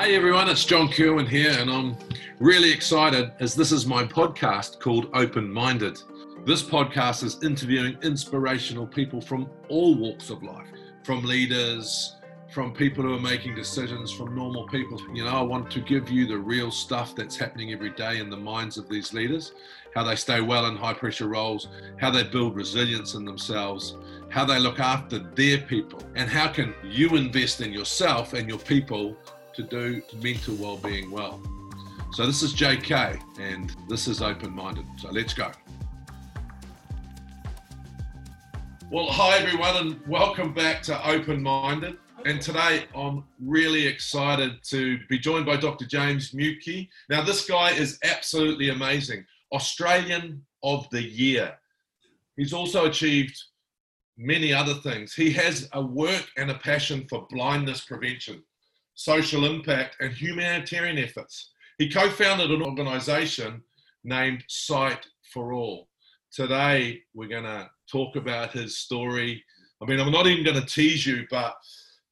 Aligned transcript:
Hey 0.00 0.16
everyone, 0.16 0.48
it's 0.48 0.64
John 0.64 0.88
Kerwin 0.88 1.26
here, 1.26 1.50
and 1.58 1.70
I'm 1.70 1.94
really 2.38 2.72
excited 2.72 3.32
as 3.38 3.54
this 3.54 3.70
is 3.70 3.84
my 3.84 4.02
podcast 4.02 4.80
called 4.80 5.10
Open 5.12 5.52
Minded. 5.52 6.00
This 6.46 6.62
podcast 6.62 7.22
is 7.22 7.36
interviewing 7.42 7.98
inspirational 8.02 8.86
people 8.86 9.20
from 9.20 9.50
all 9.68 9.94
walks 9.94 10.30
of 10.30 10.42
life, 10.42 10.68
from 11.04 11.22
leaders, 11.22 12.16
from 12.50 12.72
people 12.72 13.04
who 13.04 13.14
are 13.14 13.20
making 13.20 13.54
decisions, 13.54 14.10
from 14.10 14.34
normal 14.34 14.66
people. 14.68 14.98
You 15.14 15.24
know, 15.24 15.36
I 15.36 15.42
want 15.42 15.70
to 15.72 15.80
give 15.80 16.08
you 16.08 16.26
the 16.26 16.38
real 16.38 16.70
stuff 16.70 17.14
that's 17.14 17.36
happening 17.36 17.70
every 17.74 17.90
day 17.90 18.20
in 18.20 18.30
the 18.30 18.38
minds 18.38 18.78
of 18.78 18.88
these 18.88 19.12
leaders, 19.12 19.52
how 19.94 20.04
they 20.04 20.16
stay 20.16 20.40
well 20.40 20.64
in 20.64 20.76
high 20.76 20.94
pressure 20.94 21.28
roles, 21.28 21.68
how 21.98 22.10
they 22.10 22.22
build 22.22 22.56
resilience 22.56 23.12
in 23.12 23.26
themselves, 23.26 23.98
how 24.30 24.46
they 24.46 24.58
look 24.58 24.80
after 24.80 25.18
their 25.18 25.58
people, 25.58 26.00
and 26.14 26.30
how 26.30 26.48
can 26.48 26.72
you 26.82 27.16
invest 27.16 27.60
in 27.60 27.70
yourself 27.70 28.32
and 28.32 28.48
your 28.48 28.60
people 28.60 29.14
to 29.54 29.62
do 29.62 30.02
mental 30.22 30.54
well-being 30.56 31.10
well. 31.10 31.40
So 32.12 32.26
this 32.26 32.42
is 32.42 32.54
JK 32.54 33.20
and 33.38 33.74
this 33.88 34.08
is 34.08 34.20
open-minded. 34.20 34.84
So 34.98 35.10
let's 35.10 35.34
go. 35.34 35.50
Well, 38.90 39.06
hi 39.06 39.38
everyone 39.38 39.76
and 39.76 40.06
welcome 40.08 40.52
back 40.52 40.82
to 40.82 41.08
Open 41.08 41.42
Minded. 41.42 41.96
And 42.26 42.42
today 42.42 42.84
I'm 42.94 43.24
really 43.40 43.86
excited 43.86 44.62
to 44.64 44.98
be 45.08 45.18
joined 45.18 45.46
by 45.46 45.56
Dr. 45.56 45.86
James 45.86 46.32
Muecke. 46.32 46.88
Now, 47.08 47.22
this 47.22 47.46
guy 47.46 47.70
is 47.70 47.98
absolutely 48.02 48.70
amazing. 48.70 49.24
Australian 49.52 50.44
of 50.62 50.88
the 50.90 51.02
Year. 51.02 51.54
He's 52.36 52.52
also 52.52 52.86
achieved 52.86 53.40
many 54.18 54.52
other 54.52 54.74
things. 54.74 55.14
He 55.14 55.30
has 55.32 55.68
a 55.72 55.80
work 55.80 56.26
and 56.36 56.50
a 56.50 56.58
passion 56.58 57.06
for 57.08 57.26
blindness 57.30 57.82
prevention 57.82 58.42
social 59.00 59.46
impact, 59.46 59.96
and 60.00 60.12
humanitarian 60.12 60.98
efforts. 60.98 61.52
He 61.78 61.88
co 61.88 62.10
founded 62.10 62.50
an 62.50 62.62
organization 62.62 63.62
named 64.04 64.44
Sight 64.46 65.06
for 65.32 65.54
All. 65.54 65.88
Today, 66.30 67.00
we're 67.14 67.28
going 67.28 67.44
to 67.44 67.70
talk 67.90 68.16
about 68.16 68.52
his 68.52 68.78
story. 68.78 69.42
I 69.82 69.86
mean, 69.86 70.00
I'm 70.00 70.12
not 70.12 70.26
even 70.26 70.44
going 70.44 70.60
to 70.60 70.66
tease 70.66 71.06
you, 71.06 71.24
but 71.30 71.54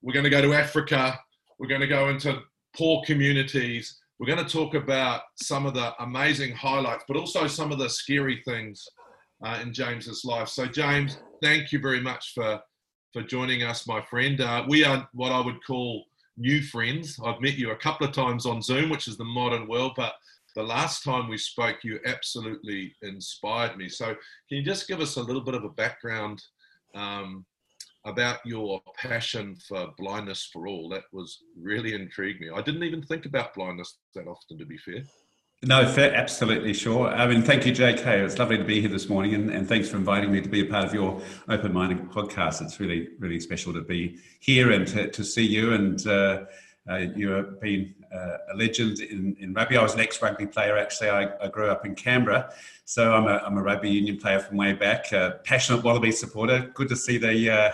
we're 0.01 0.15
going 0.15 0.25
to 0.25 0.31
go 0.31 0.41
to 0.41 0.55
Africa. 0.55 1.21
We're 1.59 1.69
going 1.69 1.83
to 1.83 1.87
go 1.87 2.09
into 2.09 2.41
poor 2.75 3.03
communities. 3.05 3.99
We're 4.19 4.35
going 4.35 4.45
to 4.45 4.51
talk 4.51 4.73
about 4.73 5.23
some 5.37 5.67
of 5.67 5.75
the 5.75 5.93
amazing 6.03 6.55
highlights, 6.55 7.05
but 7.07 7.19
also 7.19 7.47
some 7.49 7.71
of 7.71 7.79
the 7.79 7.91
scary 7.91 8.41
things 8.47 8.83
uh, 9.45 9.59
in 9.61 9.75
James's 9.75 10.25
life. 10.25 10.49
So, 10.49 10.65
James, 10.65 11.19
thank 11.43 11.71
you 11.71 11.81
very 11.81 12.01
much 12.01 12.33
for 12.35 12.61
for 13.13 13.23
joining 13.23 13.63
us, 13.63 13.87
my 13.87 14.01
friend. 14.01 14.41
Uh, 14.41 14.65
we 14.69 14.85
are 14.85 15.07
what 15.13 15.33
I 15.33 15.41
would 15.41 15.63
call 15.67 16.05
new 16.39 16.63
friends. 16.63 17.19
I've 17.25 17.41
met 17.41 17.59
you 17.59 17.71
a 17.71 17.77
couple 17.77 18.07
of 18.07 18.15
times 18.15 18.47
on 18.47 18.63
Zoom, 18.63 18.91
which 18.91 19.09
is 19.09 19.17
the 19.17 19.25
modern 19.25 19.69
world, 19.69 19.93
but 19.97 20.15
the 20.55 20.63
last 20.63 21.03
time 21.05 21.29
we 21.29 21.39
spoke, 21.39 21.85
you 21.85 22.01
absolutely 22.07 22.95
inspired 23.03 23.77
me. 23.77 23.89
So, 23.89 24.07
can 24.07 24.59
you 24.59 24.63
just 24.63 24.89
give 24.89 25.01
us 25.01 25.17
a 25.17 25.23
little 25.23 25.43
bit 25.43 25.55
of 25.55 25.65
a 25.65 25.69
background 25.71 26.43
um, 26.95 27.45
about 28.07 28.39
your 28.45 28.81
passion 28.97 29.57
for 29.69 29.89
blindness 29.99 30.49
for 30.53 30.67
all? 30.67 30.89
That 30.89 31.05
was 31.13 31.39
really 31.61 31.95
intrigued 31.95 32.41
me. 32.41 32.51
I 32.51 32.63
didn't 32.63 32.83
even 32.83 33.03
think 33.03 33.27
about 33.27 33.55
blindness 33.55 33.99
that 34.15 34.27
often, 34.27 34.59
to 34.59 34.67
be 34.67 34.79
fair. 34.79 35.03
No, 35.65 35.85
fair, 35.89 36.15
absolutely 36.15 36.73
sure. 36.73 37.09
I 37.09 37.27
mean, 37.27 37.43
thank 37.43 37.67
you, 37.67 37.73
JK. 37.73 38.07
It's 38.25 38.39
lovely 38.39 38.59
to 38.59 38.65
be 38.65 38.81
here 38.81 38.89
this 38.89 39.09
morning, 39.09 39.35
and, 39.35 39.51
and 39.51 39.69
thanks 39.69 39.89
for 39.89 39.97
inviting 39.97 40.31
me 40.31 40.41
to 40.41 40.49
be 40.49 40.61
a 40.61 40.65
part 40.65 40.85
of 40.85 40.95
your 40.95 41.21
Open 41.49 41.73
Minded 41.73 42.09
podcast. 42.11 42.63
It's 42.63 42.79
really, 42.79 43.09
really 43.19 43.41
special 43.41 43.73
to 43.73 43.81
be 43.81 44.19
here 44.39 44.71
and 44.71 44.87
to, 44.87 45.11
to 45.11 45.25
see 45.25 45.45
you. 45.45 45.73
And 45.75 46.07
uh, 46.07 46.45
uh, 46.89 46.97
you 47.17 47.31
have 47.31 47.61
been 47.61 47.93
uh, 48.15 48.37
a 48.53 48.57
legend 48.57 49.01
in, 49.01 49.37
in 49.41 49.53
rugby. 49.53 49.77
I 49.77 49.83
was 49.83 49.95
an 49.95 50.01
ex 50.01 50.23
rugby 50.23 50.47
player, 50.47 50.79
actually. 50.79 51.11
I, 51.11 51.29
I, 51.43 51.49
grew 51.49 51.69
up 51.69 51.85
in 51.85 51.97
Canberra, 51.97 52.53
so 52.85 53.13
I'm 53.13 53.27
a, 53.27 53.43
I'm 53.45 53.59
a 53.59 53.63
rugby 53.63 53.91
union 53.91 54.17
player 54.17 54.39
from 54.39 54.59
way 54.59 54.75
back, 54.75 55.11
a 55.11 55.41
passionate 55.43 55.83
Wallaby 55.83 56.13
supporter. 56.13 56.71
Good 56.73 56.89
to 56.89 56.97
see 56.97 57.19
the, 57.19 57.51
uh, 57.51 57.73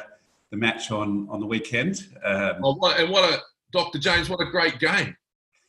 the 0.50 0.56
match 0.56 0.90
on, 0.90 1.28
on 1.30 1.38
the 1.38 1.46
weekend. 1.46 2.08
Um, 2.24 2.56
oh, 2.62 2.76
what, 2.76 2.98
and 2.98 3.10
what 3.10 3.30
a, 3.30 3.42
Dr. 3.72 3.98
James, 3.98 4.30
what 4.30 4.40
a 4.40 4.50
great 4.50 4.78
game. 4.78 5.14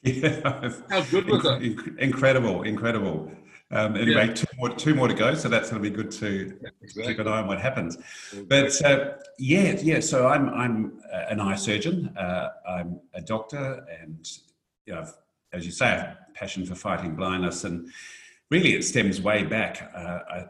Yeah. 0.06 0.72
How 0.90 1.02
good 1.02 1.26
was 1.26 1.44
it? 1.46 1.98
Incredible, 1.98 2.62
incredible. 2.62 3.32
Um, 3.72 3.96
anyway, 3.96 4.28
yeah. 4.28 4.34
two 4.34 4.48
more 4.58 4.70
two 4.70 4.94
more 4.94 5.08
to 5.08 5.16
go, 5.16 5.34
so 5.34 5.50
that's 5.50 5.72
going 5.72 5.82
to 5.82 5.90
be 5.90 5.96
good 5.96 6.12
to 6.12 6.56
exactly. 6.82 7.08
keep 7.08 7.20
an 7.20 7.28
eye 7.28 7.40
on 7.40 7.48
what 7.48 7.60
happens. 7.60 7.98
But 8.48 8.80
uh, 8.86 9.14
yeah, 9.40 9.76
yeah. 9.82 10.00
So 10.02 10.28
I'm 10.28 10.50
I'm 10.50 11.02
an 11.12 11.40
eye 11.40 11.56
surgeon. 11.56 12.16
Uh, 12.16 12.50
I'm 12.70 13.00
a 13.16 13.22
doctor, 13.22 13.84
and 14.00 14.30
you 14.86 14.94
know, 14.94 15.08
as 15.52 15.66
you 15.66 15.72
say, 15.72 15.88
I 15.88 15.90
have 15.90 16.18
a 16.30 16.34
passion 16.36 16.66
for 16.68 16.76
fighting 16.76 17.16
blindness, 17.16 17.64
and 17.64 17.90
really 18.52 18.76
it 18.76 18.84
stems 18.84 19.20
way 19.20 19.44
back. 19.44 19.92
Uh, 19.96 20.20
I 20.30 20.46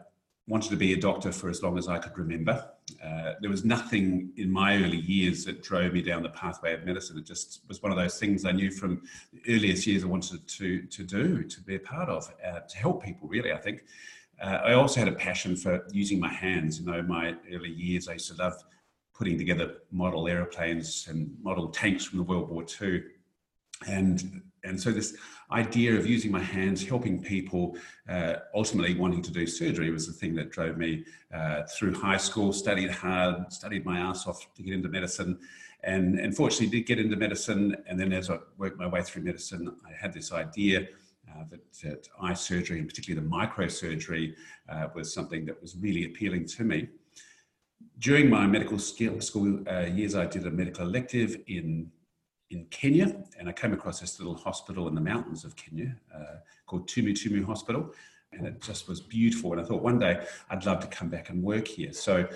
wanted 0.46 0.68
to 0.70 0.76
be 0.76 0.92
a 0.92 1.00
doctor 1.00 1.32
for 1.32 1.48
as 1.48 1.62
long 1.62 1.78
as 1.78 1.88
I 1.88 1.98
could 1.98 2.16
remember. 2.18 2.68
Uh, 3.04 3.32
there 3.40 3.50
was 3.50 3.64
nothing 3.64 4.30
in 4.36 4.50
my 4.50 4.76
early 4.76 4.98
years 4.98 5.44
that 5.44 5.62
drove 5.62 5.92
me 5.92 6.02
down 6.02 6.22
the 6.22 6.28
pathway 6.30 6.72
of 6.72 6.84
medicine. 6.84 7.18
It 7.18 7.26
just 7.26 7.62
was 7.68 7.82
one 7.82 7.90
of 7.90 7.98
those 7.98 8.18
things 8.18 8.44
I 8.44 8.52
knew 8.52 8.70
from 8.70 9.02
the 9.32 9.54
earliest 9.54 9.86
years 9.86 10.04
I 10.04 10.06
wanted 10.06 10.46
to, 10.46 10.82
to 10.82 11.02
do, 11.02 11.42
to 11.42 11.60
be 11.62 11.76
a 11.76 11.80
part 11.80 12.08
of, 12.08 12.32
uh, 12.46 12.60
to 12.60 12.78
help 12.78 13.04
people, 13.04 13.28
really, 13.28 13.52
I 13.52 13.58
think. 13.58 13.84
Uh, 14.40 14.60
I 14.64 14.72
also 14.74 15.00
had 15.00 15.08
a 15.08 15.16
passion 15.16 15.56
for 15.56 15.84
using 15.90 16.20
my 16.20 16.32
hands. 16.32 16.78
You 16.78 16.86
know, 16.86 17.02
my 17.02 17.34
early 17.52 17.70
years, 17.70 18.08
I 18.08 18.14
used 18.14 18.28
to 18.28 18.42
love 18.42 18.62
putting 19.14 19.38
together 19.38 19.78
model 19.90 20.28
aeroplanes 20.28 21.06
and 21.08 21.34
model 21.42 21.68
tanks 21.68 22.04
from 22.04 22.18
the 22.18 22.24
World 22.24 22.48
War 22.50 22.64
II. 22.80 23.02
And 23.88 24.42
and 24.66 24.80
so 24.80 24.90
this 24.90 25.16
idea 25.52 25.94
of 25.96 26.06
using 26.06 26.30
my 26.30 26.42
hands, 26.42 26.84
helping 26.84 27.22
people, 27.22 27.76
uh, 28.08 28.34
ultimately 28.54 28.94
wanting 28.94 29.22
to 29.22 29.30
do 29.30 29.46
surgery 29.46 29.90
was 29.90 30.06
the 30.06 30.12
thing 30.12 30.34
that 30.34 30.50
drove 30.50 30.76
me 30.76 31.04
uh, 31.32 31.62
through 31.64 31.94
high 31.94 32.16
school. 32.16 32.52
Studied 32.52 32.90
hard, 32.90 33.52
studied 33.52 33.84
my 33.84 33.98
ass 33.98 34.26
off 34.26 34.52
to 34.54 34.62
get 34.62 34.74
into 34.74 34.88
medicine, 34.88 35.38
and, 35.84 36.18
and 36.18 36.36
fortunately 36.36 36.78
did 36.78 36.86
get 36.86 36.98
into 36.98 37.16
medicine. 37.16 37.76
And 37.88 37.98
then 37.98 38.12
as 38.12 38.28
I 38.28 38.38
worked 38.58 38.78
my 38.78 38.86
way 38.86 39.02
through 39.02 39.22
medicine, 39.22 39.74
I 39.86 39.92
had 40.00 40.12
this 40.12 40.32
idea. 40.32 40.88
Uh, 41.28 41.42
that, 41.50 41.60
that, 41.82 42.08
eye 42.22 42.32
surgery, 42.32 42.78
and 42.78 42.88
particularly 42.88 43.20
the 43.20 43.34
microsurgery, 43.34 44.32
uh, 44.68 44.86
was 44.94 45.12
something 45.12 45.44
that 45.44 45.60
was 45.60 45.76
really 45.76 46.04
appealing 46.04 46.46
to 46.46 46.62
me. 46.62 46.88
During 47.98 48.30
my 48.30 48.46
medical 48.46 48.78
school 48.78 49.60
uh, 49.68 49.86
years, 49.86 50.14
I 50.14 50.26
did 50.26 50.46
a 50.46 50.50
medical 50.50 50.86
elective 50.86 51.36
in 51.48 51.90
in 52.50 52.64
Kenya, 52.66 53.16
and 53.38 53.48
I 53.48 53.52
came 53.52 53.72
across 53.72 54.00
this 54.00 54.18
little 54.18 54.36
hospital 54.36 54.88
in 54.88 54.94
the 54.94 55.00
mountains 55.00 55.44
of 55.44 55.56
Kenya 55.56 55.96
uh, 56.14 56.36
called 56.66 56.88
Tumu 56.88 57.12
Tumu 57.12 57.44
Hospital, 57.44 57.92
and 58.32 58.46
it 58.46 58.60
just 58.60 58.88
was 58.88 59.00
beautiful. 59.00 59.52
And 59.52 59.60
I 59.60 59.64
thought 59.64 59.82
one 59.82 59.98
day 59.98 60.24
I'd 60.50 60.64
love 60.66 60.80
to 60.80 60.86
come 60.86 61.08
back 61.08 61.30
and 61.30 61.42
work 61.42 61.66
here. 61.66 61.92
So 61.92 62.26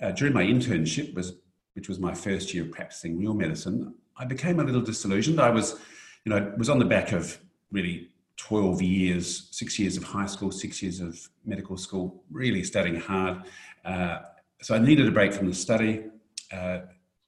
uh, 0.00 0.12
during 0.12 0.34
my 0.34 0.44
internship, 0.44 1.14
was 1.14 1.34
which 1.74 1.88
was 1.88 1.98
my 1.98 2.14
first 2.14 2.54
year 2.54 2.64
of 2.64 2.70
practicing 2.70 3.18
real 3.18 3.34
medicine, 3.34 3.94
I 4.16 4.24
became 4.24 4.60
a 4.60 4.64
little 4.64 4.80
disillusioned. 4.80 5.38
I 5.38 5.50
was, 5.50 5.78
you 6.24 6.30
know, 6.30 6.54
was 6.56 6.70
on 6.70 6.78
the 6.78 6.86
back 6.86 7.12
of 7.12 7.38
really 7.70 8.08
12 8.38 8.80
years, 8.80 9.48
six 9.50 9.78
years 9.78 9.98
of 9.98 10.04
high 10.04 10.24
school, 10.24 10.50
six 10.50 10.82
years 10.82 11.00
of 11.00 11.18
medical 11.44 11.76
school, 11.76 12.22
really 12.30 12.64
studying 12.64 12.98
hard. 12.98 13.42
Uh, 13.84 14.20
so 14.62 14.74
I 14.74 14.78
needed 14.78 15.06
a 15.06 15.10
break 15.10 15.34
from 15.34 15.48
the 15.48 15.54
study. 15.54 16.04
Uh, 16.50 16.80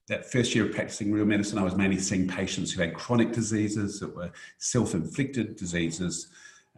that 0.09 0.31
first 0.31 0.55
year 0.55 0.67
of 0.67 0.73
practicing 0.73 1.13
real 1.13 1.27
medicine, 1.27 1.59
I 1.59 1.63
was 1.63 1.77
mainly 1.77 1.99
seeing 1.99 2.27
patients 2.27 2.73
who 2.73 2.81
had 2.81 2.95
chronic 2.95 3.33
diseases 3.33 4.01
that 4.01 4.15
were 4.15 4.31
self 4.57 4.95
inflicted 4.95 5.57
diseases 5.57 6.29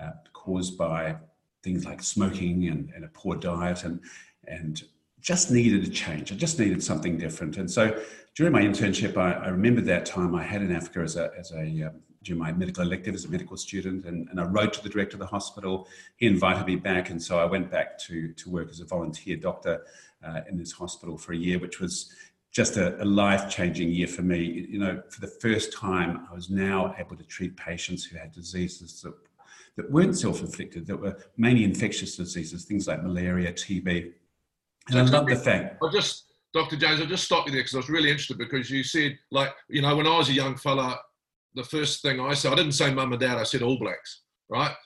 uh, 0.00 0.10
caused 0.32 0.76
by 0.76 1.16
things 1.62 1.84
like 1.84 2.02
smoking 2.02 2.68
and, 2.68 2.90
and, 2.94 3.04
a 3.04 3.08
poor 3.08 3.36
diet 3.36 3.84
and, 3.84 4.00
and 4.48 4.82
just 5.20 5.50
needed 5.50 5.84
a 5.84 5.90
change. 5.90 6.32
I 6.32 6.36
just 6.36 6.58
needed 6.58 6.82
something 6.82 7.18
different. 7.18 7.58
And 7.58 7.70
so 7.70 8.02
during 8.34 8.52
my 8.52 8.62
internship, 8.62 9.16
I, 9.16 9.32
I 9.34 9.80
that 9.82 10.06
time 10.06 10.34
I 10.34 10.42
had 10.42 10.62
in 10.62 10.74
Africa 10.74 11.00
as 11.00 11.16
a, 11.16 11.30
as 11.38 11.52
a 11.52 11.82
um, 11.82 12.00
during 12.22 12.40
my 12.40 12.52
medical 12.52 12.82
elective 12.82 13.14
as 13.14 13.24
a 13.24 13.28
medical 13.28 13.56
student, 13.56 14.04
and, 14.04 14.28
and 14.28 14.38
I 14.38 14.44
wrote 14.44 14.74
to 14.74 14.82
the 14.82 14.90
director 14.90 15.16
of 15.16 15.20
the 15.20 15.26
hospital. 15.26 15.88
He 16.16 16.26
invited 16.26 16.66
me 16.66 16.76
back, 16.76 17.10
and 17.10 17.22
so 17.22 17.38
I 17.38 17.46
went 17.46 17.70
back 17.70 17.98
to, 18.00 18.32
to 18.32 18.50
work 18.50 18.68
as 18.68 18.80
a 18.80 18.84
volunteer 18.84 19.36
doctor 19.36 19.84
uh, 20.22 20.40
in 20.48 20.58
this 20.58 20.72
hospital 20.72 21.16
for 21.16 21.32
a 21.32 21.36
year, 21.36 21.58
which 21.58 21.80
was 21.80 22.12
just 22.52 22.76
a, 22.76 23.00
a 23.02 23.04
life 23.04 23.48
changing 23.48 23.90
year 23.90 24.08
for 24.08 24.22
me. 24.22 24.66
You 24.68 24.78
know, 24.78 25.02
for 25.08 25.20
the 25.20 25.28
first 25.28 25.72
time, 25.72 26.26
I 26.30 26.34
was 26.34 26.50
now 26.50 26.94
able 26.98 27.16
to 27.16 27.24
treat 27.24 27.56
patients 27.56 28.04
who 28.04 28.18
had 28.18 28.32
diseases 28.32 29.00
that, 29.02 29.14
that 29.76 29.90
weren't 29.90 30.18
self 30.18 30.40
inflicted, 30.40 30.86
that 30.86 30.96
were 30.96 31.16
mainly 31.36 31.64
infectious 31.64 32.16
diseases, 32.16 32.64
things 32.64 32.88
like 32.88 33.02
malaria, 33.02 33.52
TB. 33.52 34.12
And 34.88 34.98
I 34.98 35.02
love 35.02 35.26
the 35.26 35.36
fact. 35.36 35.76
I 35.82 35.90
just, 35.92 36.24
Dr. 36.52 36.76
James, 36.76 37.00
I'll 37.00 37.06
just 37.06 37.24
stop 37.24 37.46
you 37.46 37.52
there 37.52 37.60
because 37.60 37.74
I 37.74 37.78
was 37.78 37.90
really 37.90 38.10
interested 38.10 38.38
because 38.38 38.70
you 38.70 38.82
said, 38.82 39.18
like, 39.30 39.50
you 39.68 39.82
know, 39.82 39.94
when 39.94 40.06
I 40.06 40.16
was 40.16 40.28
a 40.28 40.32
young 40.32 40.56
fella, 40.56 40.98
the 41.54 41.62
first 41.64 42.02
thing 42.02 42.20
I 42.20 42.34
said, 42.34 42.52
I 42.52 42.56
didn't 42.56 42.72
say 42.72 42.92
mum 42.92 43.12
and 43.12 43.20
dad, 43.20 43.38
I 43.38 43.44
said 43.44 43.62
all 43.62 43.78
blacks, 43.78 44.22
right? 44.48 44.72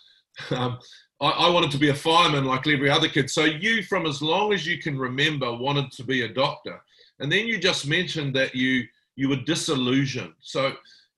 Um, 0.50 0.81
I, 1.20 1.28
I, 1.28 1.50
wanted 1.50 1.70
to 1.70 1.78
be 1.78 1.90
a 1.90 1.94
fireman 1.94 2.44
like 2.44 2.66
every 2.66 2.90
other 2.90 3.08
kid. 3.08 3.31
So 3.31 3.44
you, 3.44 3.84
from 3.84 4.05
as 4.05 4.20
long 4.20 4.52
as 4.52 4.66
you 4.66 4.78
can 4.78 4.99
remember, 4.99 5.55
wanted 5.55 5.93
to 5.93 6.02
be 6.02 6.22
a 6.22 6.28
doctor. 6.28 6.82
And 7.20 7.31
then 7.31 7.46
you 7.46 7.58
just 7.58 7.87
mentioned 7.87 8.34
that 8.37 8.55
you 8.55 8.84
you 9.16 9.28
were 9.28 9.37
disillusioned. 9.37 10.34
So 10.40 10.72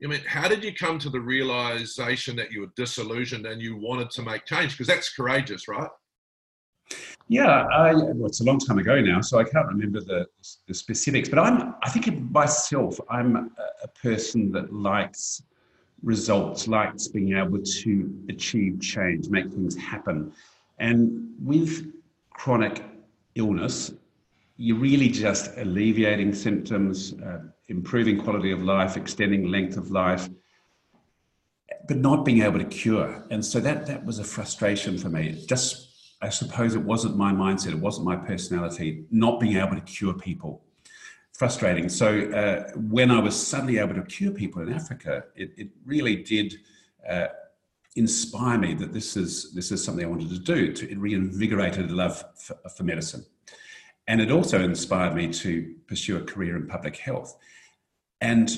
I 0.05 0.07
mean, 0.07 0.21
how 0.27 0.47
did 0.49 0.63
you 0.63 0.75
come 0.75 0.99
to 0.99 1.09
the 1.09 1.21
realization 1.21 2.37
that 2.37 2.53
you 2.53 2.61
were 2.61 2.73
disillusioned 2.77 3.47
and 3.47 3.63
you 3.63 3.77
wanted 3.77 4.11
to 4.11 4.23
make 4.23 4.45
change? 4.45 4.73
Because 4.73 4.87
that's 4.87 5.15
courageous, 5.15 5.69
right? 5.69 5.89
Yeah, 7.29 7.67
I, 7.67 7.95
well, 7.95 8.27
it's 8.27 8.41
a 8.41 8.45
long 8.45 8.59
time 8.59 8.79
ago 8.79 9.01
now, 9.01 9.21
so 9.21 9.39
I 9.39 9.45
can't 9.45 9.67
remember 9.67 10.01
the, 10.01 10.27
the 10.69 10.75
specifics. 10.75 11.29
But 11.29 11.41
I'm, 11.41 11.75
I 11.83 11.91
think 11.91 12.07
myself, 12.31 13.01
I'm 13.11 13.51
a 13.83 13.89
person 13.89 14.53
that 14.53 14.73
likes 14.73 15.43
results, 16.03 16.69
likes 16.69 17.09
being 17.09 17.37
able 17.37 17.61
to 17.63 18.25
achieve 18.29 18.81
change, 18.81 19.29
make 19.29 19.51
things 19.51 19.75
happen. 19.77 20.33
And 20.79 21.33
with 21.41 21.93
chronic 22.31 22.85
illness, 23.35 23.93
you're 24.57 24.79
really 24.79 25.09
just 25.09 25.57
alleviating 25.59 26.35
symptoms, 26.35 27.15
uh, 27.21 27.41
improving 27.69 28.21
quality 28.21 28.53
of 28.53 28.63
life, 28.63 28.97
extending 28.97 29.49
length 29.49 29.77
of 29.77 29.91
life, 29.91 30.29
but 31.89 31.99
not 31.99 32.25
being 32.25 32.43
able 32.43 32.59
to 32.59 32.65
cure. 32.65 33.25
And 33.31 33.45
so 33.45 33.61
that 33.61 33.87
that 33.87 34.05
was 34.05 34.19
a 34.19 34.25
frustration 34.25 34.97
for 34.99 35.09
me. 35.09 35.45
Just 35.47 36.15
I 36.23 36.31
suppose 36.31 36.75
it 36.75 36.83
wasn't 36.83 37.17
my 37.17 37.33
mindset, 37.33 37.73
it 37.73 37.79
wasn't 37.79 38.07
my 38.07 38.17
personality, 38.17 39.05
not 39.11 39.39
being 39.39 39.57
able 39.57 39.75
to 39.75 39.83
cure 39.83 40.15
people. 40.15 40.63
Frustrating. 41.35 41.91
So 41.91 42.31
uh, 42.31 42.73
when 42.77 43.11
I 43.11 43.21
was 43.21 43.37
suddenly 43.37 43.79
able 43.79 43.95
to 43.95 44.03
cure 44.03 44.33
people 44.33 44.63
in 44.63 44.73
Africa, 44.73 45.25
it, 45.35 45.53
it 45.59 45.69
really 45.85 46.17
did 46.17 46.55
uh, 47.09 47.27
inspire 47.95 48.57
me 48.57 48.73
that 48.75 48.95
this 48.95 49.19
is 49.19 49.53
this 49.53 49.71
is 49.71 49.85
something 49.85 50.05
I 50.05 50.09
wanted 50.09 50.31
to 50.31 50.39
do. 50.39 50.73
It 50.89 50.99
reinvigorated 50.99 51.91
love 51.91 52.25
for, 52.37 52.57
for 52.75 52.85
medicine. 52.85 53.27
And 54.09 54.21
it 54.21 54.31
also 54.31 54.63
inspired 54.63 55.15
me 55.15 55.33
to 55.33 55.75
pursue 55.89 56.17
a 56.17 56.23
career 56.23 56.57
in 56.57 56.67
public 56.67 56.97
health. 56.97 57.37
And 58.21 58.51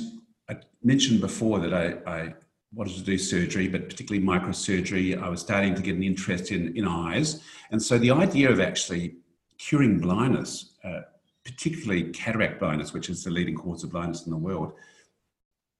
I 0.49 0.57
mentioned 0.83 1.21
before 1.21 1.59
that 1.61 1.73
I, 1.75 2.11
I 2.11 2.35
wanted 2.75 2.97
to 2.97 3.03
do 3.03 3.17
surgery, 3.17 3.69
but 3.69 3.89
particularly 3.89 4.27
microsurgery. 4.27 5.21
I 5.21 5.29
was 5.29 5.41
starting 5.41 5.75
to 5.75 5.83
get 5.83 5.97
an 5.97 6.03
interest 6.03 6.53
in, 6.53 6.77
in 6.77 6.87
eyes. 6.87 7.43
And 7.71 7.83
so 7.83 7.99
the 7.99 8.11
idea 8.11 8.51
of 8.51 8.61
actually 8.61 9.17
curing 9.57 9.99
blindness, 9.99 10.73
uh, 10.85 11.01
particularly 11.45 12.05
cataract 12.11 12.61
blindness, 12.61 12.93
which 12.93 13.09
is 13.09 13.25
the 13.25 13.31
leading 13.31 13.57
cause 13.57 13.85
of 13.85 13.91
blindness 13.91 14.27
in 14.27 14.31
the 14.31 14.37
world, 14.37 14.75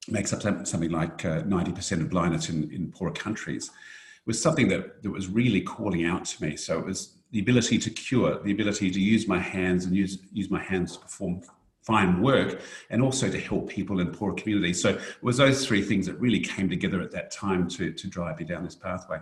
makes 0.09 0.33
up 0.33 0.43
something 0.67 0.91
like 0.91 1.25
uh, 1.25 1.43
90% 1.43 2.01
of 2.01 2.09
blindness 2.09 2.49
in, 2.49 2.73
in 2.73 2.91
poorer 2.91 3.13
countries, 3.13 3.71
was 4.25 4.41
something 4.41 4.69
that, 4.69 5.03
that 5.03 5.11
was 5.11 5.29
really 5.29 5.61
calling 5.61 6.07
out 6.07 6.25
to 6.25 6.43
me. 6.43 6.57
So 6.57 6.79
it 6.79 6.87
was 6.87 7.18
the 7.31 7.41
ability 7.41 7.79
to 7.79 7.91
cure, 7.91 8.39
the 8.43 8.53
ability 8.53 8.91
to 8.91 9.01
use 9.01 9.29
my 9.29 9.39
hands 9.39 9.85
and 9.85 9.95
use, 9.95 10.19
use 10.33 10.51
my 10.51 10.63
hands 10.63 10.93
to 10.93 11.01
perform 11.01 11.43
fine 11.83 12.21
work, 12.21 12.61
and 12.91 13.03
also 13.03 13.31
to 13.31 13.39
help 13.39 13.69
people 13.69 14.01
in 14.01 14.11
poorer 14.11 14.35
communities. 14.35 14.81
So 14.81 14.91
it 14.91 15.01
was 15.23 15.39
those 15.39 15.67
three 15.67 15.83
things 15.83 16.07
that 16.07 16.21
really 16.21 16.41
came 16.41 16.69
together 16.69 17.01
at 17.01 17.11
that 17.13 17.31
time 17.31 17.69
to, 17.71 17.93
to 17.93 18.07
drive 18.07 18.39
me 18.39 18.45
down 18.45 18.65
this 18.65 18.75
pathway. 18.75 19.19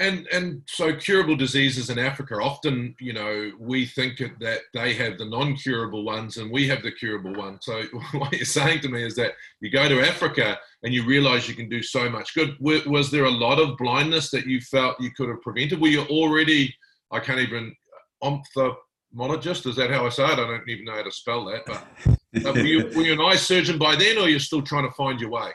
And 0.00 0.26
and 0.32 0.62
so 0.66 0.92
curable 0.96 1.36
diseases 1.36 1.88
in 1.88 2.00
Africa 2.00 2.34
often, 2.34 2.96
you 2.98 3.12
know, 3.12 3.52
we 3.60 3.86
think 3.86 4.18
that 4.40 4.62
they 4.72 4.92
have 4.94 5.18
the 5.18 5.24
non-curable 5.24 6.04
ones 6.04 6.36
and 6.36 6.50
we 6.50 6.66
have 6.66 6.82
the 6.82 6.90
curable 6.90 7.32
ones. 7.34 7.60
So 7.62 7.82
what 8.14 8.32
you're 8.32 8.44
saying 8.44 8.80
to 8.80 8.88
me 8.88 9.04
is 9.04 9.14
that 9.14 9.34
you 9.60 9.70
go 9.70 9.88
to 9.88 10.00
Africa 10.00 10.58
and 10.82 10.92
you 10.92 11.06
realize 11.06 11.48
you 11.48 11.54
can 11.54 11.68
do 11.68 11.80
so 11.80 12.10
much 12.10 12.34
good. 12.34 12.56
Was 12.58 13.12
there 13.12 13.26
a 13.26 13.30
lot 13.30 13.60
of 13.60 13.78
blindness 13.78 14.32
that 14.32 14.46
you 14.46 14.60
felt 14.62 15.00
you 15.00 15.12
could 15.12 15.28
have 15.28 15.40
prevented? 15.42 15.80
Were 15.80 15.86
you 15.86 16.02
already 16.06 16.74
I 17.14 17.20
can't 17.20 17.38
even 17.38 17.74
ophthalmologist. 18.22 19.66
Is 19.66 19.76
that 19.76 19.90
how 19.90 20.04
I 20.04 20.08
say 20.08 20.24
it? 20.24 20.32
I 20.32 20.36
don't 20.36 20.68
even 20.68 20.84
know 20.84 20.94
how 20.94 21.02
to 21.02 21.12
spell 21.12 21.44
that. 21.46 21.64
But 21.64 22.46
uh, 22.46 22.52
were, 22.52 22.60
you, 22.60 22.90
were 22.94 23.02
you 23.02 23.12
an 23.12 23.20
eye 23.20 23.36
surgeon 23.36 23.78
by 23.78 23.94
then, 23.94 24.18
or 24.18 24.28
you're 24.28 24.40
still 24.40 24.62
trying 24.62 24.88
to 24.88 24.94
find 24.94 25.20
your 25.20 25.30
way? 25.30 25.50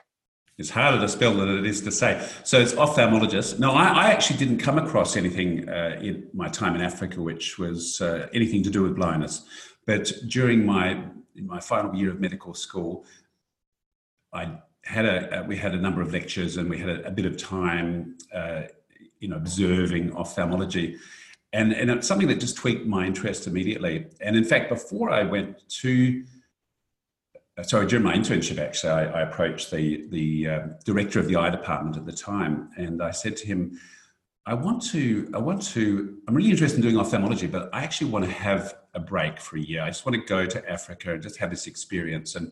It's 0.57 0.69
harder 0.69 0.99
to 0.99 1.07
spell 1.07 1.33
than 1.35 1.57
it 1.57 1.65
is 1.65 1.81
to 1.81 1.91
say. 1.91 2.25
So 2.43 2.59
it's 2.59 2.73
ophthalmologist. 2.73 3.59
No, 3.59 3.71
I, 3.71 3.87
I 3.87 4.11
actually 4.11 4.37
didn't 4.37 4.57
come 4.57 4.77
across 4.77 5.15
anything 5.15 5.67
uh, 5.69 5.99
in 6.01 6.27
my 6.33 6.49
time 6.49 6.75
in 6.75 6.81
Africa 6.81 7.21
which 7.21 7.57
was 7.57 8.01
uh, 8.01 8.27
anything 8.33 8.63
to 8.63 8.69
do 8.69 8.83
with 8.83 8.95
blindness. 8.95 9.45
But 9.85 10.11
during 10.27 10.65
my 10.65 11.03
my 11.35 11.61
final 11.61 11.95
year 11.95 12.11
of 12.11 12.19
medical 12.19 12.53
school, 12.53 13.05
I 14.33 14.57
had 14.83 15.05
a 15.05 15.45
we 15.47 15.55
had 15.55 15.73
a 15.73 15.77
number 15.77 16.01
of 16.01 16.11
lectures 16.11 16.57
and 16.57 16.69
we 16.69 16.77
had 16.77 16.89
a, 16.89 17.07
a 17.07 17.11
bit 17.11 17.25
of 17.25 17.37
time, 17.37 18.17
uh, 18.33 18.63
you 19.19 19.29
know, 19.29 19.37
observing 19.37 20.13
ophthalmology 20.15 20.97
and 21.53 21.73
and 21.73 21.89
it's 21.89 22.07
something 22.07 22.27
that 22.27 22.39
just 22.39 22.57
tweaked 22.57 22.85
my 22.85 23.05
interest 23.05 23.47
immediately. 23.47 24.07
And 24.21 24.35
in 24.35 24.43
fact, 24.43 24.69
before 24.69 25.09
I 25.09 25.23
went 25.23 25.67
to 25.81 26.23
uh, 27.59 27.63
sorry, 27.63 27.87
during 27.87 28.05
my 28.05 28.13
internship, 28.13 28.57
actually, 28.57 28.91
I, 28.91 29.05
I 29.05 29.21
approached 29.21 29.71
the 29.71 30.07
the 30.09 30.47
uh, 30.47 30.59
director 30.85 31.19
of 31.19 31.27
the 31.27 31.35
eye 31.35 31.49
department 31.49 31.97
at 31.97 32.05
the 32.05 32.13
time, 32.13 32.69
and 32.77 33.01
I 33.01 33.11
said 33.11 33.35
to 33.37 33.47
him, 33.47 33.79
"I 34.45 34.53
want 34.53 34.81
to, 34.91 35.29
I 35.33 35.39
want 35.39 35.61
to, 35.73 36.17
I'm 36.27 36.35
really 36.35 36.51
interested 36.51 36.77
in 36.77 36.83
doing 36.83 36.97
ophthalmology, 36.97 37.47
but 37.47 37.69
I 37.73 37.83
actually 37.83 38.11
want 38.11 38.25
to 38.25 38.31
have 38.31 38.75
a 38.93 38.99
break 38.99 39.39
for 39.39 39.57
a 39.57 39.61
year. 39.61 39.81
I 39.81 39.87
just 39.87 40.05
want 40.05 40.15
to 40.15 40.25
go 40.25 40.45
to 40.45 40.69
Africa 40.69 41.13
and 41.13 41.23
just 41.23 41.37
have 41.37 41.49
this 41.49 41.67
experience." 41.67 42.35
And 42.35 42.51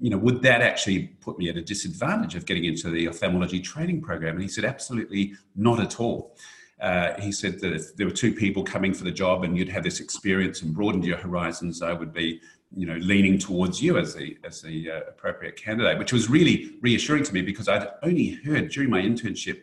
you 0.00 0.10
know, 0.10 0.18
would 0.18 0.42
that 0.42 0.62
actually 0.62 1.08
put 1.20 1.38
me 1.38 1.48
at 1.48 1.56
a 1.56 1.62
disadvantage 1.62 2.36
of 2.36 2.46
getting 2.46 2.64
into 2.64 2.88
the 2.88 3.08
ophthalmology 3.08 3.60
training 3.60 4.00
program? 4.00 4.34
And 4.34 4.42
he 4.42 4.48
said, 4.48 4.64
"Absolutely 4.64 5.34
not 5.56 5.80
at 5.80 6.00
all." 6.00 6.36
Uh, 6.80 7.20
he 7.20 7.32
said 7.32 7.60
that 7.60 7.72
if 7.72 7.96
there 7.96 8.06
were 8.06 8.12
two 8.12 8.32
people 8.32 8.62
coming 8.62 8.94
for 8.94 9.04
the 9.04 9.10
job 9.10 9.42
and 9.42 9.58
you'd 9.58 9.68
have 9.68 9.82
this 9.82 10.00
experience 10.00 10.62
and 10.62 10.74
broadened 10.74 11.04
your 11.04 11.16
horizons, 11.16 11.82
I 11.82 11.92
would 11.92 12.12
be, 12.12 12.40
you 12.76 12.86
know, 12.86 12.96
leaning 12.96 13.38
towards 13.38 13.82
you 13.82 13.98
as 13.98 14.14
the 14.14 14.38
as 14.44 14.62
the 14.62 14.90
uh, 14.90 15.00
appropriate 15.08 15.56
candidate, 15.56 15.98
which 15.98 16.12
was 16.12 16.30
really 16.30 16.76
reassuring 16.80 17.24
to 17.24 17.34
me 17.34 17.42
because 17.42 17.66
I'd 17.68 17.88
only 18.02 18.30
heard 18.44 18.70
during 18.70 18.90
my 18.90 19.02
internship, 19.02 19.62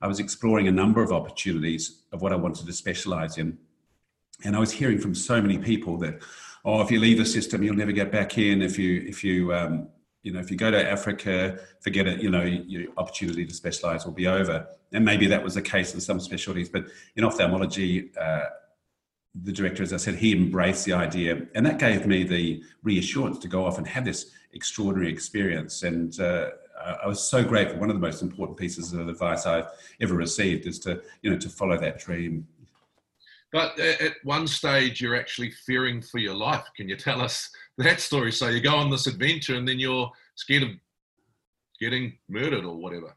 I 0.00 0.06
was 0.06 0.20
exploring 0.20 0.68
a 0.68 0.72
number 0.72 1.02
of 1.02 1.12
opportunities 1.12 2.02
of 2.12 2.22
what 2.22 2.32
I 2.32 2.36
wanted 2.36 2.66
to 2.66 2.72
specialize 2.72 3.38
in, 3.38 3.58
and 4.44 4.54
I 4.54 4.60
was 4.60 4.70
hearing 4.70 4.98
from 4.98 5.14
so 5.14 5.42
many 5.42 5.58
people 5.58 5.96
that, 5.98 6.22
oh, 6.64 6.80
if 6.80 6.92
you 6.92 7.00
leave 7.00 7.18
the 7.18 7.26
system, 7.26 7.62
you'll 7.64 7.74
never 7.74 7.92
get 7.92 8.12
back 8.12 8.38
in. 8.38 8.62
If 8.62 8.78
you 8.78 9.04
if 9.04 9.24
you 9.24 9.52
um, 9.52 9.88
you 10.22 10.32
know, 10.32 10.40
if 10.40 10.50
you 10.50 10.56
go 10.56 10.70
to 10.70 10.90
Africa, 10.90 11.58
forget 11.80 12.06
it, 12.06 12.22
you 12.22 12.30
know, 12.30 12.42
your 12.42 12.92
opportunity 12.96 13.44
to 13.44 13.54
specialize 13.54 14.04
will 14.04 14.12
be 14.12 14.26
over. 14.26 14.66
And 14.92 15.04
maybe 15.04 15.26
that 15.26 15.42
was 15.42 15.54
the 15.54 15.62
case 15.62 15.94
in 15.94 16.00
some 16.00 16.20
specialties, 16.20 16.68
but 16.68 16.86
in 17.16 17.24
ophthalmology, 17.24 18.12
uh, 18.20 18.44
the 19.42 19.52
director, 19.52 19.82
as 19.82 19.92
I 19.92 19.96
said, 19.96 20.16
he 20.16 20.32
embraced 20.32 20.84
the 20.84 20.92
idea, 20.92 21.46
and 21.54 21.64
that 21.64 21.78
gave 21.78 22.06
me 22.06 22.22
the 22.22 22.62
reassurance 22.82 23.38
to 23.38 23.48
go 23.48 23.64
off 23.64 23.78
and 23.78 23.86
have 23.86 24.04
this 24.04 24.30
extraordinary 24.52 25.10
experience. 25.10 25.82
And 25.82 26.18
uh, 26.20 26.50
I 27.02 27.06
was 27.06 27.22
so 27.22 27.42
grateful. 27.42 27.78
One 27.78 27.88
of 27.88 27.96
the 27.96 28.00
most 28.00 28.20
important 28.20 28.58
pieces 28.58 28.92
of 28.92 29.08
advice 29.08 29.46
I've 29.46 29.68
ever 30.00 30.14
received 30.14 30.66
is 30.66 30.78
to, 30.80 31.00
you 31.22 31.30
know, 31.30 31.38
to 31.38 31.48
follow 31.48 31.78
that 31.78 31.98
dream. 31.98 32.46
But 33.52 33.78
at 33.78 34.14
one 34.22 34.46
stage, 34.46 35.00
you're 35.00 35.16
actually 35.16 35.50
fearing 35.50 36.02
for 36.02 36.18
your 36.18 36.34
life. 36.34 36.66
Can 36.76 36.88
you 36.88 36.96
tell 36.96 37.20
us 37.20 37.50
that 37.78 38.00
story. 38.00 38.32
So 38.32 38.48
you 38.48 38.60
go 38.60 38.74
on 38.74 38.90
this 38.90 39.06
adventure 39.06 39.56
and 39.56 39.66
then 39.66 39.78
you're 39.78 40.10
scared 40.34 40.62
of 40.64 40.70
getting 41.80 42.18
murdered 42.28 42.64
or 42.64 42.76
whatever. 42.76 43.14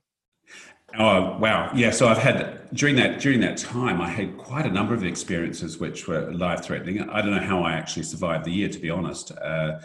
Oh 0.97 1.37
wow, 1.39 1.71
yeah. 1.75 1.91
So 1.91 2.07
I've 2.07 2.19
had 2.19 2.69
during 2.73 2.95
that 2.95 3.19
during 3.19 3.41
that 3.41 3.57
time, 3.57 3.99
I 3.99 4.09
had 4.09 4.37
quite 4.37 4.65
a 4.65 4.71
number 4.71 4.93
of 4.93 5.03
experiences 5.03 5.77
which 5.77 6.07
were 6.07 6.31
life 6.31 6.63
threatening. 6.63 7.09
I 7.09 7.21
don't 7.21 7.31
know 7.31 7.41
how 7.41 7.63
I 7.63 7.73
actually 7.73 8.03
survived 8.03 8.45
the 8.45 8.51
year, 8.51 8.69
to 8.69 8.79
be 8.79 8.89
honest. 8.89 9.31
Uh, 9.31 9.79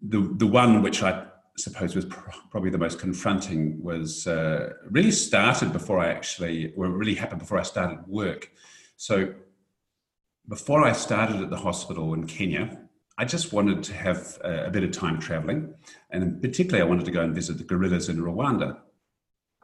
the 0.00 0.32
the 0.36 0.46
one 0.46 0.82
which 0.82 1.02
I 1.02 1.26
suppose 1.56 1.96
was 1.96 2.04
pr- 2.04 2.30
probably 2.50 2.70
the 2.70 2.78
most 2.78 3.00
confronting 3.00 3.82
was 3.82 4.26
uh, 4.26 4.74
really 4.90 5.10
started 5.10 5.72
before 5.72 5.98
I 5.98 6.08
actually, 6.08 6.72
or 6.76 6.86
really 6.88 7.14
happened 7.14 7.40
before 7.40 7.58
I 7.58 7.62
started 7.62 8.06
work. 8.06 8.50
So 8.96 9.34
before 10.48 10.84
I 10.84 10.92
started 10.92 11.42
at 11.42 11.50
the 11.50 11.56
hospital 11.56 12.14
in 12.14 12.26
Kenya, 12.26 12.85
I 13.18 13.24
just 13.24 13.52
wanted 13.52 13.82
to 13.84 13.94
have 13.94 14.38
a, 14.44 14.66
a 14.66 14.70
bit 14.70 14.84
of 14.84 14.90
time 14.90 15.18
traveling. 15.18 15.74
And 16.10 16.40
particularly, 16.42 16.82
I 16.82 16.88
wanted 16.88 17.06
to 17.06 17.10
go 17.10 17.22
and 17.22 17.34
visit 17.34 17.58
the 17.58 17.64
gorillas 17.64 18.08
in 18.08 18.18
Rwanda. 18.18 18.78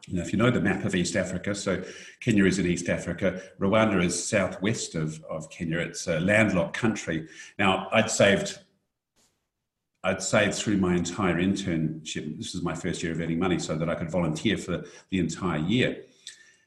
Know, 0.09 0.23
if 0.23 0.33
you 0.33 0.39
know 0.39 0.51
the 0.51 0.61
map 0.61 0.85
of 0.85 0.95
East 0.97 1.15
Africa, 1.15 1.55
so 1.55 1.81
Kenya 2.21 2.45
is 2.45 2.59
in 2.59 2.67
East 2.67 2.89
Africa, 2.89 3.41
Rwanda 3.61 4.03
is 4.03 4.29
southwest 4.29 4.97
of, 4.97 5.23
of 5.31 5.49
Kenya. 5.49 5.79
It's 5.79 6.09
a 6.09 6.19
landlocked 6.19 6.77
country. 6.77 7.29
Now, 7.59 7.89
I'd 7.93 8.11
saved 8.11 8.59
I'd 10.05 10.21
saved 10.21 10.55
through 10.55 10.79
my 10.79 10.97
entire 10.97 11.37
internship. 11.37 12.37
This 12.37 12.55
was 12.55 12.63
my 12.65 12.75
first 12.75 13.05
year 13.05 13.13
of 13.13 13.21
earning 13.21 13.39
money, 13.39 13.61
so 13.61 13.77
that 13.77 13.89
I 13.89 13.95
could 13.95 14.11
volunteer 14.11 14.57
for 14.57 14.85
the 15.11 15.21
entire 15.21 15.61
year. 15.61 16.05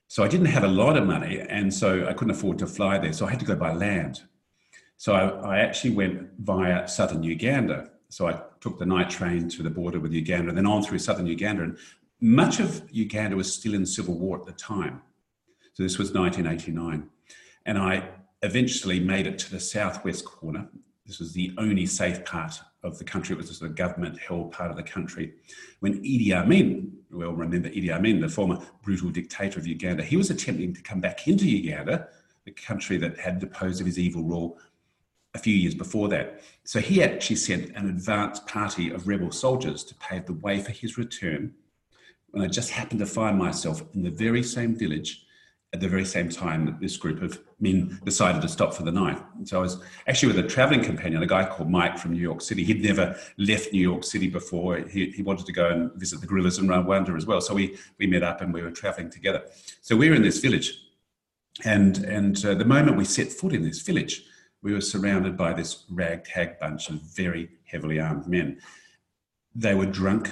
So 0.08 0.24
I 0.24 0.30
didn't 0.30 0.46
have 0.46 0.64
a 0.64 0.70
lot 0.70 0.96
of 0.96 1.06
money, 1.06 1.42
and 1.42 1.74
so 1.74 2.08
I 2.08 2.14
couldn't 2.14 2.32
afford 2.32 2.60
to 2.60 2.68
fly 2.68 2.98
there. 2.98 3.12
So 3.12 3.26
I 3.26 3.32
had 3.32 3.40
to 3.42 3.46
go 3.46 3.58
by 3.58 3.74
land. 3.74 4.22
So 4.98 5.14
I, 5.14 5.58
I, 5.58 5.60
actually 5.60 5.92
went 5.92 6.30
via 6.40 6.88
southern 6.88 7.22
Uganda. 7.22 7.92
So 8.10 8.28
I 8.28 8.42
took 8.62 8.80
the 8.80 8.86
night 8.86 9.10
train 9.10 9.50
to 9.50 9.64
the 9.64 9.70
border 9.70 10.00
with 10.00 10.14
Uganda 10.14 10.50
and 10.50 10.58
then 10.58 10.66
on 10.66 10.84
through 10.84 11.00
southern 11.00 11.28
Uganda. 11.28 11.64
And 11.64 11.78
much 12.22 12.60
of 12.60 12.90
Uganda 12.92 13.36
was 13.36 13.54
still 13.54 13.74
in 13.74 13.86
civil 13.86 14.18
war 14.18 14.40
at 14.40 14.46
the 14.46 14.54
time. 14.54 15.02
So 15.74 15.84
this 15.84 15.98
was 15.98 16.14
1989. 16.14 17.10
And 17.66 17.78
I 17.78 18.08
eventually 18.42 19.00
made 19.00 19.28
it 19.28 19.38
to 19.40 19.52
the 19.52 19.60
southwest 19.60 20.24
corner 20.24 20.70
this 21.06 21.20
was 21.20 21.34
the 21.34 21.54
only 21.58 21.86
safe 21.86 22.26
part 22.26 22.60
of 22.84 22.98
the 22.98 23.04
country. 23.04 23.36
It 23.36 23.38
was 23.38 23.62
a 23.62 23.70
government 23.70 24.20
held 24.20 24.52
part 24.52 24.72
of 24.72 24.78
the 24.78 24.84
country. 24.84 25.34
When 25.80 26.04
Idi 26.04 26.32
Amin, 26.32 26.98
we 27.12 27.26
all 27.26 27.34
remember 27.34 27.70
Idi 27.70 27.92
Amin, 27.92 28.20
the 28.20 28.30
former 28.30 28.60
brutal 28.82 29.12
dictator 29.12 29.60
of 29.60 29.68
Uganda, 29.68 30.04
he 30.04 30.18
was 30.18 30.32
attempting 30.32 30.74
to 30.74 30.82
come 30.82 31.02
back 31.02 31.28
into 31.28 31.48
Uganda, 31.48 32.08
the 32.46 32.52
country 32.52 32.98
that 32.98 33.20
had 33.20 33.40
deposed 33.40 33.82
of 33.82 33.86
his 33.86 34.00
evil 34.00 34.24
rule 34.24 34.58
a 35.36 35.38
few 35.38 35.54
years 35.54 35.76
before 35.76 36.08
that. 36.10 36.42
So 36.64 36.80
he 36.80 37.04
actually 37.04 37.36
sent 37.36 37.76
an 37.76 37.90
advance 37.90 38.40
party 38.40 38.90
of 38.90 39.08
rebel 39.08 39.32
soldiers 39.32 39.84
to 39.84 39.96
pave 39.96 40.26
the 40.26 40.34
way 40.34 40.60
for 40.60 40.72
his 40.72 40.98
return. 40.98 41.54
And 42.34 42.42
I 42.42 42.48
just 42.48 42.72
happened 42.72 43.02
to 43.02 43.06
find 43.06 43.38
myself 43.38 43.84
in 43.94 44.02
the 44.02 44.10
very 44.10 44.42
same 44.42 44.76
village 44.76 45.22
at 45.74 45.82
the 45.82 45.90
very 45.90 46.06
same 46.06 46.30
time 46.30 46.66
that 46.66 46.80
this 46.80 46.96
group 46.96 47.22
of 47.22 47.38
men 47.60 48.00
decided 48.06 48.42
to 48.42 48.48
stop 48.48 48.74
for 48.74 48.84
the 48.84 48.92
night. 48.92 49.22
And 49.38 49.48
so 49.48 49.58
I 49.58 49.62
was 49.62 49.84
actually 50.08 50.34
with 50.34 50.46
a 50.46 50.48
traveling 50.48 50.82
companion, 50.82 51.22
a 51.22 51.28
guy 51.28 51.44
called 51.46 51.70
Mike 51.70 51.98
from 51.98 52.14
New 52.14 52.22
York 52.22 52.42
City. 52.42 52.64
He'd 52.64 52.82
never 52.82 53.18
left 53.38 53.74
New 53.74 53.82
York 53.82 54.06
City 54.06 54.30
before. 54.30 54.78
He, 54.78 55.12
he 55.12 55.22
wanted 55.22 55.46
to 55.48 55.52
go 55.52 55.70
and 55.70 55.92
visit 55.96 56.22
the 56.22 56.28
gorillas 56.28 56.60
in 56.60 56.68
Rwanda 56.68 57.18
as 57.18 57.26
well. 57.26 57.42
So 57.42 57.54
we, 57.54 57.78
we 58.00 58.08
met 58.08 58.24
up 58.24 58.40
and 58.40 58.54
we 58.54 58.62
were 58.62 58.72
traveling 58.72 59.10
together. 59.10 59.44
So 59.82 59.98
we 59.98 60.10
were 60.10 60.16
in 60.16 60.22
this 60.22 60.40
village. 60.40 60.82
And, 61.66 61.98
and 62.06 62.46
uh, 62.46 62.56
the 62.56 62.66
moment 62.66 62.96
we 62.96 63.06
set 63.06 63.30
foot 63.32 63.54
in 63.54 63.64
this 63.64 63.82
village, 63.82 64.24
we 64.66 64.74
were 64.74 64.82
surrounded 64.82 65.38
by 65.38 65.54
this 65.54 65.86
ragtag 65.92 66.60
bunch 66.60 66.90
of 66.90 66.96
very 66.96 67.50
heavily 67.66 68.00
armed 68.00 68.26
men. 68.26 68.60
They 69.54 69.76
were 69.76 69.86
drunk, 69.86 70.32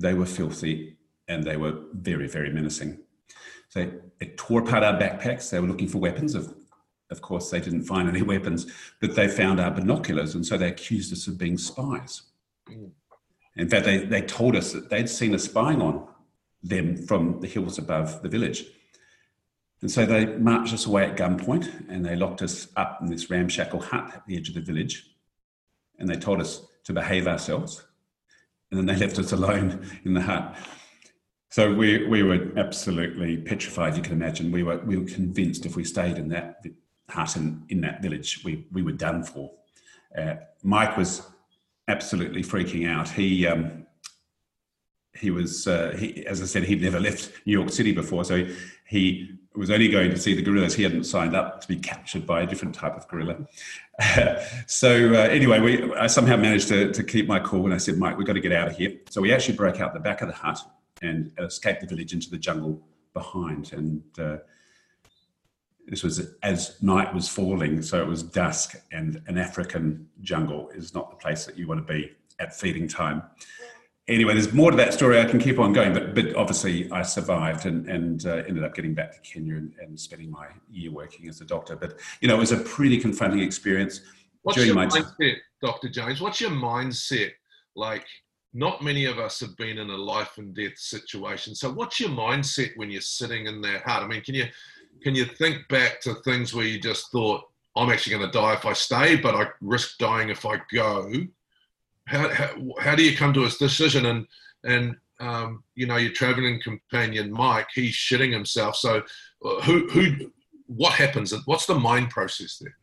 they 0.00 0.14
were 0.14 0.26
filthy, 0.26 0.96
and 1.28 1.44
they 1.44 1.56
were 1.56 1.78
very, 1.92 2.26
very 2.26 2.50
menacing. 2.50 2.98
So 3.68 3.88
it 4.18 4.36
tore 4.36 4.62
apart 4.62 4.82
our 4.82 4.98
backpacks. 4.98 5.48
They 5.48 5.60
were 5.60 5.68
looking 5.68 5.86
for 5.86 5.98
weapons. 5.98 6.34
Of, 6.34 6.52
of 7.12 7.22
course, 7.22 7.50
they 7.50 7.60
didn't 7.60 7.84
find 7.84 8.08
any 8.08 8.22
weapons, 8.22 8.66
but 9.00 9.14
they 9.14 9.28
found 9.28 9.60
our 9.60 9.70
binoculars, 9.70 10.34
and 10.34 10.44
so 10.44 10.58
they 10.58 10.68
accused 10.68 11.12
us 11.12 11.28
of 11.28 11.38
being 11.38 11.56
spies. 11.56 12.22
In 13.56 13.68
fact, 13.68 13.84
they, 13.84 13.98
they 13.98 14.22
told 14.22 14.56
us 14.56 14.72
that 14.72 14.90
they'd 14.90 15.08
seen 15.08 15.36
us 15.36 15.44
spying 15.44 15.80
on 15.80 16.08
them 16.64 16.96
from 16.96 17.38
the 17.40 17.46
hills 17.46 17.78
above 17.78 18.22
the 18.22 18.28
village. 18.28 18.64
And 19.82 19.90
so 19.90 20.04
they 20.04 20.26
marched 20.26 20.74
us 20.74 20.86
away 20.86 21.04
at 21.04 21.16
gunpoint 21.16 21.88
and 21.88 22.04
they 22.04 22.16
locked 22.16 22.42
us 22.42 22.68
up 22.76 22.98
in 23.00 23.08
this 23.08 23.30
ramshackle 23.30 23.80
hut 23.80 24.12
at 24.14 24.26
the 24.26 24.36
edge 24.36 24.48
of 24.48 24.54
the 24.54 24.60
village. 24.60 25.10
And 25.98 26.08
they 26.08 26.16
told 26.16 26.40
us 26.40 26.62
to 26.84 26.92
behave 26.92 27.26
ourselves. 27.26 27.82
And 28.70 28.78
then 28.78 28.86
they 28.86 29.04
left 29.04 29.18
us 29.18 29.32
alone 29.32 29.86
in 30.04 30.14
the 30.14 30.20
hut. 30.20 30.56
So 31.48 31.74
we, 31.74 32.06
we 32.06 32.22
were 32.22 32.52
absolutely 32.56 33.36
petrified, 33.38 33.96
you 33.96 34.02
can 34.02 34.12
imagine. 34.12 34.52
We 34.52 34.62
were, 34.62 34.78
we 34.78 34.96
were 34.96 35.06
convinced 35.06 35.66
if 35.66 35.74
we 35.74 35.82
stayed 35.82 36.16
in 36.16 36.28
that 36.28 36.64
hut 37.08 37.36
in, 37.36 37.64
in 37.70 37.80
that 37.80 38.02
village, 38.02 38.42
we, 38.44 38.66
we 38.70 38.82
were 38.82 38.92
done 38.92 39.24
for. 39.24 39.50
Uh, 40.16 40.34
Mike 40.62 40.96
was 40.96 41.22
absolutely 41.88 42.42
freaking 42.42 42.88
out. 42.88 43.08
He, 43.08 43.46
um, 43.46 43.86
he 45.14 45.30
was, 45.30 45.66
uh, 45.66 45.96
he, 45.98 46.24
as 46.26 46.40
I 46.40 46.44
said, 46.44 46.64
he'd 46.64 46.82
never 46.82 47.00
left 47.00 47.32
New 47.46 47.58
York 47.58 47.70
City 47.70 47.92
before. 47.92 48.24
So 48.24 48.46
he 48.86 49.39
was 49.56 49.70
only 49.70 49.88
going 49.88 50.10
to 50.10 50.16
see 50.16 50.34
the 50.34 50.42
gorillas. 50.42 50.74
He 50.74 50.82
hadn't 50.82 51.04
signed 51.04 51.34
up 51.34 51.60
to 51.60 51.68
be 51.68 51.76
captured 51.76 52.26
by 52.26 52.42
a 52.42 52.46
different 52.46 52.74
type 52.74 52.96
of 52.96 53.08
gorilla. 53.08 53.36
so 54.66 55.12
uh, 55.12 55.18
anyway, 55.28 55.60
we, 55.60 55.92
I 55.94 56.06
somehow 56.06 56.36
managed 56.36 56.68
to, 56.68 56.92
to 56.92 57.02
keep 57.02 57.26
my 57.26 57.40
cool 57.40 57.64
and 57.64 57.74
I 57.74 57.78
said, 57.78 57.98
Mike, 57.98 58.16
we've 58.16 58.26
got 58.26 58.34
to 58.34 58.40
get 58.40 58.52
out 58.52 58.68
of 58.68 58.76
here. 58.76 58.92
So 59.08 59.20
we 59.20 59.32
actually 59.32 59.56
broke 59.56 59.80
out 59.80 59.92
the 59.92 60.00
back 60.00 60.22
of 60.22 60.28
the 60.28 60.34
hut 60.34 60.60
and 61.02 61.32
escaped 61.38 61.80
the 61.80 61.86
village 61.86 62.12
into 62.12 62.30
the 62.30 62.38
jungle 62.38 62.80
behind. 63.12 63.72
And 63.72 64.02
uh, 64.18 64.36
this 65.86 66.04
was 66.04 66.34
as 66.42 66.80
night 66.80 67.12
was 67.12 67.28
falling, 67.28 67.82
so 67.82 68.00
it 68.00 68.06
was 68.06 68.22
dusk, 68.22 68.76
and 68.92 69.20
an 69.26 69.36
African 69.36 70.08
jungle 70.20 70.70
is 70.70 70.94
not 70.94 71.10
the 71.10 71.16
place 71.16 71.44
that 71.46 71.58
you 71.58 71.66
want 71.66 71.84
to 71.84 71.92
be 71.92 72.12
at 72.38 72.54
feeding 72.54 72.86
time. 72.86 73.22
Anyway, 74.08 74.34
there's 74.34 74.52
more 74.52 74.70
to 74.70 74.76
that 74.76 74.92
story. 74.92 75.20
I 75.20 75.24
can 75.24 75.38
keep 75.38 75.58
on 75.58 75.72
going, 75.72 75.92
but 75.92 76.14
but 76.14 76.34
obviously 76.34 76.90
I 76.90 77.02
survived 77.02 77.66
and 77.66 77.88
and 77.88 78.26
uh, 78.26 78.42
ended 78.48 78.64
up 78.64 78.74
getting 78.74 78.94
back 78.94 79.12
to 79.12 79.20
Kenya 79.20 79.56
and, 79.56 79.72
and, 79.80 79.98
spending 79.98 80.30
my 80.30 80.48
year 80.70 80.90
working 80.90 81.28
as 81.28 81.40
a 81.40 81.44
doctor. 81.44 81.76
But 81.76 81.98
you 82.20 82.28
know, 82.28 82.36
it 82.36 82.40
was 82.40 82.52
a 82.52 82.58
pretty 82.58 82.98
confronting 82.98 83.40
experience. 83.40 84.00
What's 84.42 84.64
your 84.64 84.74
mindset, 84.74 85.36
Dr. 85.62 85.88
James? 85.90 86.20
What's 86.20 86.40
your 86.40 86.50
mindset 86.50 87.32
like? 87.76 88.06
not 88.52 88.82
many 88.82 89.04
of 89.04 89.18
us 89.18 89.38
have 89.40 89.56
been 89.56 89.78
in 89.78 89.90
a 89.90 89.96
life 89.96 90.38
and 90.38 90.54
death 90.54 90.76
situation. 90.76 91.54
So 91.54 91.70
what's 91.70 92.00
your 92.00 92.10
mindset 92.10 92.70
when 92.76 92.90
you're 92.90 93.00
sitting 93.00 93.46
in 93.46 93.60
that 93.62 93.82
hut? 93.82 94.02
I 94.02 94.08
mean, 94.08 94.22
can 94.22 94.34
you 94.34 94.46
can 95.02 95.14
you 95.14 95.24
think 95.24 95.66
back 95.68 96.00
to 96.02 96.14
things 96.24 96.52
where 96.52 96.66
you 96.66 96.78
just 96.78 97.10
thought, 97.10 97.42
I'm 97.76 97.90
actually 97.90 98.18
going 98.18 98.30
to 98.30 98.38
die 98.38 98.54
if 98.54 98.66
I 98.66 98.72
stay, 98.72 99.16
but 99.16 99.34
I 99.34 99.46
risk 99.60 99.98
dying 99.98 100.28
if 100.28 100.44
I 100.44 100.60
go? 100.72 101.10
How, 102.06 102.28
how, 102.80 102.94
do 102.94 103.04
you 103.04 103.16
come 103.16 103.32
to 103.34 103.44
a 103.44 103.48
decision? 103.48 104.06
And 104.06 104.26
and 104.64 104.96
um, 105.20 105.62
you 105.74 105.86
know 105.86 105.96
your 105.96 106.12
traveling 106.12 106.60
companion 106.62 107.30
Mike, 107.30 107.68
he's 107.74 107.94
shitting 107.94 108.32
himself. 108.32 108.76
So 108.76 109.02
uh, 109.44 109.60
who 109.62 109.88
who 109.88 110.30
what 110.66 110.92
happens? 110.92 111.34
What's 111.46 111.66
the 111.66 111.74
mind 111.74 112.10
process 112.10 112.58
there? 112.60 112.76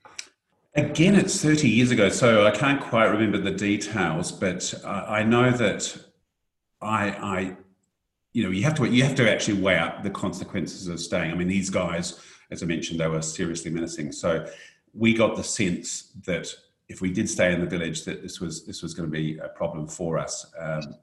Again, 0.76 1.16
it's 1.16 1.42
30 1.42 1.68
years 1.68 1.90
ago, 1.90 2.10
so 2.10 2.46
I 2.46 2.52
can't 2.52 2.80
quite 2.80 3.06
remember 3.06 3.40
the 3.40 3.52
details, 3.52 4.32
but 4.32 4.74
I, 4.86 5.20
I 5.20 5.24
know 5.24 5.50
that 5.50 5.98
I, 6.82 7.10
I, 7.10 7.58
you 8.34 8.44
know, 8.44 8.52
you 8.52 8.64
have 8.64 8.76
to 8.76 8.86
you 8.86 9.04
have 9.04 9.16
to 9.16 9.32
actually 9.32 9.60
weigh 9.60 9.80
up 9.80 10.04
the 10.04 10.12
consequences 10.12 10.88
of 10.88 11.00
staying. 11.00 11.32
I 11.32 11.36
mean, 11.36 11.48
these 11.48 11.72
guys, 11.72 12.20
as 12.52 12.62
I 12.62 12.68
mentioned, 12.68 13.00
they 13.00 13.08
were 13.08 13.22
seriously 13.24 13.72
menacing. 13.72 14.12
So 14.12 14.46
we 14.94 15.14
got 15.14 15.36
the 15.36 15.44
sense 15.44 16.12
that 16.26 16.54
if 16.90 17.02
we 17.02 17.12
did 17.12 17.30
stay 17.30 17.54
in 17.54 17.60
the 17.60 17.68
village, 17.68 18.06
that 18.06 18.22
this 18.22 18.40
was 18.40 18.66
this 18.66 18.82
was 18.82 18.94
going 18.94 19.10
to 19.10 19.12
be 19.12 19.38
a 19.40 19.50
problem 19.50 19.88
for 19.88 20.18
us, 20.18 20.46
um, 20.60 20.96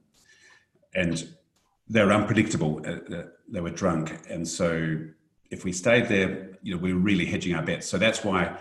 and 0.95 1.29
they 1.88 2.03
were 2.03 2.12
unpredictable. 2.12 2.81
Uh, 2.87 3.14
uh, 3.14 3.23
they 3.49 3.61
were 3.61 3.71
drunk, 3.71 4.19
and 4.31 4.47
so 4.47 4.99
if 5.50 5.64
we 5.64 5.73
stayed 5.73 6.09
there, 6.09 6.50
you 6.62 6.75
know, 6.75 6.81
we 6.81 6.95
were 6.95 7.00
really 7.00 7.26
hedging 7.26 7.55
our 7.55 7.62
bets. 7.62 7.87
So 7.87 7.99
that's 7.99 8.25
why 8.25 8.57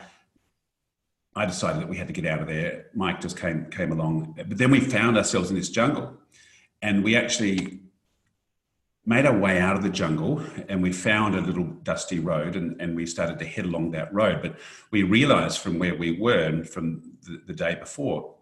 I 1.35 1.45
decided 1.45 1.81
that 1.81 1.89
we 1.89 1.97
had 1.97 2.07
to 2.07 2.13
get 2.13 2.25
out 2.25 2.39
of 2.39 2.47
there. 2.47 2.87
Mike 2.93 3.21
just 3.21 3.37
came 3.37 3.65
came 3.69 3.91
along, 3.91 4.33
but 4.35 4.57
then 4.57 4.71
we 4.71 4.81
found 4.81 5.17
ourselves 5.17 5.49
in 5.49 5.55
this 5.55 5.69
jungle, 5.69 6.13
and 6.81 7.03
we 7.03 7.15
actually 7.15 7.82
made 9.05 9.25
our 9.25 9.37
way 9.37 9.59
out 9.59 9.75
of 9.75 9.83
the 9.83 9.89
jungle 9.89 10.41
and 10.69 10.81
we 10.81 10.91
found 10.91 11.35
a 11.35 11.41
little 11.41 11.65
dusty 11.83 12.19
road 12.19 12.55
and, 12.55 12.79
and 12.79 12.95
we 12.95 13.05
started 13.05 13.37
to 13.37 13.45
head 13.45 13.65
along 13.65 13.91
that 13.91 14.13
road. 14.13 14.41
But 14.41 14.55
we 14.91 15.03
realized 15.03 15.59
from 15.59 15.77
where 15.77 15.95
we 15.95 16.17
were 16.17 16.43
and 16.43 16.67
from 16.67 17.01
the, 17.23 17.41
the 17.45 17.53
day 17.53 17.75
before, 17.75 18.33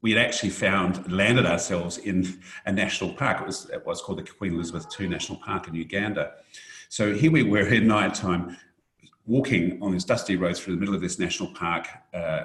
we 0.00 0.12
had 0.12 0.24
actually 0.24 0.50
found 0.50 1.10
landed 1.10 1.46
ourselves 1.46 1.98
in 1.98 2.38
a 2.66 2.72
national 2.72 3.14
park. 3.14 3.40
It 3.40 3.46
was 3.46 3.68
it 3.70 3.84
was 3.84 4.00
called 4.00 4.18
the 4.18 4.22
Queen 4.22 4.54
Elizabeth 4.54 4.86
II 4.98 5.08
National 5.08 5.38
Park 5.38 5.66
in 5.66 5.74
Uganda. 5.74 6.34
So 6.88 7.12
here 7.12 7.32
we 7.32 7.42
were 7.42 7.66
at 7.66 7.82
night 7.82 8.14
time 8.14 8.56
walking 9.26 9.82
on 9.82 9.92
this 9.92 10.04
dusty 10.04 10.36
road 10.36 10.56
through 10.56 10.74
the 10.74 10.80
middle 10.80 10.94
of 10.94 11.00
this 11.00 11.18
national 11.18 11.52
park 11.54 11.88
uh, 12.14 12.44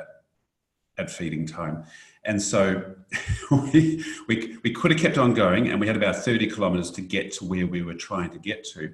at 0.97 1.11
feeding 1.11 1.45
time. 1.45 1.83
And 2.23 2.41
so 2.41 2.95
we, 3.51 4.03
we, 4.27 4.57
we 4.63 4.73
could 4.73 4.91
have 4.91 4.99
kept 4.99 5.17
on 5.17 5.33
going, 5.33 5.69
and 5.69 5.79
we 5.79 5.87
had 5.87 5.95
about 5.95 6.15
30 6.15 6.47
kilometers 6.47 6.91
to 6.91 7.01
get 7.01 7.31
to 7.33 7.45
where 7.45 7.65
we 7.65 7.81
were 7.81 7.93
trying 7.93 8.31
to 8.31 8.39
get 8.39 8.63
to. 8.73 8.93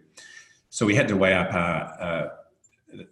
So 0.69 0.85
we 0.85 0.95
had 0.95 1.07
to 1.07 1.17
weigh 1.17 1.33
up 1.33 1.53
our, 1.53 2.01
uh, 2.01 2.29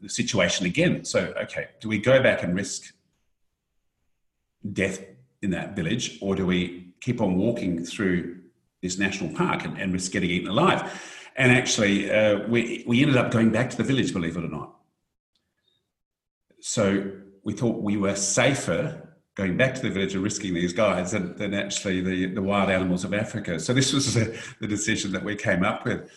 the 0.02 0.10
situation 0.10 0.66
again. 0.66 1.04
So, 1.06 1.34
okay, 1.44 1.70
do 1.80 1.90
we 1.90 1.98
go 1.98 2.22
back 2.22 2.44
and 2.44 2.56
risk 2.56 2.94
death 4.74 5.04
in 5.42 5.50
that 5.52 5.76
village, 5.76 6.20
or 6.22 6.36
do 6.36 6.46
we 6.46 6.94
keep 7.02 7.20
on 7.20 7.36
walking 7.36 7.84
through 7.84 8.40
this 8.82 9.00
national 9.00 9.34
park 9.36 9.66
and, 9.66 9.78
and 9.80 9.92
risk 9.92 10.12
getting 10.12 10.30
eaten 10.30 10.50
alive? 10.50 11.20
And 11.36 11.52
actually, 11.52 12.12
uh, 12.12 12.48
we, 12.48 12.84
we 12.86 13.02
ended 13.02 13.18
up 13.18 13.32
going 13.32 13.52
back 13.52 13.70
to 13.72 13.78
the 13.78 13.84
village, 13.84 14.14
believe 14.14 14.38
it 14.38 14.44
or 14.44 14.50
not. 14.50 14.76
So 16.60 17.12
we 17.44 17.54
thought 17.54 17.82
we 17.82 17.98
were 17.98 18.16
safer 18.16 19.08
going 19.36 19.58
back 19.58 19.74
to 19.76 19.82
the 19.82 19.90
village 19.90 20.14
and 20.14 20.24
risking 20.24 20.54
these 20.54 20.74
guys 20.74 21.12
than, 21.12 21.36
than 21.38 21.54
actually 21.54 22.02
the, 22.02 22.26
the 22.28 22.42
wild 22.42 22.70
animals 22.70 23.04
of 23.04 23.14
Africa. 23.14 23.60
So 23.60 23.74
this 23.74 23.94
was 23.94 24.14
the, 24.14 24.38
the 24.60 24.68
decision 24.68 25.12
that 25.14 25.24
we 25.24 25.36
came 25.36 25.64
up 25.64 25.86
with. 25.86 26.10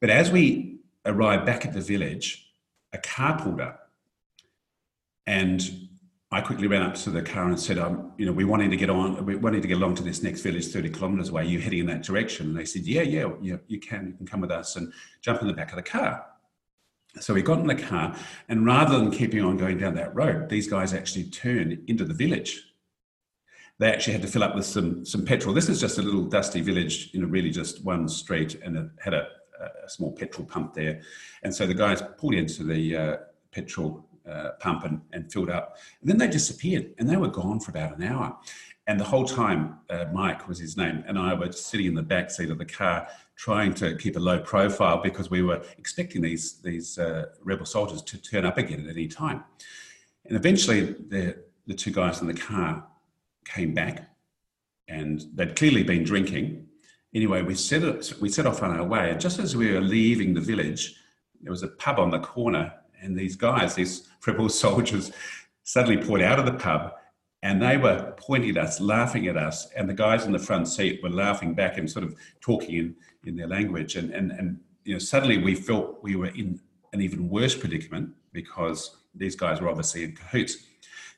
But 0.00 0.10
as 0.10 0.30
we 0.30 0.78
arrived 1.04 1.44
back 1.44 1.66
at 1.66 1.72
the 1.72 1.80
village, 1.80 2.52
a 2.92 2.98
car 2.98 3.40
pulled 3.40 3.60
up 3.60 3.90
and 5.26 5.88
I 6.30 6.40
quickly 6.40 6.66
ran 6.66 6.82
up 6.82 6.94
to 6.94 7.10
the 7.10 7.20
car 7.20 7.46
and 7.46 7.60
said, 7.60 7.78
um, 7.78 8.12
you 8.16 8.24
know, 8.24 8.32
we 8.32 8.44
wanted 8.44 8.70
to 8.70 8.76
get 8.76 8.88
on, 8.88 9.24
we 9.26 9.36
wanting 9.36 9.60
to 9.60 9.68
get 9.68 9.76
along 9.76 9.96
to 9.96 10.02
this 10.02 10.22
next 10.22 10.40
village 10.40 10.66
30 10.66 10.88
kilometers 10.88 11.28
away. 11.28 11.42
Are 11.42 11.44
you 11.44 11.60
heading 11.60 11.80
in 11.80 11.86
that 11.86 12.02
direction? 12.02 12.46
And 12.48 12.56
they 12.56 12.64
said, 12.64 12.82
yeah, 12.82 13.02
yeah, 13.02 13.30
yeah, 13.42 13.56
you 13.66 13.78
can, 13.78 14.06
you 14.06 14.14
can 14.14 14.26
come 14.26 14.40
with 14.40 14.50
us 14.50 14.76
and 14.76 14.92
jump 15.20 15.42
in 15.42 15.48
the 15.48 15.52
back 15.52 15.70
of 15.70 15.76
the 15.76 15.82
car. 15.82 16.24
So 17.20 17.34
we 17.34 17.42
got 17.42 17.58
in 17.58 17.66
the 17.66 17.74
car, 17.74 18.16
and 18.48 18.64
rather 18.64 18.98
than 18.98 19.10
keeping 19.10 19.42
on 19.44 19.56
going 19.56 19.78
down 19.78 19.94
that 19.94 20.14
road, 20.14 20.48
these 20.48 20.66
guys 20.66 20.94
actually 20.94 21.24
turned 21.24 21.78
into 21.86 22.04
the 22.04 22.14
village. 22.14 22.62
They 23.78 23.92
actually 23.92 24.14
had 24.14 24.22
to 24.22 24.28
fill 24.28 24.42
up 24.42 24.54
with 24.54 24.64
some 24.64 25.04
some 25.04 25.24
petrol. 25.24 25.54
This 25.54 25.68
is 25.68 25.80
just 25.80 25.98
a 25.98 26.02
little 26.02 26.24
dusty 26.24 26.60
village, 26.60 27.10
you 27.12 27.20
know, 27.20 27.26
really 27.26 27.50
just 27.50 27.84
one 27.84 28.08
street, 28.08 28.60
and 28.64 28.76
it 28.76 28.88
had 28.98 29.14
a, 29.14 29.28
a 29.84 29.88
small 29.88 30.12
petrol 30.12 30.46
pump 30.46 30.72
there. 30.72 31.02
And 31.42 31.54
so 31.54 31.66
the 31.66 31.74
guys 31.74 32.02
pulled 32.16 32.34
into 32.34 32.64
the 32.64 32.96
uh, 32.96 33.16
petrol 33.50 34.06
uh, 34.28 34.50
pump 34.60 34.84
and, 34.84 35.00
and 35.12 35.30
filled 35.30 35.50
up. 35.50 35.76
And 36.00 36.08
then 36.08 36.18
they 36.18 36.28
disappeared 36.28 36.94
and 36.98 37.08
they 37.08 37.16
were 37.16 37.28
gone 37.28 37.60
for 37.60 37.70
about 37.70 37.96
an 37.96 38.04
hour. 38.04 38.36
And 38.86 38.98
the 38.98 39.04
whole 39.04 39.24
time, 39.24 39.78
uh, 39.90 40.06
Mike 40.12 40.48
was 40.48 40.58
his 40.58 40.76
name, 40.76 41.04
and 41.06 41.16
I 41.16 41.34
were 41.34 41.52
sitting 41.52 41.86
in 41.86 41.94
the 41.94 42.02
back 42.02 42.30
seat 42.30 42.50
of 42.50 42.58
the 42.58 42.64
car 42.64 43.06
trying 43.42 43.74
to 43.74 43.96
keep 43.96 44.14
a 44.14 44.20
low 44.20 44.38
profile 44.38 45.02
because 45.02 45.28
we 45.28 45.42
were 45.42 45.60
expecting 45.76 46.22
these, 46.22 46.60
these 46.62 46.96
uh, 46.96 47.24
rebel 47.42 47.66
soldiers 47.66 48.00
to 48.00 48.16
turn 48.16 48.44
up 48.44 48.56
again 48.56 48.86
at 48.88 48.90
any 48.90 49.08
time. 49.08 49.42
And 50.26 50.36
eventually, 50.36 50.94
the, 51.08 51.42
the 51.66 51.74
two 51.74 51.90
guys 51.90 52.20
in 52.20 52.28
the 52.28 52.34
car 52.34 52.86
came 53.44 53.74
back 53.74 54.08
and 54.86 55.24
they'd 55.34 55.56
clearly 55.56 55.82
been 55.82 56.04
drinking. 56.04 56.68
Anyway, 57.16 57.42
we 57.42 57.56
set, 57.56 58.12
we 58.20 58.28
set 58.28 58.46
off 58.46 58.62
on 58.62 58.78
our 58.78 58.86
way. 58.86 59.10
And 59.10 59.20
just 59.20 59.40
as 59.40 59.56
we 59.56 59.72
were 59.72 59.80
leaving 59.80 60.34
the 60.34 60.40
village, 60.40 60.94
there 61.40 61.50
was 61.50 61.64
a 61.64 61.68
pub 61.68 61.98
on 61.98 62.12
the 62.12 62.20
corner, 62.20 62.72
and 63.02 63.18
these 63.18 63.34
guys, 63.34 63.74
these 63.74 64.06
rebel 64.24 64.50
soldiers, 64.50 65.10
suddenly 65.64 66.00
poured 66.00 66.22
out 66.22 66.38
of 66.38 66.46
the 66.46 66.52
pub 66.52 66.92
and 67.42 67.60
they 67.60 67.76
were 67.76 68.14
pointing 68.16 68.50
at 68.50 68.58
us, 68.58 68.80
laughing 68.80 69.26
at 69.26 69.36
us, 69.36 69.68
and 69.72 69.88
the 69.88 69.94
guys 69.94 70.26
in 70.26 70.32
the 70.32 70.38
front 70.38 70.68
seat 70.68 71.02
were 71.02 71.10
laughing 71.10 71.54
back 71.54 71.76
and 71.76 71.90
sort 71.90 72.04
of 72.04 72.14
talking 72.40 72.74
in, 72.74 72.94
in 73.24 73.36
their 73.36 73.46
language. 73.46 73.96
And, 73.96 74.10
and, 74.10 74.32
and 74.32 74.60
you 74.84 74.94
know, 74.94 74.98
suddenly 74.98 75.38
we 75.38 75.54
felt 75.54 76.02
we 76.02 76.16
were 76.16 76.28
in 76.28 76.60
an 76.92 77.00
even 77.00 77.28
worse 77.28 77.56
predicament 77.56 78.10
because 78.32 78.96
these 79.14 79.36
guys 79.36 79.60
were 79.60 79.68
obviously 79.68 80.04
in 80.04 80.12
cahoots. 80.12 80.56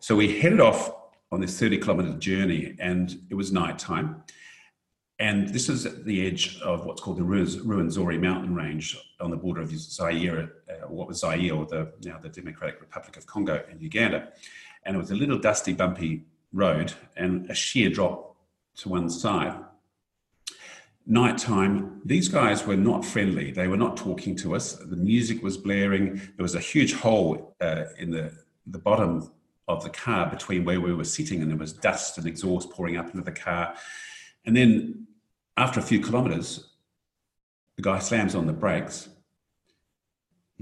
So 0.00 0.16
we 0.16 0.40
headed 0.40 0.60
off 0.60 0.92
on 1.32 1.40
this 1.40 1.58
30 1.58 1.78
kilometer 1.78 2.12
journey, 2.18 2.76
and 2.78 3.18
it 3.30 3.34
was 3.34 3.50
nighttime. 3.52 4.22
And 5.18 5.48
this 5.48 5.68
is 5.68 5.86
at 5.86 6.04
the 6.04 6.26
edge 6.26 6.60
of 6.60 6.84
what's 6.86 7.00
called 7.00 7.18
the 7.18 7.22
Ruwenzori 7.22 8.20
mountain 8.20 8.54
range 8.54 8.96
on 9.20 9.30
the 9.30 9.36
border 9.36 9.62
of 9.62 9.70
Zaire, 9.70 10.52
uh, 10.68 10.88
what 10.88 11.08
was 11.08 11.20
Zaire, 11.20 11.54
or 11.54 11.66
the, 11.66 11.92
now 12.04 12.18
the 12.18 12.28
Democratic 12.28 12.80
Republic 12.80 13.16
of 13.16 13.26
Congo 13.26 13.64
and 13.70 13.80
Uganda 13.80 14.32
and 14.84 14.96
it 14.96 14.98
was 14.98 15.10
a 15.10 15.14
little 15.14 15.38
dusty, 15.38 15.72
bumpy 15.72 16.24
road 16.52 16.92
and 17.16 17.50
a 17.50 17.54
sheer 17.54 17.90
drop 17.90 18.36
to 18.76 18.88
one 18.88 19.08
side. 19.08 19.58
Nighttime, 21.06 22.00
these 22.04 22.28
guys 22.28 22.66
were 22.66 22.76
not 22.76 23.04
friendly. 23.04 23.50
They 23.50 23.68
were 23.68 23.76
not 23.76 23.96
talking 23.96 24.34
to 24.36 24.54
us. 24.54 24.72
The 24.72 24.96
music 24.96 25.42
was 25.42 25.56
blaring. 25.56 26.16
There 26.16 26.42
was 26.42 26.54
a 26.54 26.60
huge 26.60 26.94
hole 26.94 27.54
uh, 27.60 27.84
in 27.98 28.10
the, 28.10 28.32
the 28.66 28.78
bottom 28.78 29.30
of 29.68 29.82
the 29.82 29.90
car 29.90 30.28
between 30.30 30.64
where 30.64 30.80
we 30.80 30.94
were 30.94 31.04
sitting, 31.04 31.42
and 31.42 31.50
there 31.50 31.58
was 31.58 31.74
dust 31.74 32.16
and 32.16 32.26
exhaust 32.26 32.70
pouring 32.70 32.96
up 32.96 33.06
into 33.06 33.22
the 33.22 33.32
car. 33.32 33.74
And 34.46 34.56
then, 34.56 35.06
after 35.56 35.78
a 35.78 35.82
few 35.82 36.00
kilometers, 36.00 36.68
the 37.76 37.82
guy 37.82 37.98
slams 37.98 38.34
on 38.34 38.46
the 38.46 38.52
brakes, 38.52 39.08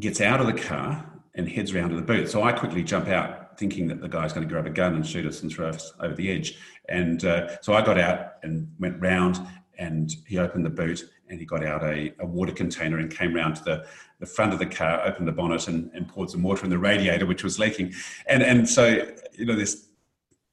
gets 0.01 0.21
out 0.21 0.41
of 0.41 0.47
the 0.47 0.61
car, 0.61 1.09
and 1.35 1.49
heads 1.49 1.75
around 1.75 1.91
to 1.91 1.97
the 1.97 2.03
boot. 2.03 2.29
So 2.29 2.43
I 2.43 2.53
quickly 2.53 2.83
jump 2.83 3.09
out 3.09 3.59
thinking 3.59 3.87
that 3.89 4.01
the 4.01 4.09
guy's 4.09 4.33
going 4.33 4.47
to 4.47 4.53
grab 4.53 4.67
a 4.67 4.71
gun 4.71 4.95
and 4.95 5.07
shoot 5.07 5.27
us 5.27 5.43
and 5.43 5.51
throw 5.51 5.69
us 5.69 5.93
over 6.01 6.15
the 6.15 6.31
edge. 6.31 6.59
And 6.89 7.25
uh, 7.25 7.61
so 7.61 7.75
I 7.75 7.83
got 7.85 7.99
out 7.99 8.35
and 8.43 8.71
went 8.79 9.01
round, 9.01 9.39
and 9.79 10.15
he 10.27 10.39
opened 10.39 10.65
the 10.65 10.71
boot 10.71 11.05
and 11.29 11.41
he 11.41 11.47
got 11.47 11.65
out 11.65 11.83
a, 11.83 12.13
a 12.21 12.27
water 12.27 12.53
container 12.53 12.99
and 12.99 13.11
came 13.11 13.35
round 13.35 13.57
to 13.57 13.65
the, 13.65 13.87
the 14.21 14.27
front 14.27 14.53
of 14.53 14.59
the 14.59 14.67
car, 14.67 15.03
opened 15.05 15.27
the 15.27 15.33
bonnet, 15.33 15.67
and, 15.69 15.91
and 15.95 16.09
poured 16.09 16.31
some 16.31 16.43
water 16.43 16.65
in 16.65 16.71
the 16.71 16.79
radiator, 16.79 17.27
which 17.27 17.43
was 17.43 17.59
leaking. 17.59 17.93
And 18.27 18.43
and 18.43 18.69
so 18.69 19.07
you 19.33 19.47
know 19.47 19.57
this 19.57 19.89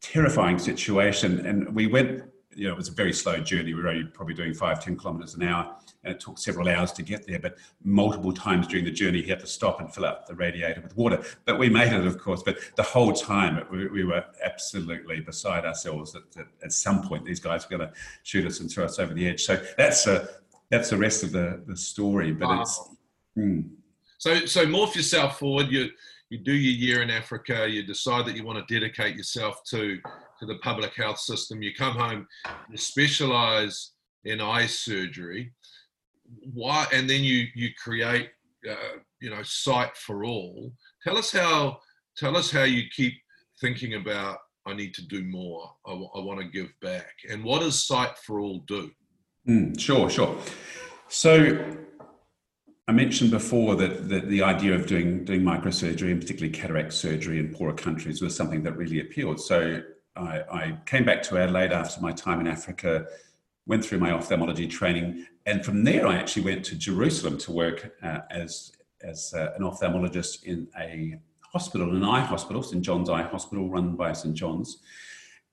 terrifying 0.01 0.59
situation, 0.59 1.45
and 1.45 1.75
we 1.75 1.87
went. 1.87 2.23
You 2.59 2.67
know, 2.67 2.73
it 2.73 2.77
was 2.77 2.89
a 2.89 2.93
very 2.93 3.13
slow 3.13 3.37
journey. 3.39 3.73
We 3.73 3.81
were 3.81 3.89
only 3.89 4.03
probably 4.03 4.33
doing 4.33 4.53
five, 4.53 4.83
ten 4.83 4.97
kilometres 4.97 5.35
an 5.35 5.43
hour 5.43 5.75
and 6.03 6.13
it 6.13 6.19
took 6.19 6.37
several 6.37 6.69
hours 6.69 6.91
to 6.93 7.03
get 7.03 7.27
there. 7.27 7.39
But 7.39 7.57
multiple 7.83 8.31
times 8.31 8.67
during 8.67 8.85
the 8.85 8.91
journey, 8.91 9.21
he 9.21 9.29
had 9.29 9.39
to 9.41 9.47
stop 9.47 9.79
and 9.79 9.93
fill 9.93 10.05
up 10.05 10.27
the 10.27 10.35
radiator 10.35 10.81
with 10.81 10.95
water. 10.95 11.21
But 11.45 11.59
we 11.59 11.69
made 11.69 11.91
it, 11.91 12.05
of 12.05 12.17
course. 12.17 12.41
But 12.43 12.57
the 12.75 12.83
whole 12.83 13.11
time, 13.11 13.65
we, 13.71 13.87
we 13.87 14.03
were 14.05 14.23
absolutely 14.43 15.19
beside 15.19 15.65
ourselves 15.65 16.13
that, 16.13 16.31
that, 16.33 16.47
at 16.63 16.71
some 16.71 17.01
point 17.01 17.25
these 17.25 17.39
guys 17.39 17.69
were 17.69 17.77
going 17.77 17.89
to 17.89 17.95
shoot 18.23 18.45
us 18.45 18.59
and 18.59 18.71
throw 18.71 18.85
us 18.85 18.97
over 18.99 19.13
the 19.13 19.27
edge. 19.27 19.43
So 19.43 19.61
that's 19.77 20.07
a, 20.07 20.29
that's 20.69 20.89
the 20.89 20.97
rest 20.97 21.23
of 21.23 21.31
the, 21.31 21.61
the 21.67 21.75
story. 21.75 22.31
But 22.31 22.47
wow. 22.47 22.61
it's. 22.61 22.89
Hmm. 23.35 23.61
So, 24.17 24.45
so 24.45 24.65
morph 24.65 24.95
yourself 24.95 25.39
forward. 25.39 25.67
You 25.69 25.89
you 26.29 26.37
do 26.37 26.53
your 26.53 26.73
year 26.73 27.01
in 27.01 27.09
Africa. 27.09 27.67
You 27.67 27.83
decide 27.83 28.25
that 28.27 28.35
you 28.35 28.45
want 28.45 28.65
to 28.65 28.73
dedicate 28.73 29.15
yourself 29.15 29.63
to 29.69 29.99
to 30.39 30.45
the 30.45 30.57
public 30.59 30.93
health 30.95 31.19
system. 31.19 31.61
You 31.61 31.73
come 31.73 31.93
home. 31.93 32.27
You 32.69 32.77
specialize 32.77 33.91
in 34.25 34.41
eye 34.41 34.65
surgery 34.65 35.51
why 36.53 36.85
and 36.93 37.09
then 37.09 37.23
you 37.23 37.47
you 37.55 37.69
create 37.81 38.29
uh, 38.69 38.97
you 39.21 39.29
know 39.29 39.41
sight 39.43 39.95
for 39.95 40.25
all 40.25 40.71
tell 41.03 41.17
us 41.17 41.31
how 41.31 41.77
tell 42.17 42.37
us 42.37 42.51
how 42.51 42.63
you 42.63 42.83
keep 42.95 43.13
thinking 43.61 43.95
about 43.95 44.37
i 44.65 44.73
need 44.73 44.93
to 44.93 45.05
do 45.07 45.23
more 45.23 45.71
I, 45.85 45.91
w- 45.91 46.09
I 46.15 46.19
want 46.19 46.39
to 46.39 46.45
give 46.45 46.71
back 46.81 47.13
and 47.29 47.43
what 47.43 47.61
does 47.61 47.85
sight 47.85 48.17
for 48.25 48.39
all 48.39 48.59
do 48.67 48.91
mm, 49.47 49.79
sure 49.79 50.09
sure 50.09 50.37
so 51.07 51.75
I 52.87 52.91
mentioned 52.91 53.29
before 53.29 53.75
that, 53.75 54.09
that 54.09 54.29
the 54.29 54.41
idea 54.41 54.73
of 54.73 54.87
doing 54.87 55.23
doing 55.23 55.41
microsurgery 55.41 56.11
and 56.11 56.19
particularly 56.19 56.51
cataract 56.51 56.91
surgery 56.91 57.37
in 57.37 57.53
poorer 57.53 57.73
countries 57.73 58.19
was 58.19 58.35
something 58.35 58.63
that 58.63 58.77
really 58.77 58.99
appealed. 58.99 59.39
So 59.39 59.83
I, 60.19 60.43
I 60.51 60.77
came 60.85 61.05
back 61.05 61.23
to 61.23 61.37
Adelaide 61.37 61.71
after 61.71 62.01
my 62.01 62.11
time 62.11 62.39
in 62.39 62.47
Africa, 62.47 63.07
went 63.65 63.85
through 63.85 63.99
my 63.99 64.11
ophthalmology 64.11 64.67
training, 64.67 65.25
and 65.45 65.63
from 65.63 65.83
there, 65.83 66.05
I 66.07 66.15
actually 66.15 66.43
went 66.43 66.65
to 66.65 66.75
Jerusalem 66.75 67.37
to 67.39 67.51
work 67.51 67.93
uh, 68.03 68.19
as 68.29 68.71
as 69.01 69.33
uh, 69.33 69.53
an 69.55 69.63
ophthalmologist 69.63 70.43
in 70.43 70.67
a 70.77 71.17
hospital, 71.41 71.95
an 71.95 72.03
eye 72.03 72.19
hospital, 72.19 72.61
St 72.61 72.83
John's 72.83 73.09
Eye 73.09 73.23
Hospital, 73.23 73.69
run 73.69 73.95
by 73.95 74.11
St 74.11 74.35
John's, 74.35 74.79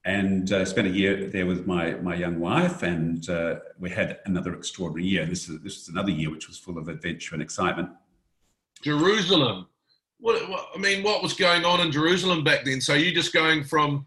and 0.04 0.52
uh, 0.52 0.64
spent 0.64 0.88
a 0.88 0.90
year 0.90 1.28
there 1.28 1.46
with 1.46 1.66
my 1.66 1.92
my 1.94 2.14
young 2.14 2.40
wife, 2.40 2.82
and 2.82 3.28
uh, 3.30 3.56
we 3.78 3.90
had 3.90 4.18
another 4.26 4.54
extraordinary 4.54 5.08
year. 5.08 5.26
This 5.26 5.48
is 5.48 5.60
this 5.60 5.76
was 5.76 5.88
another 5.88 6.10
year 6.10 6.30
which 6.30 6.48
was 6.48 6.58
full 6.58 6.78
of 6.78 6.88
adventure 6.88 7.34
and 7.34 7.42
excitement. 7.42 7.90
Jerusalem. 8.82 9.68
What, 10.18 10.48
what 10.48 10.68
I 10.74 10.78
mean, 10.78 11.02
what 11.02 11.22
was 11.22 11.34
going 11.34 11.64
on 11.66 11.80
in 11.80 11.92
Jerusalem 11.92 12.42
back 12.42 12.64
then? 12.64 12.80
So 12.80 12.94
you 12.94 13.12
just 13.12 13.34
going 13.34 13.62
from 13.64 14.06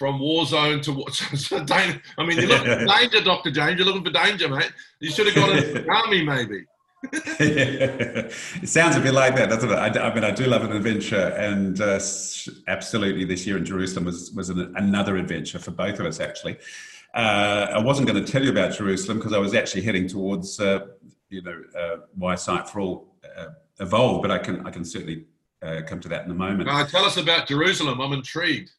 from 0.00 0.18
war 0.18 0.46
zone 0.46 0.80
to 0.80 0.92
what? 0.92 1.12
I 1.52 2.24
mean, 2.24 2.38
you're 2.38 2.48
looking 2.48 2.72
for 2.72 2.84
danger, 2.98 3.20
Doctor 3.20 3.50
James. 3.50 3.76
You're 3.76 3.86
looking 3.86 4.02
for 4.02 4.10
danger, 4.10 4.48
mate. 4.48 4.72
You 4.98 5.10
should 5.10 5.26
have 5.26 5.34
gone 5.34 5.58
into 5.58 5.74
the 5.74 5.90
army, 5.90 6.24
maybe. 6.24 6.64
it 7.12 8.32
sounds 8.66 8.96
a 8.96 9.00
bit 9.00 9.12
like 9.12 9.36
that, 9.36 9.50
doesn't 9.50 9.70
it? 9.70 9.74
I, 9.74 10.08
I 10.08 10.14
mean, 10.14 10.24
I 10.24 10.30
do 10.30 10.46
love 10.46 10.64
an 10.64 10.72
adventure, 10.72 11.34
and 11.36 11.78
uh, 11.82 12.00
absolutely, 12.66 13.26
this 13.26 13.46
year 13.46 13.58
in 13.58 13.64
Jerusalem 13.66 14.06
was 14.06 14.32
was 14.32 14.48
an, 14.48 14.72
another 14.76 15.18
adventure 15.18 15.58
for 15.58 15.70
both 15.70 16.00
of 16.00 16.06
us. 16.06 16.18
Actually, 16.18 16.56
uh, 17.14 17.66
I 17.70 17.78
wasn't 17.78 18.08
going 18.08 18.24
to 18.24 18.32
tell 18.32 18.42
you 18.42 18.50
about 18.50 18.72
Jerusalem 18.72 19.18
because 19.18 19.34
I 19.34 19.38
was 19.38 19.54
actually 19.54 19.82
heading 19.82 20.08
towards, 20.08 20.58
uh, 20.58 20.86
you 21.28 21.42
know, 21.42 21.62
uh, 21.78 21.96
why 22.14 22.36
Sight 22.36 22.70
for 22.70 22.80
All 22.80 23.14
uh, 23.36 23.48
evolve, 23.80 24.22
but 24.22 24.30
I 24.30 24.38
can 24.38 24.66
I 24.66 24.70
can 24.70 24.82
certainly 24.82 25.26
uh, 25.60 25.82
come 25.86 26.00
to 26.00 26.08
that 26.08 26.24
in 26.24 26.30
a 26.30 26.34
moment. 26.34 26.70
tell 26.88 27.04
us 27.04 27.18
about 27.18 27.48
Jerusalem. 27.48 28.00
I'm 28.00 28.14
intrigued. 28.14 28.70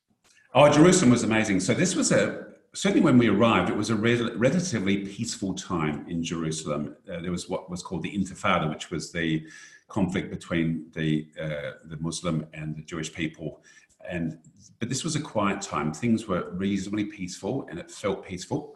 Oh, 0.53 0.69
Jerusalem 0.69 1.11
was 1.11 1.23
amazing. 1.23 1.61
So 1.61 1.73
this 1.73 1.95
was 1.95 2.11
a 2.11 2.47
certainly 2.73 3.01
when 3.01 3.17
we 3.17 3.29
arrived, 3.29 3.69
it 3.69 3.75
was 3.75 3.89
a 3.89 3.95
re- 3.95 4.35
relatively 4.35 4.97
peaceful 5.05 5.53
time 5.53 6.05
in 6.09 6.23
Jerusalem. 6.23 6.95
Uh, 7.09 7.21
there 7.21 7.31
was 7.31 7.47
what 7.47 7.69
was 7.69 7.81
called 7.81 8.03
the 8.03 8.11
Intifada, 8.11 8.69
which 8.69 8.91
was 8.91 9.11
the 9.11 9.45
conflict 9.87 10.29
between 10.29 10.87
the 10.93 11.27
uh, 11.41 11.71
the 11.85 11.97
Muslim 12.01 12.45
and 12.53 12.75
the 12.75 12.81
Jewish 12.81 13.13
people. 13.13 13.61
And 14.09 14.39
but 14.79 14.89
this 14.89 15.05
was 15.05 15.15
a 15.15 15.21
quiet 15.21 15.61
time. 15.61 15.93
Things 15.93 16.27
were 16.27 16.49
reasonably 16.51 17.05
peaceful, 17.05 17.65
and 17.69 17.79
it 17.79 17.89
felt 17.89 18.25
peaceful 18.25 18.75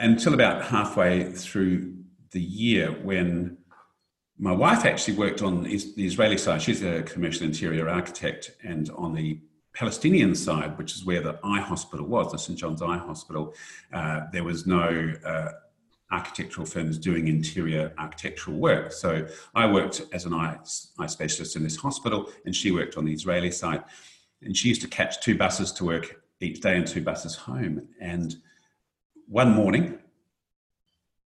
until 0.00 0.34
about 0.34 0.64
halfway 0.64 1.30
through 1.30 1.94
the 2.32 2.40
year 2.40 2.90
when 2.90 3.58
my 4.38 4.52
wife 4.52 4.84
actually 4.84 5.16
worked 5.16 5.40
on 5.40 5.62
the 5.62 6.04
Israeli 6.04 6.36
side. 6.36 6.60
She's 6.62 6.82
a 6.82 7.02
commercial 7.02 7.46
interior 7.46 7.88
architect, 7.88 8.56
and 8.64 8.90
on 8.90 9.14
the 9.14 9.40
Palestinian 9.76 10.34
side, 10.34 10.78
which 10.78 10.94
is 10.94 11.04
where 11.04 11.20
the 11.20 11.38
eye 11.44 11.60
hospital 11.60 12.06
was, 12.06 12.32
the 12.32 12.38
St. 12.38 12.58
John's 12.58 12.80
Eye 12.80 12.96
Hospital, 12.96 13.54
uh, 13.92 14.22
there 14.32 14.42
was 14.42 14.66
no 14.66 15.12
uh, 15.24 15.50
architectural 16.10 16.66
firms 16.66 16.98
doing 16.98 17.28
interior 17.28 17.92
architectural 17.98 18.56
work. 18.56 18.90
So 18.90 19.26
I 19.54 19.70
worked 19.70 20.00
as 20.14 20.24
an 20.24 20.32
eye, 20.32 20.56
eye 20.98 21.06
specialist 21.06 21.56
in 21.56 21.62
this 21.62 21.76
hospital, 21.76 22.30
and 22.46 22.56
she 22.56 22.70
worked 22.70 22.96
on 22.96 23.04
the 23.04 23.12
Israeli 23.12 23.50
side. 23.50 23.84
And 24.40 24.56
she 24.56 24.68
used 24.68 24.80
to 24.80 24.88
catch 24.88 25.20
two 25.20 25.36
buses 25.36 25.72
to 25.72 25.84
work 25.84 26.22
each 26.40 26.60
day 26.62 26.76
and 26.76 26.86
two 26.86 27.02
buses 27.02 27.36
home. 27.36 27.86
And 28.00 28.34
one 29.28 29.50
morning, 29.50 29.98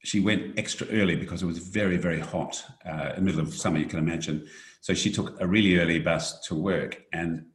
she 0.03 0.19
went 0.19 0.60
extra 0.60 0.86
early 0.88 1.15
because 1.15 1.43
it 1.43 1.45
was 1.45 1.60
very, 1.60 1.95
very 1.95 2.19
hot 2.19 2.62
uh, 2.86 3.13
in 3.15 3.15
the 3.15 3.21
middle 3.21 3.39
of 3.39 3.53
summer, 3.53 3.77
you 3.77 3.86
can 3.86 3.99
imagine. 3.99 4.47
So 4.82 4.93
she 4.93 5.13
took 5.13 5.39
a 5.39 5.47
really 5.47 5.79
early 5.79 5.99
bus 5.99 6.45
to 6.47 6.56
work. 6.56 7.03
And 7.13 7.45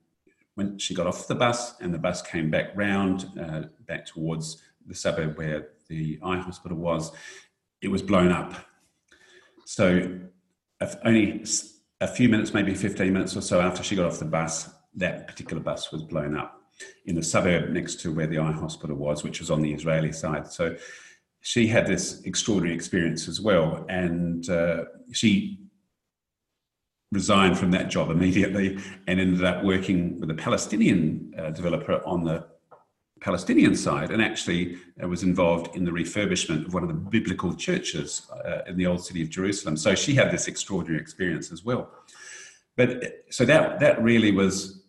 when 0.59 0.77
she 0.77 0.93
got 0.93 1.07
off 1.07 1.29
the 1.29 1.37
bus 1.37 1.81
and 1.81 1.95
the 1.95 1.99
bus 1.99 2.21
came 2.21 2.51
back 2.51 2.73
round, 2.75 3.31
uh, 3.41 3.63
back 3.87 4.05
towards 4.05 4.61
the 4.87 4.95
suburb 4.95 5.39
where 5.39 5.69
the 5.87 6.19
eye 6.21 6.39
hospital 6.39 6.77
was, 6.77 7.13
it 7.81 7.87
was 7.87 8.03
blown 8.03 8.33
up. 8.33 8.55
So 9.67 10.19
only 11.05 11.45
a 12.01 12.09
few 12.09 12.29
minutes, 12.29 12.53
maybe 12.53 12.75
15 12.75 13.13
minutes 13.13 13.37
or 13.37 13.41
so 13.41 13.61
after 13.61 13.85
she 13.85 13.95
got 13.95 14.07
off 14.07 14.19
the 14.19 14.25
bus, 14.25 14.69
that 14.97 15.29
particular 15.29 15.63
bus 15.63 15.93
was 15.93 16.03
blown 16.03 16.37
up 16.37 16.61
in 17.07 17.15
the 17.15 17.23
suburb 17.23 17.71
next 17.71 18.01
to 18.01 18.13
where 18.13 18.27
the 18.27 18.39
eye 18.39 18.51
hospital 18.51 18.97
was, 18.97 19.23
which 19.23 19.39
was 19.39 19.53
on 19.53 19.63
the 19.63 19.73
Israeli 19.73 20.11
side. 20.11 20.49
So 20.49 20.75
she 21.41 21.69
had 21.69 21.87
this 21.87 22.21
extraordinary 22.23 22.75
experience 22.75 23.29
as 23.29 23.41
well. 23.41 23.87
And 23.89 24.51
uh, 24.51 24.87
she 25.13 25.68
resigned 27.13 27.59
from 27.59 27.71
that 27.71 27.89
job 27.89 28.11
immediately 28.11 28.79
and 29.07 29.19
ended 29.21 29.45
up 29.45 29.65
working 29.65 30.21
with 30.21 30.31
a 30.31 30.35
Palestinian 30.35 31.35
uh, 31.39 31.51
developer 31.51 32.03
on 32.05 32.25
the 32.25 32.47
Palestinian 33.21 33.75
side 33.75 34.11
and 34.11 34.23
actually 34.23 34.77
uh, 35.03 35.09
was 35.09 35.23
involved 35.23 35.75
in 35.75 35.85
the 35.85 35.91
refurbishment 35.91 36.67
of 36.67 36.75
one 36.75 36.83
of 36.83 36.89
the 36.89 36.95
biblical 36.95 37.55
churches 37.55 38.23
uh, 38.45 38.61
in 38.67 38.77
the 38.77 38.87
old 38.87 39.05
city 39.05 39.23
of 39.23 39.31
Jerusalem. 39.31 39.77
So 39.77 39.95
she 39.95 40.15
had 40.15 40.31
this 40.31 40.47
extraordinary 40.47 41.01
experience 41.01 41.51
as 41.51 41.65
well. 41.65 41.91
But 42.77 43.25
so 43.31 43.45
that 43.45 43.81
that 43.81 44.01
really 44.01 44.31
was 44.31 44.85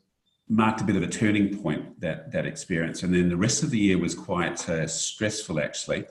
marked 0.47 0.81
a 0.81 0.83
bit 0.83 0.95
of 0.95 1.03
a 1.03 1.07
turning 1.07 1.61
point 1.61 1.99
that 2.01 2.31
that 2.31 2.45
experience, 2.45 3.01
and 3.01 3.13
then 3.13 3.29
the 3.29 3.37
rest 3.37 3.63
of 3.63 3.71
the 3.71 3.79
year 3.79 3.97
was 3.97 4.13
quite 4.13 4.67
uh, 4.69 4.85
stressful. 4.87 5.59
Actually, 5.59 6.05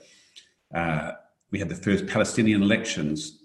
uh, 0.74 1.12
we 1.52 1.58
had 1.58 1.68
the 1.68 1.76
first 1.76 2.06
Palestinian 2.08 2.62
elections 2.62 3.37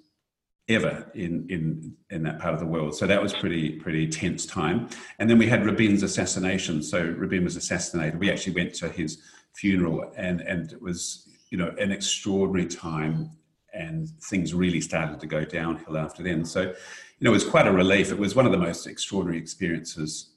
ever 0.69 1.12
in, 1.13 1.45
in, 1.49 1.93
in 2.10 2.23
that 2.23 2.39
part 2.39 2.54
of 2.54 2.60
the 2.60 2.65
world. 2.65 2.95
So 2.95 3.06
that 3.06 3.21
was 3.21 3.34
pretty, 3.34 3.71
pretty 3.71 4.08
tense 4.08 4.45
time. 4.45 4.88
And 5.19 5.30
then 5.30 5.38
we 5.38 5.47
had 5.47 5.65
Rabin's 5.65 6.04
assassination. 6.04 6.82
So 6.82 7.04
Rabin 7.04 7.43
was 7.43 7.56
assassinated. 7.56 8.19
We 8.19 8.32
actually 8.32 8.56
went 8.56 8.73
to 8.76 8.89
his 8.89 9.21
funeral 9.54 10.12
and, 10.15 10.41
and 10.41 10.71
it 10.71 10.82
was, 10.82 11.28
you 11.49 11.58
know, 11.58 11.73
an 11.80 11.91
extraordinary 11.91 12.67
time 12.67 13.30
and 13.73 14.10
things 14.21 14.54
really 14.54 14.80
started 14.80 15.19
to 15.19 15.28
go 15.28 15.43
downhill 15.43 15.97
after 15.97 16.23
then. 16.23 16.45
So, 16.45 16.62
you 16.62 16.73
know, 17.21 17.32
it 17.32 17.34
was 17.34 17.45
quite 17.45 17.67
a 17.67 17.71
relief. 17.71 18.12
It 18.12 18.17
was 18.17 18.36
one 18.36 18.45
of 18.45 18.52
the 18.52 18.58
most 18.58 18.88
extraordinary 18.88 19.39
experiences 19.39 20.30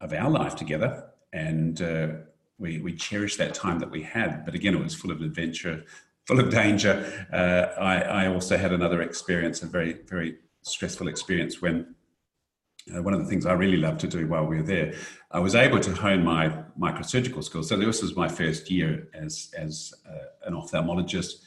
of 0.00 0.12
our 0.12 0.30
life 0.30 0.56
together. 0.56 1.10
And 1.32 1.80
uh, 1.80 2.08
we, 2.58 2.78
we 2.78 2.94
cherished 2.94 3.38
that 3.38 3.54
time 3.54 3.78
that 3.78 3.90
we 3.90 4.02
had. 4.02 4.44
But 4.44 4.54
again, 4.54 4.74
it 4.74 4.82
was 4.82 4.94
full 4.94 5.10
of 5.10 5.20
adventure, 5.20 5.84
full 6.30 6.38
of 6.38 6.48
danger. 6.48 6.94
Uh, 7.32 7.80
I, 7.80 8.24
I, 8.24 8.26
also 8.28 8.56
had 8.56 8.72
another 8.72 9.02
experience, 9.02 9.62
a 9.62 9.66
very, 9.66 9.94
very 10.06 10.36
stressful 10.62 11.08
experience 11.08 11.60
when 11.60 11.96
uh, 12.94 13.02
one 13.02 13.14
of 13.14 13.20
the 13.20 13.26
things 13.26 13.46
I 13.46 13.52
really 13.54 13.78
loved 13.78 13.98
to 14.02 14.06
do 14.06 14.28
while 14.28 14.46
we 14.46 14.58
were 14.58 14.62
there, 14.62 14.94
I 15.32 15.40
was 15.40 15.56
able 15.56 15.80
to 15.80 15.92
hone 15.92 16.22
my 16.22 16.54
microsurgical 16.78 17.42
skills. 17.42 17.68
So 17.68 17.76
this 17.76 18.00
was 18.00 18.14
my 18.14 18.28
first 18.28 18.70
year 18.70 19.08
as, 19.12 19.52
as 19.58 19.92
uh, 20.08 20.46
an 20.46 20.54
ophthalmologist 20.54 21.42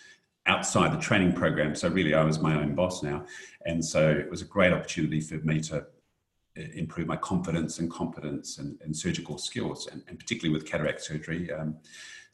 outside 0.47 0.91
the 0.91 1.01
training 1.01 1.31
program. 1.31 1.75
So 1.75 1.87
really, 1.87 2.13
I 2.13 2.25
was 2.25 2.39
my 2.39 2.55
own 2.55 2.75
boss 2.75 3.01
now. 3.03 3.25
And 3.65 3.83
so 3.83 4.09
it 4.09 4.29
was 4.29 4.41
a 4.41 4.45
great 4.45 4.73
opportunity 4.73 5.21
for 5.21 5.35
me 5.35 5.61
to 5.61 5.77
uh, 5.77 6.61
improve 6.75 7.07
my 7.07 7.15
confidence 7.15 7.79
and 7.79 7.89
competence 7.89 8.57
and, 8.57 8.77
and 8.81 8.93
surgical 8.95 9.37
skills, 9.37 9.87
and, 9.87 10.03
and, 10.09 10.19
particularly 10.19 10.53
with 10.53 10.69
cataract 10.69 11.01
surgery. 11.01 11.49
Um, 11.53 11.77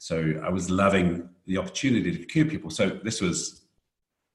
so 0.00 0.32
I 0.42 0.48
was 0.48 0.70
loving 0.70 1.28
the 1.44 1.58
opportunity 1.58 2.16
to 2.16 2.24
cure 2.24 2.46
people. 2.46 2.70
So 2.70 2.88
this 3.04 3.20
was, 3.20 3.66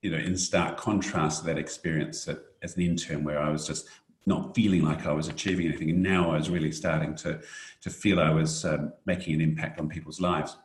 you 0.04 0.12
know, 0.12 0.18
in 0.18 0.38
stark 0.38 0.78
contrast 0.78 1.40
to 1.40 1.48
that 1.48 1.58
experience 1.58 2.30
as 2.62 2.78
an 2.78 2.84
intern 2.84 3.24
where 3.24 3.40
I 3.40 3.50
was 3.50 3.66
just 3.66 3.90
not 4.28 4.54
feeling 4.54 4.84
like 4.84 5.08
I 5.08 5.12
was 5.12 5.28
achieving 5.28 5.66
anything. 5.66 5.90
And 5.90 6.04
now 6.04 6.30
I 6.30 6.38
was 6.38 6.52
really 6.52 6.72
starting 6.72 7.16
to, 7.16 7.42
to 7.82 7.90
feel 7.90 8.20
I 8.20 8.30
was 8.30 8.64
um, 8.64 8.94
making 9.08 9.34
an 9.34 9.42
impact 9.42 9.80
on 9.80 9.90
people's 9.90 10.22
lives. 10.22 10.56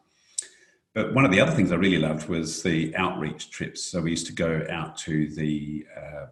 But 0.93 1.15
one 1.15 1.25
of 1.25 1.31
the 1.31 1.41
other 1.41 1.53
things 1.53 1.73
I 1.73 1.77
really 1.77 1.97
loved 1.97 2.29
was 2.29 2.63
the 2.63 2.95
outreach 2.95 3.51
trips. 3.51 3.83
So 3.83 4.03
we 4.03 4.11
used 4.11 4.27
to 4.27 4.35
go 4.35 4.67
out 4.69 4.99
to 4.99 5.31
the 5.31 5.87
uh, 5.97 6.27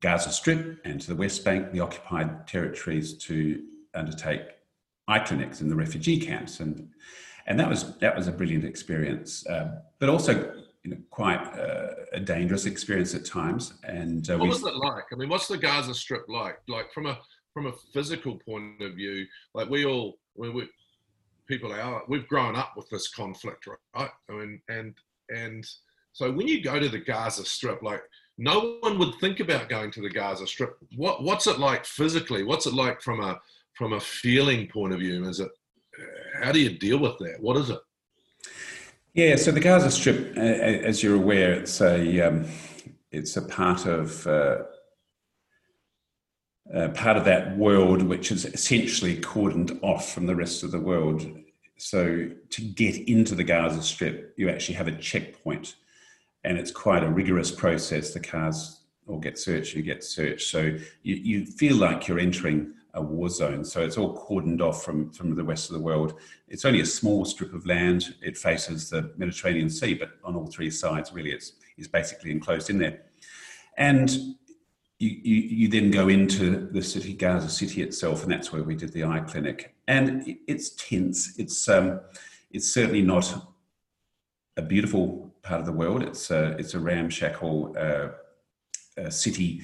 Gaza 0.00 0.32
Strip 0.32 0.80
and 0.84 1.00
to 1.02 1.06
the 1.06 1.16
West 1.16 1.44
Bank, 1.44 1.70
the 1.70 1.80
occupied 1.80 2.48
territories, 2.48 3.16
to 3.18 3.62
undertake 3.94 4.42
eye 5.06 5.20
clinics 5.20 5.60
in 5.60 5.68
the 5.68 5.76
refugee 5.76 6.18
camps. 6.18 6.58
And 6.58 6.90
and 7.46 7.58
that 7.58 7.68
was 7.68 7.96
that 7.98 8.16
was 8.16 8.28
a 8.28 8.32
brilliant 8.32 8.64
experience, 8.64 9.46
uh, 9.46 9.80
but 9.98 10.08
also 10.08 10.54
you 10.84 10.90
know, 10.90 10.98
quite 11.10 11.40
uh, 11.58 11.94
a 12.12 12.20
dangerous 12.20 12.66
experience 12.66 13.14
at 13.14 13.24
times. 13.24 13.74
And 13.84 14.28
uh, 14.30 14.36
what 14.38 14.48
was 14.48 14.62
it 14.62 14.76
like? 14.76 15.04
I 15.12 15.16
mean, 15.16 15.30
what's 15.30 15.48
the 15.48 15.56
Gaza 15.56 15.94
Strip 15.94 16.28
like? 16.28 16.58
Like 16.68 16.92
from 16.92 17.06
a 17.06 17.18
from 17.52 17.66
a 17.66 17.72
physical 17.92 18.36
point 18.36 18.82
of 18.82 18.94
view, 18.94 19.26
like 19.54 19.68
we 19.68 19.86
all 19.86 20.18
we, 20.34 20.50
we 20.50 20.68
people 21.46 21.72
are 21.72 22.02
we've 22.08 22.28
grown 22.28 22.54
up 22.54 22.74
with 22.76 22.88
this 22.90 23.08
conflict, 23.08 23.66
right? 23.66 24.10
I 24.28 24.32
mean, 24.32 24.60
and 24.68 24.94
and 25.30 25.66
so 26.12 26.30
when 26.30 26.46
you 26.46 26.62
go 26.62 26.78
to 26.78 26.88
the 26.88 26.98
Gaza 26.98 27.44
Strip, 27.44 27.82
like 27.82 28.02
no 28.36 28.78
one 28.80 28.98
would 28.98 29.14
think 29.20 29.40
about 29.40 29.68
going 29.68 29.90
to 29.92 30.02
the 30.02 30.10
Gaza 30.10 30.46
Strip. 30.46 30.76
What 30.96 31.22
what's 31.22 31.46
it 31.46 31.58
like 31.58 31.86
physically? 31.86 32.42
What's 32.42 32.66
it 32.66 32.74
like 32.74 33.00
from 33.00 33.22
a 33.22 33.40
from 33.74 33.94
a 33.94 34.00
feeling 34.00 34.68
point 34.68 34.92
of 34.92 35.00
view? 35.00 35.26
Is 35.26 35.40
it 35.40 35.50
how 36.42 36.52
do 36.52 36.60
you 36.60 36.78
deal 36.78 36.98
with 36.98 37.18
that? 37.18 37.36
What 37.40 37.56
is 37.56 37.70
it? 37.70 37.78
Yeah, 39.14 39.36
so 39.36 39.52
the 39.52 39.60
Gaza 39.60 39.90
Strip, 39.90 40.36
as 40.36 41.02
you're 41.02 41.14
aware, 41.14 41.52
it's 41.52 41.80
a 41.80 42.20
um, 42.20 42.46
it's 43.12 43.36
a 43.36 43.42
part 43.42 43.86
of 43.86 44.26
uh, 44.26 44.58
uh, 46.74 46.88
part 46.88 47.16
of 47.16 47.24
that 47.24 47.56
world 47.56 48.02
which 48.02 48.32
is 48.32 48.44
essentially 48.44 49.16
cordoned 49.20 49.78
off 49.82 50.12
from 50.12 50.26
the 50.26 50.34
rest 50.34 50.62
of 50.62 50.72
the 50.72 50.80
world. 50.80 51.24
So 51.76 52.28
to 52.50 52.62
get 52.62 52.96
into 53.08 53.34
the 53.34 53.44
Gaza 53.44 53.82
Strip, 53.82 54.34
you 54.36 54.48
actually 54.48 54.74
have 54.76 54.88
a 54.88 54.96
checkpoint, 54.96 55.76
and 56.42 56.58
it's 56.58 56.70
quite 56.70 57.04
a 57.04 57.08
rigorous 57.08 57.50
process. 57.50 58.12
The 58.12 58.20
cars 58.20 58.80
all 59.06 59.18
get 59.18 59.38
searched, 59.38 59.74
you 59.74 59.82
get 59.82 60.02
searched. 60.02 60.48
So 60.48 60.76
you, 61.02 61.14
you 61.14 61.46
feel 61.46 61.76
like 61.76 62.08
you're 62.08 62.18
entering 62.18 62.72
a 62.94 63.02
war 63.02 63.28
zone. 63.28 63.64
So 63.64 63.82
it's 63.82 63.98
all 63.98 64.16
cordoned 64.16 64.60
off 64.60 64.84
from, 64.84 65.10
from 65.10 65.34
the 65.34 65.44
rest 65.44 65.68
of 65.68 65.74
the 65.74 65.82
world. 65.82 66.14
It's 66.48 66.64
only 66.64 66.80
a 66.80 66.86
small 66.86 67.24
strip 67.24 67.52
of 67.52 67.66
land. 67.66 68.14
It 68.22 68.38
faces 68.38 68.88
the 68.88 69.12
Mediterranean 69.16 69.68
Sea, 69.68 69.94
but 69.94 70.10
on 70.24 70.36
all 70.36 70.46
three 70.46 70.70
sides, 70.70 71.12
really, 71.12 71.32
it's, 71.32 71.52
it's 71.76 71.88
basically 71.88 72.30
enclosed 72.30 72.70
in 72.70 72.78
there. 72.78 73.02
And 73.76 74.10
you, 75.00 75.10
you, 75.22 75.34
you 75.34 75.68
then 75.68 75.90
go 75.90 76.08
into 76.08 76.68
the 76.70 76.82
city, 76.82 77.12
Gaza 77.14 77.50
City 77.50 77.82
itself, 77.82 78.22
and 78.22 78.30
that's 78.30 78.52
where 78.52 78.62
we 78.62 78.76
did 78.76 78.92
the 78.92 79.04
eye 79.04 79.20
clinic. 79.20 79.74
And 79.88 80.36
it's 80.46 80.70
tense. 80.70 81.36
It's, 81.36 81.68
um, 81.68 82.00
it's 82.52 82.72
certainly 82.72 83.02
not 83.02 83.34
a 84.56 84.62
beautiful 84.62 85.34
part 85.42 85.58
of 85.58 85.66
the 85.66 85.72
world. 85.72 86.04
It's 86.04 86.30
a, 86.30 86.56
it's 86.58 86.74
a 86.74 86.78
ramshackle 86.78 87.74
uh, 87.76 88.08
uh, 89.00 89.10
city, 89.10 89.62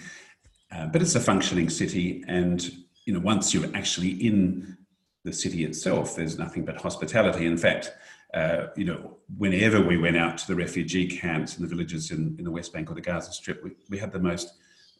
uh, 0.72 0.86
but 0.86 1.00
it's 1.00 1.14
a 1.14 1.20
functioning 1.20 1.70
city. 1.70 2.24
And 2.26 2.68
you 3.10 3.16
know, 3.16 3.24
once 3.24 3.52
you're 3.52 3.74
actually 3.74 4.10
in 4.24 4.78
the 5.24 5.32
city 5.32 5.64
itself, 5.64 6.14
there's 6.14 6.38
nothing 6.38 6.64
but 6.64 6.76
hospitality. 6.76 7.44
In 7.44 7.58
fact, 7.58 7.90
uh, 8.34 8.66
you 8.76 8.84
know, 8.84 9.16
whenever 9.36 9.82
we 9.82 9.96
went 9.96 10.16
out 10.16 10.38
to 10.38 10.46
the 10.46 10.54
refugee 10.54 11.08
camps 11.08 11.56
and 11.56 11.64
the 11.64 11.68
villages 11.68 12.12
in, 12.12 12.36
in 12.38 12.44
the 12.44 12.52
West 12.52 12.72
Bank 12.72 12.88
or 12.88 12.94
the 12.94 13.00
Gaza 13.00 13.32
Strip, 13.32 13.64
we, 13.64 13.72
we 13.88 13.98
had 13.98 14.12
the 14.12 14.20
most 14.20 14.52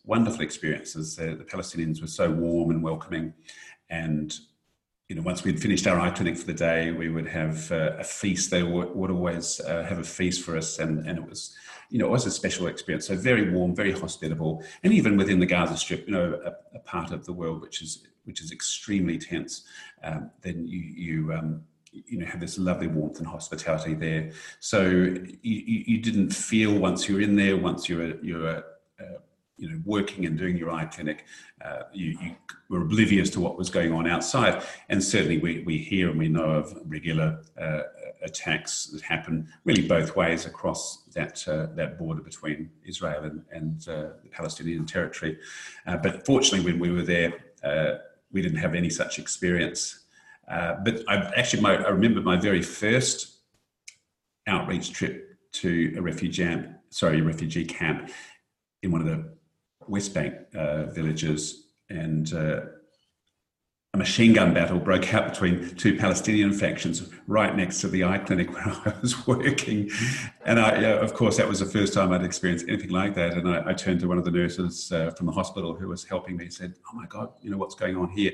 wonderful 0.04 0.40
experiences. 0.40 1.14
The, 1.14 1.36
the 1.36 1.44
Palestinians 1.44 2.00
were 2.00 2.08
so 2.08 2.28
warm 2.32 2.70
and 2.70 2.82
welcoming. 2.82 3.32
And, 3.90 4.36
you 5.10 5.16
know, 5.16 5.22
once 5.22 5.42
we'd 5.42 5.60
finished 5.60 5.88
our 5.88 5.98
eye 5.98 6.10
clinic 6.10 6.36
for 6.36 6.46
the 6.46 6.54
day, 6.54 6.92
we 6.92 7.08
would 7.08 7.26
have 7.26 7.72
uh, 7.72 7.96
a 7.98 8.04
feast. 8.04 8.48
They 8.52 8.62
would, 8.62 9.10
always 9.10 9.58
uh, 9.58 9.82
have 9.82 9.98
a 9.98 10.04
feast 10.04 10.44
for 10.44 10.56
us. 10.56 10.78
And, 10.78 11.04
and 11.04 11.18
it 11.18 11.28
was, 11.28 11.52
you 11.90 11.98
know, 11.98 12.06
it 12.06 12.10
was 12.10 12.26
a 12.26 12.30
special 12.30 12.68
experience. 12.68 13.08
So 13.08 13.16
very 13.16 13.50
warm, 13.50 13.74
very 13.74 13.90
hospitable, 13.90 14.62
and 14.84 14.92
even 14.92 15.16
within 15.16 15.40
the 15.40 15.46
Gaza 15.46 15.76
Strip, 15.76 16.06
you 16.06 16.12
know, 16.12 16.40
a, 16.44 16.76
a 16.76 16.78
part 16.78 17.10
of 17.10 17.26
the 17.26 17.32
world 17.32 17.60
which 17.60 17.82
is 17.82 18.06
which 18.22 18.40
is 18.40 18.52
extremely 18.52 19.18
tense, 19.18 19.64
um, 20.04 20.30
then 20.42 20.64
you 20.64 20.78
you 20.78 21.34
um, 21.34 21.64
you 21.90 22.18
know 22.18 22.26
have 22.26 22.38
this 22.38 22.56
lovely 22.56 22.86
warmth 22.86 23.18
and 23.18 23.26
hospitality 23.26 23.94
there. 23.94 24.30
So 24.60 24.82
you, 24.82 25.82
you 25.90 25.98
didn't 25.98 26.30
feel 26.30 26.78
once 26.78 27.08
you're 27.08 27.20
in 27.20 27.34
there, 27.34 27.56
once 27.56 27.88
you're 27.88 28.16
you're 28.24 28.62
you 29.60 29.70
know 29.70 29.80
working 29.84 30.26
and 30.26 30.38
doing 30.38 30.56
your 30.56 30.70
eye 30.70 30.86
clinic, 30.86 31.26
uh, 31.64 31.82
you, 31.92 32.18
you, 32.20 32.36
were 32.68 32.82
oblivious 32.82 33.30
to 33.30 33.40
what 33.40 33.58
was 33.58 33.68
going 33.68 33.92
on 33.92 34.06
outside. 34.06 34.62
And 34.88 35.02
certainly 35.02 35.38
we 35.38 35.62
we 35.64 35.78
hear 35.78 36.08
and 36.10 36.18
we 36.18 36.28
know 36.28 36.50
of 36.60 36.76
regular 36.86 37.42
uh, 37.60 37.82
attacks 38.22 38.86
that 38.86 39.02
happen 39.02 39.48
really 39.64 39.86
both 39.86 40.16
ways 40.16 40.46
across 40.46 41.04
that 41.14 41.46
uh, 41.48 41.66
that 41.74 41.98
border 41.98 42.22
between 42.22 42.70
Israel 42.84 43.24
and, 43.24 43.42
and 43.52 43.88
uh, 43.88 44.14
the 44.22 44.30
Palestinian 44.30 44.86
territory. 44.86 45.38
Uh, 45.86 45.96
but 45.96 46.24
fortunately, 46.26 46.72
when 46.72 46.80
we 46.80 46.90
were 46.90 47.02
there, 47.02 47.32
uh, 47.62 47.98
we 48.32 48.42
didn't 48.42 48.58
have 48.58 48.74
any 48.74 48.90
such 48.90 49.18
experience. 49.18 50.04
Uh, 50.48 50.74
but 50.84 51.02
I 51.08 51.16
actually, 51.36 51.62
my, 51.62 51.76
I 51.76 51.90
remember 51.90 52.20
my 52.20 52.36
very 52.36 52.62
first 52.62 53.38
outreach 54.46 54.92
trip 54.92 55.36
to 55.52 55.94
a 55.96 56.02
refugee 56.02 56.42
camp, 56.44 56.68
sorry, 56.90 57.20
a 57.20 57.22
refugee 57.22 57.64
camp 57.64 58.10
in 58.82 58.90
one 58.90 59.00
of 59.00 59.06
the 59.06 59.36
West 59.86 60.14
Bank 60.14 60.34
uh, 60.54 60.86
villages, 60.86 61.68
and 61.88 62.32
a 63.92 63.96
machine 63.96 64.32
gun 64.32 64.54
battle 64.54 64.78
broke 64.78 65.12
out 65.12 65.28
between 65.28 65.74
two 65.74 65.96
Palestinian 65.96 66.52
factions 66.52 67.08
right 67.26 67.56
next 67.56 67.80
to 67.80 67.88
the 67.88 68.04
eye 68.04 68.18
clinic 68.18 68.52
where 68.52 68.68
I 68.68 68.94
was 69.00 69.26
working. 69.26 69.90
And 70.46 70.60
I, 70.60 70.82
of 70.82 71.12
course, 71.12 71.36
that 71.38 71.48
was 71.48 71.58
the 71.58 71.66
first 71.66 71.92
time 71.92 72.12
I'd 72.12 72.22
experienced 72.22 72.66
anything 72.68 72.90
like 72.90 73.14
that. 73.16 73.34
And 73.34 73.48
I, 73.48 73.70
I 73.70 73.72
turned 73.72 73.98
to 74.00 74.08
one 74.08 74.16
of 74.16 74.24
the 74.24 74.30
nurses 74.30 74.92
uh, 74.92 75.10
from 75.10 75.26
the 75.26 75.32
hospital 75.32 75.74
who 75.74 75.88
was 75.88 76.04
helping 76.04 76.36
me 76.36 76.44
and 76.44 76.54
said, 76.54 76.74
Oh 76.92 76.96
my 76.96 77.06
God, 77.06 77.32
you 77.42 77.50
know, 77.50 77.56
what's 77.56 77.74
going 77.74 77.96
on 77.96 78.10
here? 78.10 78.32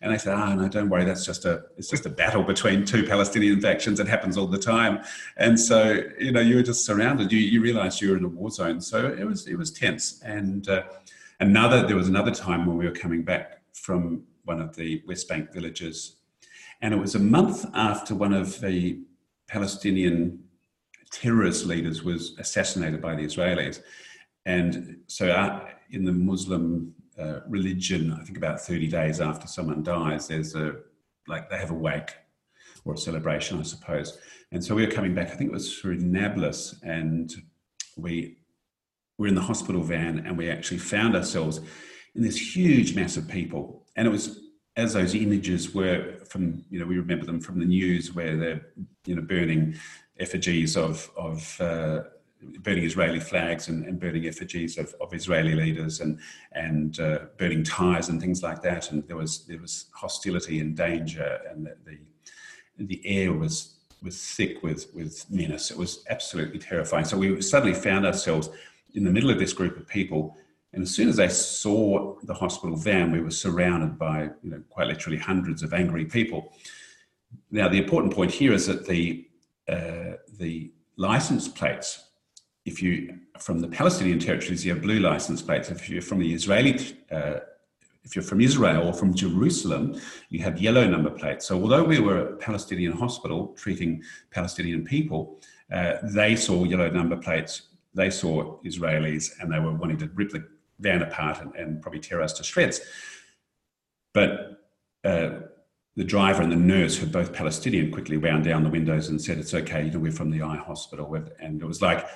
And 0.00 0.12
they 0.12 0.18
said, 0.18 0.34
"Ah, 0.34 0.52
oh, 0.52 0.54
no, 0.54 0.68
don't 0.68 0.88
worry. 0.88 1.04
That's 1.04 1.26
just 1.26 1.44
a 1.44 1.64
it's 1.76 1.90
just 1.90 2.06
a 2.06 2.10
battle 2.10 2.42
between 2.42 2.84
two 2.84 3.04
Palestinian 3.04 3.60
factions. 3.60 3.98
It 3.98 4.06
happens 4.06 4.36
all 4.36 4.46
the 4.46 4.58
time." 4.58 5.02
And 5.36 5.58
so, 5.58 6.02
you 6.18 6.30
know, 6.30 6.40
you 6.40 6.56
were 6.56 6.62
just 6.62 6.84
surrounded. 6.84 7.32
You 7.32 7.38
you 7.38 7.60
realised 7.60 8.00
you 8.00 8.10
were 8.10 8.16
in 8.16 8.24
a 8.24 8.28
war 8.28 8.50
zone. 8.50 8.80
So 8.80 9.06
it 9.06 9.24
was 9.24 9.48
it 9.48 9.56
was 9.56 9.72
tense. 9.72 10.22
And 10.22 10.68
uh, 10.68 10.84
another 11.40 11.84
there 11.86 11.96
was 11.96 12.08
another 12.08 12.30
time 12.30 12.66
when 12.66 12.76
we 12.76 12.84
were 12.84 12.94
coming 12.94 13.22
back 13.22 13.62
from 13.72 14.22
one 14.44 14.60
of 14.60 14.76
the 14.76 15.02
West 15.06 15.28
Bank 15.28 15.52
villages. 15.52 16.16
And 16.80 16.94
it 16.94 16.98
was 16.98 17.16
a 17.16 17.18
month 17.18 17.66
after 17.74 18.14
one 18.14 18.32
of 18.32 18.60
the 18.60 19.00
Palestinian 19.48 20.44
terrorist 21.10 21.66
leaders 21.66 22.04
was 22.04 22.38
assassinated 22.38 23.00
by 23.02 23.16
the 23.16 23.22
Israelis. 23.22 23.80
And 24.46 24.98
so, 25.08 25.30
uh, 25.30 25.66
in 25.90 26.04
the 26.04 26.12
Muslim 26.12 26.94
religion, 27.48 28.12
I 28.12 28.24
think 28.24 28.38
about 28.38 28.60
30 28.60 28.88
days 28.88 29.20
after 29.20 29.46
someone 29.46 29.82
dies, 29.82 30.28
there's 30.28 30.54
a 30.54 30.76
like 31.26 31.50
they 31.50 31.58
have 31.58 31.70
a 31.70 31.74
wake 31.74 32.12
or 32.84 32.94
a 32.94 32.96
celebration, 32.98 33.58
I 33.58 33.62
suppose. 33.62 34.18
And 34.50 34.64
so 34.64 34.74
we 34.74 34.84
were 34.84 34.90
coming 34.90 35.14
back, 35.14 35.28
I 35.30 35.34
think 35.34 35.50
it 35.50 35.52
was 35.52 35.78
through 35.78 35.98
Nablus, 35.98 36.80
and 36.82 37.34
we 37.96 38.38
were 39.18 39.26
in 39.26 39.34
the 39.34 39.42
hospital 39.42 39.82
van 39.82 40.20
and 40.24 40.38
we 40.38 40.48
actually 40.48 40.78
found 40.78 41.16
ourselves 41.16 41.60
in 42.14 42.22
this 42.22 42.56
huge 42.56 42.94
mass 42.94 43.16
of 43.16 43.28
people. 43.28 43.84
And 43.96 44.06
it 44.06 44.10
was 44.10 44.40
as 44.76 44.92
those 44.92 45.14
images 45.14 45.74
were 45.74 46.14
from, 46.24 46.64
you 46.70 46.78
know, 46.78 46.86
we 46.86 46.96
remember 46.96 47.26
them 47.26 47.40
from 47.40 47.58
the 47.58 47.66
news 47.66 48.14
where 48.14 48.36
they're, 48.36 48.66
you 49.06 49.16
know, 49.16 49.22
burning 49.22 49.74
effigies 50.20 50.76
of, 50.76 51.10
of 51.16 51.60
uh, 51.60 52.02
burning 52.60 52.84
Israeli 52.84 53.20
flags 53.20 53.68
and, 53.68 53.84
and 53.84 53.98
burning 53.98 54.26
effigies 54.26 54.78
of, 54.78 54.94
of, 55.00 55.12
Israeli 55.12 55.54
leaders 55.54 56.00
and, 56.00 56.20
and 56.52 57.00
uh, 57.00 57.18
burning 57.36 57.64
tires 57.64 58.08
and 58.08 58.20
things 58.20 58.42
like 58.42 58.62
that. 58.62 58.92
And 58.92 59.06
there 59.08 59.16
was, 59.16 59.44
there 59.46 59.60
was 59.60 59.86
hostility 59.92 60.60
and 60.60 60.76
danger 60.76 61.40
and 61.50 61.66
the, 61.66 61.76
the, 61.84 62.86
the 62.86 63.02
air 63.04 63.32
was, 63.32 63.74
was 64.02 64.22
thick 64.22 64.62
with, 64.62 64.86
with 64.94 65.28
menace. 65.30 65.70
It 65.70 65.76
was 65.76 66.04
absolutely 66.10 66.60
terrifying. 66.60 67.04
So 67.04 67.16
we 67.16 67.40
suddenly 67.42 67.74
found 67.74 68.06
ourselves 68.06 68.50
in 68.94 69.04
the 69.04 69.10
middle 69.10 69.30
of 69.30 69.38
this 69.38 69.52
group 69.52 69.76
of 69.76 69.88
people 69.88 70.36
and 70.72 70.82
as 70.82 70.94
soon 70.94 71.08
as 71.08 71.16
they 71.16 71.28
saw 71.28 72.14
the 72.22 72.34
hospital 72.34 72.76
van, 72.76 73.10
we 73.10 73.20
were 73.20 73.30
surrounded 73.30 73.98
by, 73.98 74.30
you 74.42 74.50
know, 74.50 74.62
quite 74.68 74.86
literally 74.86 75.18
hundreds 75.18 75.62
of 75.62 75.72
angry 75.72 76.04
people. 76.04 76.52
Now, 77.50 77.68
the 77.68 77.78
important 77.78 78.14
point 78.14 78.30
here 78.30 78.52
is 78.52 78.66
that 78.66 78.86
the 78.86 79.26
uh, 79.68 80.16
the 80.38 80.72
license 80.96 81.46
plates, 81.46 82.07
if 82.68 82.82
you 82.82 83.18
from 83.38 83.60
the 83.60 83.68
Palestinian 83.68 84.18
territories, 84.18 84.64
you 84.64 84.72
have 84.74 84.82
blue 84.82 85.00
license 85.00 85.40
plates. 85.42 85.70
If 85.70 85.88
you're 85.88 86.02
from 86.02 86.18
the 86.18 86.32
Israeli, 86.38 86.72
uh, 87.10 87.38
if 88.04 88.14
you're 88.14 88.28
from 88.32 88.40
Israel 88.40 88.88
or 88.88 88.92
from 88.92 89.14
Jerusalem, 89.14 90.00
you 90.28 90.40
have 90.42 90.60
yellow 90.60 90.86
number 90.94 91.10
plates. 91.10 91.46
So, 91.46 91.60
although 91.62 91.84
we 91.84 91.98
were 92.00 92.18
a 92.20 92.36
Palestinian 92.36 92.92
hospital 92.92 93.54
treating 93.62 94.02
Palestinian 94.30 94.84
people, 94.84 95.40
uh, 95.72 95.94
they 96.02 96.36
saw 96.36 96.64
yellow 96.64 96.90
number 96.90 97.16
plates. 97.16 97.52
They 97.94 98.10
saw 98.10 98.58
Israelis, 98.70 99.24
and 99.40 99.52
they 99.52 99.60
were 99.60 99.74
wanting 99.74 99.98
to 99.98 100.08
rip 100.14 100.30
the 100.30 100.44
van 100.80 101.02
apart 101.02 101.40
and, 101.42 101.54
and 101.54 101.82
probably 101.82 102.00
tear 102.00 102.20
us 102.22 102.32
to 102.34 102.44
shreds. 102.44 102.80
But 104.14 104.30
uh, 105.04 105.30
the 105.96 106.04
driver 106.04 106.42
and 106.42 106.52
the 106.52 106.56
nurse, 106.56 106.96
who 106.96 107.06
are 107.06 107.10
both 107.10 107.32
Palestinian, 107.32 107.90
quickly 107.90 108.16
wound 108.16 108.44
down 108.44 108.62
the 108.62 108.70
windows 108.70 109.08
and 109.08 109.20
said, 109.20 109.38
"It's 109.38 109.54
okay. 109.54 109.84
You 109.84 109.90
know, 109.90 109.98
we're 109.98 110.12
from 110.12 110.30
the 110.30 110.42
eye 110.42 110.56
hospital." 110.56 111.06
And 111.40 111.60
it 111.60 111.66
was 111.66 111.82
like 111.82 112.06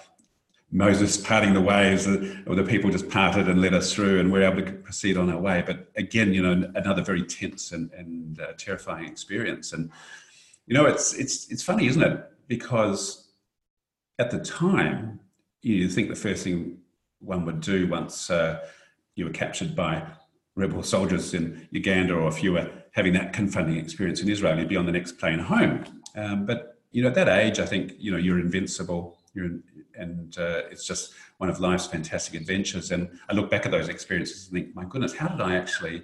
Moses 0.74 1.18
parting 1.18 1.52
the 1.52 1.60
waves, 1.60 2.06
or 2.06 2.54
the 2.54 2.64
people 2.64 2.90
just 2.90 3.10
parted 3.10 3.46
and 3.46 3.60
let 3.60 3.74
us 3.74 3.92
through, 3.92 4.20
and 4.20 4.32
we're 4.32 4.50
able 4.50 4.64
to 4.64 4.72
proceed 4.72 5.18
on 5.18 5.30
our 5.30 5.38
way. 5.38 5.62
But 5.64 5.90
again, 5.96 6.32
you 6.32 6.42
know, 6.42 6.70
another 6.74 7.02
very 7.02 7.22
tense 7.22 7.72
and, 7.72 7.92
and 7.92 8.40
uh, 8.40 8.52
terrifying 8.56 9.06
experience. 9.06 9.74
And 9.74 9.90
you 10.66 10.74
know, 10.74 10.86
it's 10.86 11.12
it's 11.12 11.50
it's 11.50 11.62
funny, 11.62 11.86
isn't 11.88 12.02
it? 12.02 12.24
Because 12.48 13.28
at 14.18 14.30
the 14.30 14.38
time, 14.38 15.20
you 15.60 15.88
think 15.88 16.08
the 16.08 16.16
first 16.16 16.42
thing 16.42 16.78
one 17.20 17.44
would 17.44 17.60
do 17.60 17.86
once 17.86 18.30
uh, 18.30 18.66
you 19.14 19.26
were 19.26 19.30
captured 19.30 19.76
by 19.76 20.02
rebel 20.54 20.82
soldiers 20.82 21.34
in 21.34 21.68
Uganda, 21.70 22.14
or 22.14 22.28
if 22.28 22.42
you 22.42 22.52
were 22.52 22.70
having 22.92 23.12
that 23.12 23.34
confronting 23.34 23.76
experience 23.76 24.22
in 24.22 24.28
Israel, 24.28 24.58
you'd 24.58 24.68
be 24.68 24.76
on 24.76 24.86
the 24.86 24.92
next 24.92 25.18
plane 25.18 25.38
home. 25.38 25.84
Um, 26.16 26.46
but 26.46 26.78
you 26.92 27.02
know, 27.02 27.08
at 27.08 27.14
that 27.14 27.28
age, 27.28 27.58
I 27.58 27.66
think 27.66 27.92
you 27.98 28.10
know 28.10 28.16
you're 28.16 28.40
invincible. 28.40 29.18
In, 29.34 29.62
and 29.96 30.36
uh, 30.38 30.62
it's 30.70 30.86
just 30.86 31.14
one 31.38 31.48
of 31.48 31.58
life's 31.60 31.86
fantastic 31.86 32.34
adventures. 32.40 32.90
And 32.90 33.08
I 33.28 33.32
look 33.32 33.50
back 33.50 33.64
at 33.64 33.72
those 33.72 33.88
experiences 33.88 34.48
and 34.48 34.54
think, 34.54 34.74
my 34.74 34.84
goodness, 34.84 35.14
how 35.14 35.28
did 35.28 35.40
I 35.40 35.56
actually 35.56 36.02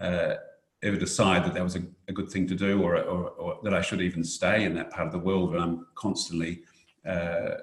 uh, 0.00 0.34
ever 0.82 0.96
decide 0.96 1.44
that 1.44 1.54
that 1.54 1.62
was 1.62 1.76
a, 1.76 1.82
a 2.08 2.12
good 2.12 2.30
thing 2.30 2.46
to 2.48 2.54
do, 2.54 2.82
or, 2.82 2.96
or, 2.96 3.30
or, 3.30 3.58
that 3.62 3.74
I 3.74 3.80
should 3.80 4.00
even 4.00 4.24
stay 4.24 4.64
in 4.64 4.74
that 4.74 4.90
part 4.90 5.06
of 5.06 5.12
the 5.12 5.18
world 5.18 5.52
when 5.52 5.60
I'm 5.60 5.86
constantly, 5.94 6.62
uh, 7.08 7.54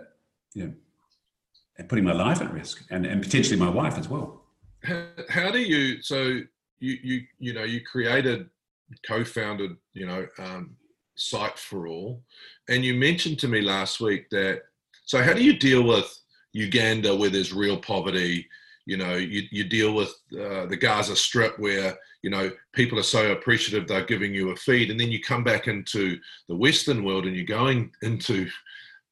you 0.54 0.67
know, 0.67 0.74
putting 1.88 2.06
my 2.06 2.13
life 2.13 2.41
at 2.41 2.54
risk 2.54 2.86
and, 2.89 3.06
and 3.06 3.21
potentially 3.21 3.60
my 3.60 3.69
wife 3.69 3.97
as 3.97 4.08
well. 4.08 4.43
How, 4.84 5.08
how 5.30 5.52
do 5.52 5.60
you, 5.60 6.02
so 6.02 6.39
you, 6.80 6.97
you, 7.04 7.21
you 7.38 7.54
know, 7.54 7.63
you 7.63 7.82
created, 7.82 8.50
co-founded, 9.08 9.71
you 9.93 10.06
know, 10.06 10.26
um, 10.39 10.76
Sight 11.15 11.60
for 11.60 11.88
All, 11.88 12.24
and 12.69 12.84
you 12.84 12.95
mentioned 12.95 13.39
to 13.39 13.47
me 13.47 13.62
last 13.62 14.00
week 14.00 14.30
that, 14.32 14.63
so 15.12 15.21
how 15.21 15.34
do 15.34 15.43
you 15.43 15.60
deal 15.60 15.84
with 15.84 16.10
Uganda 16.54 17.13
where 17.13 17.30
there's 17.30 17.52
real 17.52 17.78
poverty? 17.78 18.47
You 18.86 18.95
know, 18.95 19.17
you, 19.17 19.41
you 19.52 19.65
deal 19.65 19.93
with 19.93 20.08
uh, 20.32 20.67
the 20.67 20.78
Gaza 20.80 21.17
Strip 21.17 21.60
where, 21.60 21.97
you 22.21 22.30
know, 22.30 22.50
people 22.71 22.97
are 22.97 23.04
so 23.04 23.34
appreciative 23.34 23.89
they're 23.89 24.06
giving 24.06 24.34
you 24.34 24.52
a 24.52 24.56
feed. 24.56 24.89
And 24.89 24.97
then 24.97 25.12
you 25.12 25.19
come 25.19 25.43
back 25.43 25.67
into 25.67 26.17
the 26.47 26.56
Western 26.56 27.04
world 27.04 27.26
and 27.26 27.36
you're 27.36 27.43
going 27.43 27.91
into 28.04 28.47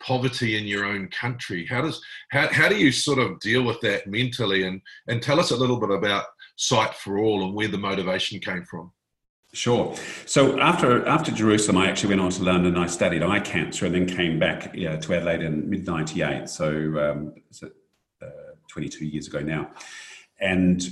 poverty 0.02 0.58
in 0.58 0.64
your 0.64 0.86
own 0.86 1.10
country. 1.10 1.66
How 1.66 1.82
does 1.82 2.02
how, 2.30 2.48
how 2.48 2.70
do 2.70 2.78
you 2.78 2.94
sort 2.94 3.20
of 3.20 3.38
deal 3.42 3.64
with 3.64 3.82
that 3.82 4.08
mentally? 4.08 4.64
And 4.64 4.80
and 5.10 5.22
tell 5.22 5.38
us 5.38 5.52
a 5.52 5.58
little 5.58 5.82
bit 5.82 5.92
about 5.92 6.28
Sight 6.56 6.94
for 6.94 7.20
All 7.20 7.44
and 7.44 7.54
where 7.54 7.68
the 7.68 7.78
motivation 7.78 8.40
came 8.40 8.64
from. 8.64 8.94
Sure. 9.52 9.96
So 10.28 10.60
after 10.60 11.08
after 11.08 11.32
Jerusalem, 11.32 11.78
I 11.78 11.90
actually 11.90 12.10
went 12.10 12.22
on 12.22 12.30
to 12.32 12.44
London. 12.44 12.78
I 12.78 12.86
studied 12.86 13.24
eye 13.24 13.40
cancer 13.40 13.88
and 13.88 13.96
then 13.96 14.06
came 14.06 14.38
back 14.38 14.76
yeah, 14.76 14.96
to 14.98 15.14
Adelaide 15.16 15.42
in 15.42 15.68
mid 15.68 15.88
'98. 15.88 16.48
So, 16.48 16.68
um, 17.00 17.34
so 17.50 17.70
uh, 18.22 18.54
22 18.68 19.06
years 19.06 19.28
ago 19.28 19.40
now, 19.40 19.72
and 20.40 20.88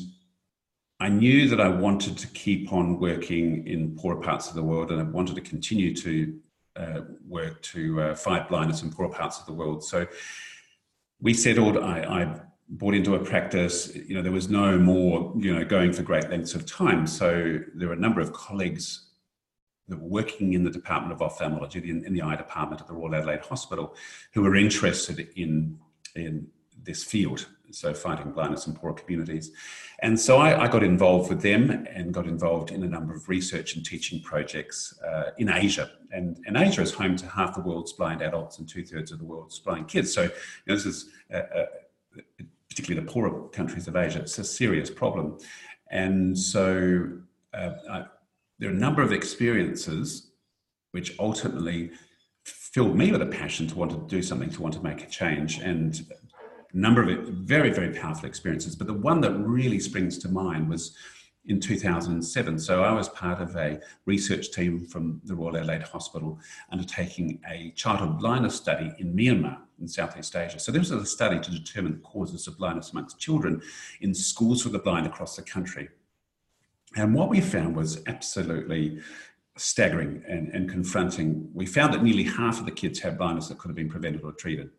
I 1.00 1.10
knew 1.10 1.48
that 1.50 1.62
I 1.62 1.70
wanted 1.70 2.18
to 2.18 2.28
keep 2.28 2.74
on 2.74 3.00
working 3.00 3.68
in 3.68 3.96
poorer 3.96 4.20
parts 4.20 4.50
of 4.50 4.56
the 4.56 4.64
world, 4.64 4.92
and 4.92 5.00
I 5.00 5.04
wanted 5.04 5.36
to 5.36 5.42
continue 5.42 5.96
to 5.96 6.40
uh, 6.76 7.02
work 7.28 7.62
to 7.62 8.02
uh, 8.02 8.16
fight 8.16 8.50
blindness 8.50 8.82
in 8.82 8.92
poorer 8.92 9.10
parts 9.10 9.40
of 9.40 9.46
the 9.46 9.54
world. 9.54 9.84
So 9.84 10.08
we 11.22 11.36
settled. 11.36 11.78
I, 11.78 12.00
I, 12.00 12.42
bought 12.70 12.94
into 12.94 13.16
a 13.16 13.20
practice. 13.20 13.96
You 13.96 14.16
know, 14.16 14.22
there 14.22 14.32
was 14.32 14.50
no 14.50 14.78
more. 14.78 15.34
You 15.38 15.56
know, 15.56 15.66
going 15.66 15.94
for 15.94 16.04
great 16.04 16.30
lengths 16.30 16.56
of 16.56 16.66
time. 16.66 17.08
So 17.08 17.60
there 17.76 17.88
were 17.88 17.94
a 17.94 18.00
number 18.00 18.22
of 18.22 18.34
colleagues 18.34 19.08
that 19.88 19.98
were 19.98 20.08
working 20.08 20.54
in 20.54 20.64
the 20.64 20.70
Department 20.70 21.14
of 21.14 21.22
Ophthalmology, 21.22 21.90
in, 21.90 22.06
in 22.06 22.14
the 22.14 22.22
eye 22.22 22.36
department 22.36 22.82
at 22.82 22.88
the 22.88 22.94
Royal 22.94 23.16
Adelaide 23.16 23.40
Hospital, 23.42 23.96
who 24.34 24.42
were 24.42 24.56
interested 24.56 25.30
in 25.36 25.80
in 26.16 26.48
this 26.84 27.04
field 27.04 27.48
so 27.72 27.94
fighting 27.94 28.32
blindness 28.32 28.68
in 28.68 28.74
poorer 28.74 28.94
communities. 28.94 29.52
And 30.00 30.20
so 30.20 30.38
I, 30.38 30.64
I, 30.64 30.68
got 30.68 30.84
involved 30.84 31.30
with 31.30 31.42
them 31.42 31.70
and 31.70 32.14
got 32.14 32.28
involved 32.28 32.72
in 32.72 32.84
a 32.84 32.88
number 32.88 33.14
of 33.14 33.28
research 33.28 33.76
and 33.76 33.86
teaching 33.86 34.22
projects 34.22 34.98
uh, 35.02 35.32
in 35.38 35.50
Asia. 35.50 35.92
And, 36.12 36.40
and, 36.46 36.56
Asia 36.56 36.82
is 36.82 36.94
home 36.94 37.16
to 37.18 37.28
half 37.28 37.56
the 37.56 37.62
world's 37.62 37.94
blind 37.94 38.22
adults 38.22 38.60
and 38.60 38.70
two 38.70 38.86
thirds 38.86 39.12
of 39.12 39.20
the 39.20 39.26
world's 39.26 39.60
blind 39.60 39.88
kids. 39.88 40.14
So 40.14 40.24
you 40.24 40.30
know, 40.68 40.76
this 40.76 40.86
is 40.86 41.10
uh, 41.34 41.38
uh, 41.38 41.66
particularly 42.70 43.06
the 43.06 43.12
poorer 43.12 43.48
countries 43.50 43.88
of 43.88 43.96
Asia. 43.96 44.20
It's 44.20 44.38
a 44.38 44.44
serious 44.44 44.90
problem. 44.90 45.38
And 45.92 46.38
so 46.38 47.10
uh, 47.54 47.72
I, 47.90 48.06
there 48.60 48.70
are 48.70 48.74
a 48.74 48.78
number 48.78 49.02
of 49.02 49.12
experiences 49.12 50.32
which 50.92 51.18
ultimately 51.20 51.92
filled 52.44 52.96
me 52.96 53.12
with 53.12 53.22
a 53.22 53.26
passion 53.26 53.68
to 53.68 53.76
want 53.76 53.92
to 53.92 54.16
do 54.16 54.22
something, 54.22 54.50
to 54.50 54.62
want 54.62 54.74
to 54.74 54.82
make 54.82 55.04
a 55.04 55.08
change. 55.08 55.60
And 55.60 56.06
a 56.74 56.78
number 56.78 57.02
of 57.04 57.28
very, 57.30 57.72
very 57.72 57.94
powerful 57.94 58.28
experiences. 58.28 58.76
But 58.76 58.88
the 58.88 58.94
one 58.94 59.22
that 59.22 59.32
really 59.32 59.80
springs 59.80 60.18
to 60.20 60.30
mind 60.30 60.70
was 60.70 60.96
in 61.48 61.60
2007. 61.60 62.60
So 62.60 62.84
I 62.84 62.92
was 62.92 63.10
part 63.10 63.42
of 63.42 63.56
a 63.56 63.80
research 64.06 64.52
team 64.52 64.86
from 64.86 65.22
the 65.24 65.36
Royal 65.36 65.58
Adelaide 65.58 65.84
Hospital 65.84 66.40
undertaking 66.72 67.40
a 67.50 67.72
childhood 67.72 68.20
blindness 68.20 68.56
study 68.56 68.94
in 69.00 69.16
Myanmar 69.16 69.58
in 69.80 69.88
Southeast 69.88 70.36
Asia. 70.36 70.60
So 70.60 70.72
this 70.72 70.90
was 70.90 71.04
a 71.04 71.06
study 71.06 71.40
to 71.40 71.52
determine 71.52 71.94
the 71.94 72.00
causes 72.00 72.48
of 72.48 72.58
blindness 72.58 72.92
amongst 72.92 73.20
children 73.20 73.62
in 74.02 74.14
schools 74.14 74.64
for 74.64 74.70
the 74.70 74.80
blind 74.80 75.06
across 75.06 75.36
the 75.36 75.42
country. 75.42 75.90
And 76.96 77.14
what 77.14 77.30
we 77.30 77.42
found 77.42 77.76
was 77.76 78.02
absolutely 78.08 79.00
staggering 79.56 80.24
and, 80.28 80.50
and 80.50 80.70
confronting. 80.70 81.50
We 81.54 81.66
found 81.66 81.94
that 81.94 82.04
nearly 82.04 82.24
half 82.24 82.60
of 82.60 82.66
the 82.66 82.72
kids 82.72 83.00
had 83.00 83.18
blindness 83.18 83.48
that 83.48 83.58
could 83.58 83.70
have 83.70 83.76
been 83.76 83.90
prevented 83.90 84.24
or 84.24 84.32
treated. 84.32 84.70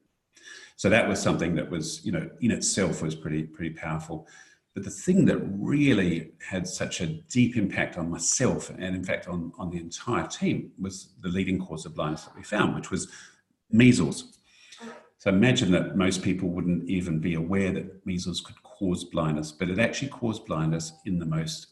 So 0.76 0.88
that 0.90 1.08
was 1.08 1.20
something 1.20 1.56
that 1.56 1.68
was, 1.68 2.04
you 2.04 2.12
know, 2.12 2.30
in 2.40 2.52
itself 2.52 3.02
was 3.02 3.14
pretty 3.14 3.42
pretty 3.42 3.74
powerful. 3.74 4.28
But 4.74 4.84
the 4.84 4.90
thing 4.90 5.24
that 5.24 5.38
really 5.38 6.32
had 6.46 6.68
such 6.68 7.00
a 7.00 7.06
deep 7.06 7.56
impact 7.56 7.98
on 7.98 8.10
myself 8.10 8.70
and, 8.70 8.94
in 8.94 9.02
fact, 9.02 9.26
on, 9.26 9.52
on 9.58 9.70
the 9.70 9.78
entire 9.78 10.26
team 10.26 10.70
was 10.78 11.14
the 11.20 11.28
leading 11.28 11.58
cause 11.58 11.84
of 11.84 11.94
blindness 11.94 12.24
that 12.24 12.36
we 12.36 12.42
found, 12.42 12.76
which 12.76 12.90
was 12.90 13.08
measles. 13.70 14.38
So 15.18 15.30
imagine 15.30 15.72
that 15.72 15.96
most 15.96 16.22
people 16.22 16.48
wouldn't 16.50 16.88
even 16.88 17.18
be 17.18 17.34
aware 17.34 17.72
that 17.72 18.06
measles 18.06 18.40
could 18.40 18.62
cause 18.62 19.02
blindness, 19.02 19.50
but 19.50 19.68
it 19.68 19.80
actually 19.80 20.08
caused 20.08 20.46
blindness 20.46 20.92
in 21.06 21.18
the 21.18 21.26
most 21.26 21.66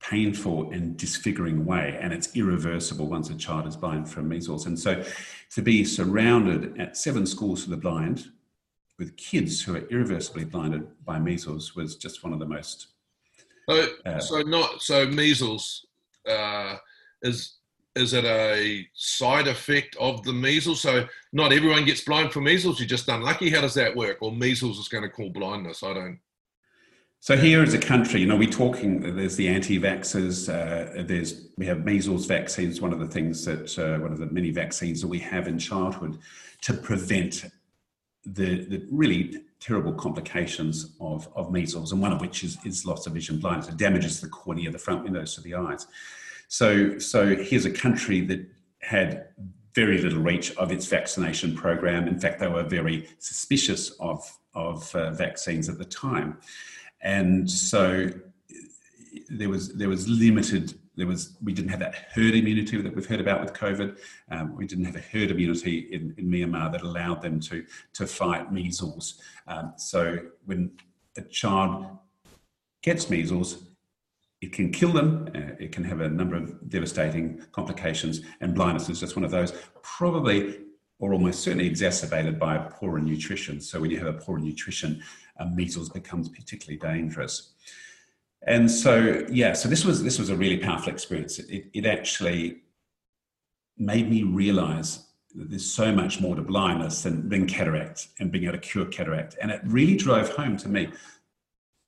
painful 0.00 0.70
and 0.70 0.96
disfiguring 0.96 1.66
way, 1.66 1.98
and 2.00 2.12
it's 2.12 2.34
irreversible 2.34 3.08
once 3.08 3.28
a 3.30 3.34
child 3.34 3.66
is 3.66 3.76
blind 3.76 4.08
from 4.08 4.28
measles. 4.28 4.64
And 4.66 4.78
so 4.78 5.04
to 5.50 5.62
be 5.62 5.84
surrounded 5.84 6.80
at 6.80 6.96
seven 6.96 7.26
schools 7.26 7.64
for 7.64 7.70
the 7.70 7.76
blind 7.76 8.30
with 8.98 9.16
kids 9.16 9.62
who 9.62 9.76
are 9.76 9.86
irreversibly 9.88 10.44
blinded 10.44 10.86
by 11.04 11.18
measles 11.18 11.76
was 11.76 11.96
just 11.96 12.24
one 12.24 12.32
of 12.32 12.38
the 12.38 12.46
most. 12.46 12.88
So, 13.68 13.86
uh, 14.06 14.18
so 14.18 14.40
not 14.42 14.82
so 14.82 15.06
measles 15.06 15.86
uh, 16.28 16.76
is 17.22 17.58
is 17.94 18.12
it 18.12 18.24
a 18.24 18.86
side 18.94 19.48
effect 19.48 19.96
of 19.96 20.22
the 20.22 20.32
measles? 20.32 20.80
So 20.80 21.06
not 21.32 21.52
everyone 21.52 21.84
gets 21.84 22.02
blind 22.02 22.32
from 22.32 22.44
measles. 22.44 22.78
You're 22.78 22.88
just 22.88 23.08
unlucky. 23.08 23.50
How 23.50 23.60
does 23.60 23.74
that 23.74 23.94
work? 23.94 24.18
Or 24.20 24.30
measles 24.30 24.78
is 24.78 24.88
going 24.88 25.02
to 25.02 25.08
cause 25.08 25.32
blindness? 25.32 25.82
I 25.82 25.94
don't. 25.94 26.20
So 27.20 27.36
here 27.36 27.62
as 27.64 27.74
a 27.74 27.78
country, 27.78 28.20
you 28.20 28.26
know, 28.26 28.36
we're 28.36 28.48
talking. 28.48 29.16
There's 29.16 29.34
the 29.34 29.48
anti-vaxxers. 29.48 30.48
Uh, 30.48 31.02
there's 31.02 31.48
we 31.56 31.66
have 31.66 31.84
measles 31.84 32.26
vaccines. 32.26 32.80
One 32.80 32.92
of 32.92 33.00
the 33.00 33.08
things 33.08 33.44
that 33.44 33.76
uh, 33.78 34.00
one 34.00 34.12
of 34.12 34.18
the 34.18 34.26
many 34.26 34.50
vaccines 34.50 35.00
that 35.00 35.08
we 35.08 35.18
have 35.18 35.48
in 35.48 35.58
childhood 35.58 36.18
to 36.62 36.72
prevent 36.72 37.46
the, 38.32 38.64
the 38.64 38.86
really 38.90 39.42
terrible 39.60 39.92
complications 39.92 40.94
of, 41.00 41.28
of 41.34 41.50
measles, 41.50 41.92
and 41.92 42.00
one 42.00 42.12
of 42.12 42.20
which 42.20 42.44
is, 42.44 42.58
is 42.64 42.86
loss 42.86 43.06
of 43.06 43.12
vision 43.12 43.38
blindness. 43.38 43.68
It 43.68 43.76
damages 43.76 44.20
the 44.20 44.28
cornea, 44.28 44.70
the 44.70 44.78
front 44.78 45.04
windows 45.04 45.34
to 45.34 45.40
the 45.40 45.54
eyes. 45.54 45.86
So, 46.48 46.98
so 46.98 47.36
here's 47.36 47.66
a 47.66 47.70
country 47.70 48.20
that 48.22 48.46
had 48.80 49.28
very 49.74 50.00
little 50.00 50.20
reach 50.20 50.56
of 50.56 50.72
its 50.72 50.86
vaccination 50.86 51.54
program. 51.54 52.08
In 52.08 52.18
fact, 52.18 52.40
they 52.40 52.48
were 52.48 52.62
very 52.62 53.08
suspicious 53.18 53.90
of, 54.00 54.20
of 54.54 54.94
uh, 54.94 55.10
vaccines 55.12 55.68
at 55.68 55.78
the 55.78 55.84
time. 55.84 56.38
And 57.02 57.48
so 57.50 58.10
there 59.28 59.48
was, 59.48 59.74
there 59.74 59.88
was 59.88 60.08
limited 60.08 60.78
there 60.98 61.06
was 61.06 61.36
we 61.42 61.52
didn't 61.52 61.70
have 61.70 61.78
that 61.78 61.94
herd 62.12 62.34
immunity 62.34 62.76
that 62.82 62.94
we've 62.94 63.06
heard 63.06 63.20
about 63.20 63.40
with 63.40 63.52
COVID. 63.52 63.98
Um, 64.30 64.56
we 64.56 64.66
didn't 64.66 64.84
have 64.84 64.96
a 64.96 65.00
herd 65.00 65.30
immunity 65.30 65.88
in, 65.92 66.14
in 66.18 66.28
Myanmar 66.28 66.72
that 66.72 66.82
allowed 66.82 67.22
them 67.22 67.40
to 67.40 67.64
to 67.94 68.06
fight 68.06 68.52
measles. 68.52 69.20
Um, 69.46 69.72
so 69.76 70.18
when 70.44 70.72
a 71.16 71.22
child 71.22 71.86
gets 72.82 73.08
measles, 73.08 73.68
it 74.40 74.52
can 74.52 74.72
kill 74.72 74.92
them. 74.92 75.28
Uh, 75.34 75.54
it 75.60 75.70
can 75.70 75.84
have 75.84 76.00
a 76.00 76.08
number 76.08 76.34
of 76.34 76.68
devastating 76.68 77.42
complications, 77.52 78.20
and 78.40 78.54
blindness 78.54 78.88
is 78.88 79.00
just 79.00 79.14
one 79.14 79.24
of 79.24 79.30
those. 79.30 79.52
Probably 79.82 80.58
or 81.00 81.12
almost 81.12 81.44
certainly 81.44 81.66
exacerbated 81.66 82.40
by 82.40 82.58
poor 82.58 82.98
nutrition. 82.98 83.60
So 83.60 83.80
when 83.80 83.88
you 83.92 83.98
have 83.98 84.08
a 84.08 84.18
poor 84.18 84.36
nutrition, 84.36 85.00
uh, 85.38 85.44
measles 85.44 85.90
becomes 85.90 86.28
particularly 86.28 86.76
dangerous 86.76 87.54
and 88.46 88.70
so 88.70 89.26
yeah 89.30 89.52
so 89.52 89.68
this 89.68 89.84
was 89.84 90.02
this 90.02 90.18
was 90.18 90.30
a 90.30 90.36
really 90.36 90.58
powerful 90.58 90.92
experience. 90.92 91.38
It, 91.38 91.70
it 91.74 91.86
actually 91.86 92.62
made 93.76 94.10
me 94.10 94.22
realize 94.22 95.06
that 95.34 95.50
there's 95.50 95.70
so 95.70 95.92
much 95.92 96.20
more 96.20 96.34
to 96.34 96.42
blindness 96.42 97.02
than, 97.02 97.28
than 97.28 97.46
cataract 97.46 98.08
and 98.18 98.32
being 98.32 98.44
able 98.44 98.54
to 98.54 98.58
cure 98.58 98.86
cataract. 98.86 99.36
And 99.40 99.50
it 99.50 99.60
really 99.64 99.96
drove 99.96 100.30
home 100.30 100.56
to 100.58 100.68
me 100.68 100.88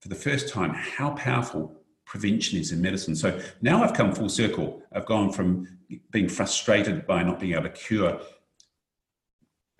for 0.00 0.08
the 0.08 0.14
first 0.14 0.48
time 0.48 0.72
how 0.74 1.10
powerful 1.10 1.74
prevention 2.04 2.58
is 2.58 2.72
in 2.72 2.80
medicine. 2.80 3.14
So 3.14 3.40
now 3.62 3.82
i've 3.82 3.94
come 3.94 4.12
full 4.12 4.28
circle. 4.28 4.82
I've 4.92 5.06
gone 5.06 5.32
from 5.32 5.78
being 6.10 6.28
frustrated 6.28 7.06
by 7.06 7.22
not 7.22 7.40
being 7.40 7.54
able 7.54 7.64
to 7.64 7.70
cure 7.70 8.20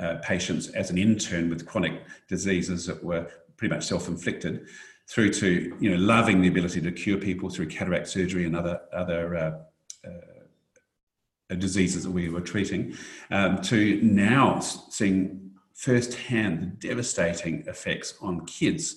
uh, 0.01 0.17
patients 0.23 0.69
as 0.69 0.91
an 0.91 0.99
intern 0.99 1.51
with 1.51 1.67
chronic 1.67 2.03
diseases 2.29 2.87
that 2.87 3.03
were 3.03 3.29
pretty 3.57 3.75
much 3.75 3.87
self-inflicted 3.87 4.67
through 5.11 5.31
to 5.31 5.77
you 5.81 5.91
know 5.91 5.97
loving 5.97 6.41
the 6.41 6.49
ability 6.49 6.81
to 6.81 6.93
cure 6.93 7.19
people 7.19 7.51
through 7.51 7.67
cataract 7.67 8.09
surgery 8.09 8.45
and 8.47 8.57
other 8.57 8.81
other 8.93 9.37
uh, 9.37 10.09
uh, 10.09 11.55
diseases 11.57 12.05
that 12.05 12.11
we 12.11 12.29
were 12.29 12.41
treating, 12.41 12.95
um, 13.31 13.61
to 13.61 14.01
now 14.03 14.61
seeing 14.61 15.51
firsthand 15.75 16.61
the 16.61 16.67
devastating 16.89 17.65
effects 17.67 18.15
on 18.21 18.47
kids 18.47 18.97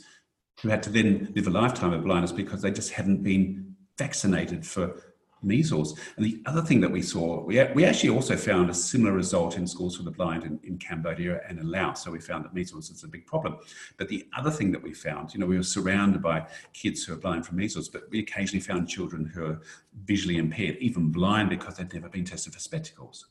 who 0.62 0.70
had 0.70 0.84
to 0.84 0.90
then 0.90 1.32
live 1.36 1.48
a 1.48 1.50
lifetime 1.50 1.94
of 1.94 2.04
blindness 2.04 2.32
because 2.32 2.62
they 2.62 2.72
just 2.72 2.92
hadn't 2.92 3.24
been 3.24 3.76
vaccinated 3.98 4.66
for 4.66 5.13
measles. 5.44 6.00
And 6.16 6.26
the 6.26 6.42
other 6.46 6.62
thing 6.62 6.82
that 6.82 6.92
we 6.92 7.02
saw, 7.02 7.44
we, 7.44 7.64
we 7.74 7.86
actually 7.86 8.10
also 8.10 8.36
found 8.36 8.70
a 8.70 8.74
similar 8.74 9.12
result 9.12 9.58
in 9.58 9.68
schools 9.68 9.98
for 9.98 10.04
the 10.04 10.12
blind 10.12 10.44
in, 10.44 10.60
in 10.64 10.78
Cambodia 10.78 11.42
and 11.48 11.60
in 11.60 11.70
Laos. 11.70 12.04
So 12.04 12.12
we 12.12 12.20
found 12.20 12.46
that 12.46 12.54
measles 12.54 12.90
is 12.90 13.04
a 13.04 13.08
big 13.08 13.26
problem. 13.26 13.58
But 13.98 14.08
the 14.08 14.28
other 14.38 14.52
thing 14.52 14.72
that 14.72 14.82
we 14.82 14.94
found, 14.94 15.34
you 15.34 15.40
know, 15.40 15.46
we 15.46 15.58
were 15.58 15.64
surrounded 15.64 16.22
by 16.22 16.48
kids 16.74 17.04
who 17.04 17.14
are 17.14 17.18
blind 17.18 17.46
from 17.46 17.58
measles, 17.58 17.90
but 17.90 18.10
we 18.10 18.20
occasionally 18.20 18.62
found 18.62 18.88
children 18.88 19.26
who 19.26 19.46
are 19.46 19.62
visually 20.06 20.38
impaired, 20.38 20.78
even 20.78 21.12
blind 21.12 21.50
because 21.50 21.78
they'd 21.78 21.94
never 21.94 22.10
been 22.10 22.26
tested 22.26 22.54
for 22.54 22.60
spectacles. 22.60 23.28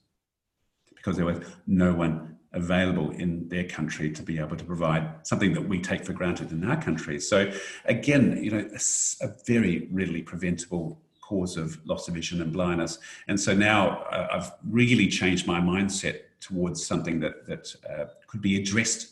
Because 0.95 1.17
there 1.17 1.27
was 1.27 1.41
no 1.67 1.93
one 1.93 2.39
available 2.53 3.11
in 3.13 3.49
their 3.49 3.65
country 3.65 4.11
to 4.11 4.23
be 4.23 4.39
able 4.39 4.57
to 4.57 4.65
provide 4.65 5.27
something 5.27 5.53
that 5.55 5.67
we 5.67 5.81
take 5.81 6.05
for 6.05 6.13
granted 6.13 6.53
in 6.53 6.69
our 6.69 6.81
country. 6.81 7.19
So 7.19 7.51
again, 7.87 8.43
you 8.43 8.51
know, 8.51 8.69
a, 8.73 9.25
a 9.25 9.35
very 9.47 9.89
readily 9.91 10.23
preventable 10.23 11.01
cause 11.33 11.57
of 11.57 11.69
loss 11.87 12.09
of 12.09 12.15
vision 12.15 12.43
and 12.43 12.53
blindness. 12.53 12.99
And 13.29 13.41
so 13.41 13.55
now 13.55 14.03
uh, 14.17 14.29
I've 14.35 14.51
really 14.81 15.09
changed 15.09 15.47
my 15.47 15.61
mindset 15.61 16.17
towards 16.41 16.85
something 16.85 17.21
that, 17.21 17.47
that 17.47 17.75
uh, 17.89 18.05
could 18.27 18.43
be 18.43 18.61
addressed 18.61 19.03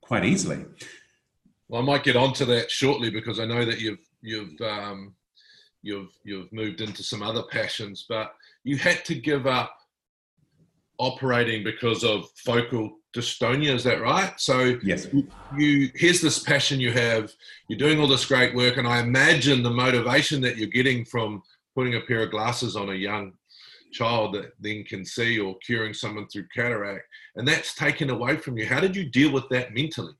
quite 0.00 0.24
easily. 0.24 0.64
Well, 1.68 1.82
I 1.82 1.84
might 1.84 2.04
get 2.04 2.14
onto 2.14 2.44
that 2.44 2.70
shortly 2.70 3.10
because 3.10 3.40
I 3.40 3.46
know 3.46 3.64
that 3.64 3.80
you've 3.80 4.04
you've 4.22 4.60
um, 4.60 5.14
you've 5.82 6.12
you've 6.22 6.52
moved 6.52 6.80
into 6.80 7.02
some 7.02 7.22
other 7.22 7.42
passions, 7.50 8.06
but 8.08 8.34
you 8.62 8.76
had 8.76 9.04
to 9.06 9.14
give 9.14 9.46
up 9.46 9.72
operating 10.98 11.64
because 11.64 12.04
of 12.04 12.30
focal 12.36 12.98
dystonia 13.14 13.74
is 13.74 13.84
that 13.84 14.00
right? 14.00 14.32
So 14.38 14.78
yes. 14.82 15.06
you 15.56 15.90
here's 15.94 16.20
this 16.20 16.40
passion 16.40 16.80
you 16.80 16.92
have. 16.92 17.32
You're 17.68 17.78
doing 17.78 18.00
all 18.00 18.08
this 18.08 18.26
great 18.26 18.54
work 18.54 18.76
and 18.76 18.86
i 18.86 18.98
imagine 18.98 19.62
the 19.62 19.70
motivation 19.70 20.40
that 20.42 20.56
you're 20.56 20.68
getting 20.68 21.04
from 21.04 21.42
putting 21.74 21.94
a 21.96 22.00
pair 22.00 22.22
of 22.22 22.30
glasses 22.30 22.76
on 22.76 22.90
a 22.90 22.94
young 22.94 23.32
child 23.92 24.34
that 24.34 24.52
then 24.58 24.84
can 24.84 25.04
see 25.04 25.38
or 25.38 25.56
curing 25.58 25.94
someone 25.94 26.26
through 26.28 26.46
cataract 26.54 27.04
and 27.36 27.46
that's 27.46 27.74
taken 27.74 28.10
away 28.10 28.36
from 28.36 28.58
you. 28.58 28.66
How 28.66 28.80
did 28.80 28.96
you 28.96 29.04
deal 29.08 29.32
with 29.32 29.48
that 29.50 29.72
mentally? 29.72 30.14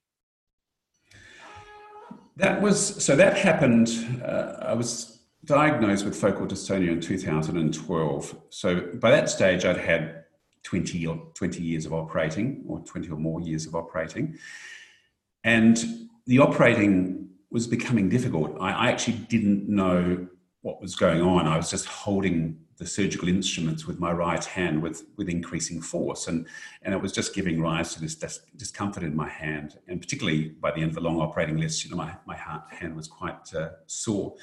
That 2.37 2.61
was 2.61 3.05
so 3.05 3.15
that 3.15 3.37
happened 3.37 3.89
uh, 4.25 4.57
i 4.63 4.73
was 4.73 5.21
diagnosed 5.45 6.05
with 6.05 6.17
focal 6.17 6.47
dystonia 6.47 6.91
in 6.91 7.01
2012 7.01 8.37
so 8.49 8.81
by 8.95 9.11
that 9.11 9.29
stage 9.29 9.65
i'd 9.65 9.77
had 9.77 10.24
20 10.65 11.07
or 11.07 11.17
20 11.35 11.63
years 11.63 11.87
of 11.87 11.93
operating 11.93 12.65
or 12.67 12.81
20 12.81 13.09
or 13.11 13.17
more 13.17 13.41
years 13.41 13.67
of 13.67 13.75
operating. 13.75 14.37
And 15.45 16.09
the 16.27 16.39
operating 16.39 17.29
was 17.51 17.67
becoming 17.67 18.09
difficult. 18.09 18.57
I, 18.61 18.73
I 18.73 18.89
actually 18.89 19.19
didn't 19.29 19.69
know 19.69 20.27
what 20.63 20.81
was 20.81 20.97
going 20.97 21.21
on. 21.21 21.47
I 21.47 21.57
was 21.57 21.71
just 21.71 21.87
holding 21.87 22.59
the 22.79 22.87
surgical 22.87 23.29
instruments 23.29 23.87
with 23.87 24.01
my 24.01 24.11
right 24.11 24.45
hand 24.45 24.83
with, 24.83 25.05
with 25.17 25.29
increasing 25.29 25.81
force. 25.81 26.27
And, 26.27 26.47
and 26.83 26.93
it 26.93 27.01
was 27.01 27.13
just 27.13 27.35
giving 27.35 27.61
rise 27.61 27.95
to 27.95 28.01
this 28.01 28.15
dis- 28.15 28.41
discomfort 28.57 29.03
in 29.03 29.15
my 29.15 29.29
hand. 29.29 29.79
And 29.87 30.01
particularly 30.01 30.49
by 30.49 30.73
the 30.73 30.81
end 30.81 30.89
of 30.89 30.95
the 30.95 31.01
long 31.01 31.21
operating 31.21 31.59
list, 31.59 31.85
you 31.85 31.91
know, 31.91 31.97
my, 31.97 32.17
my 32.27 32.37
hand 32.71 32.97
was 32.97 33.07
quite 33.07 33.55
uh, 33.55 33.71
sore. 33.87 34.35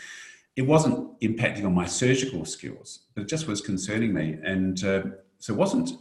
It 0.55 0.61
wasn't 0.61 1.19
impacting 1.21 1.65
on 1.65 1.73
my 1.73 1.85
surgical 1.85 2.45
skills, 2.45 3.07
but 3.15 3.23
it 3.23 3.27
just 3.27 3.47
was 3.47 3.59
concerning 3.59 4.13
me. 4.13 4.37
And 4.43 4.81
uh, 4.83 5.03
so 5.39 5.53
it 5.53 5.57
wasn't 5.57 5.91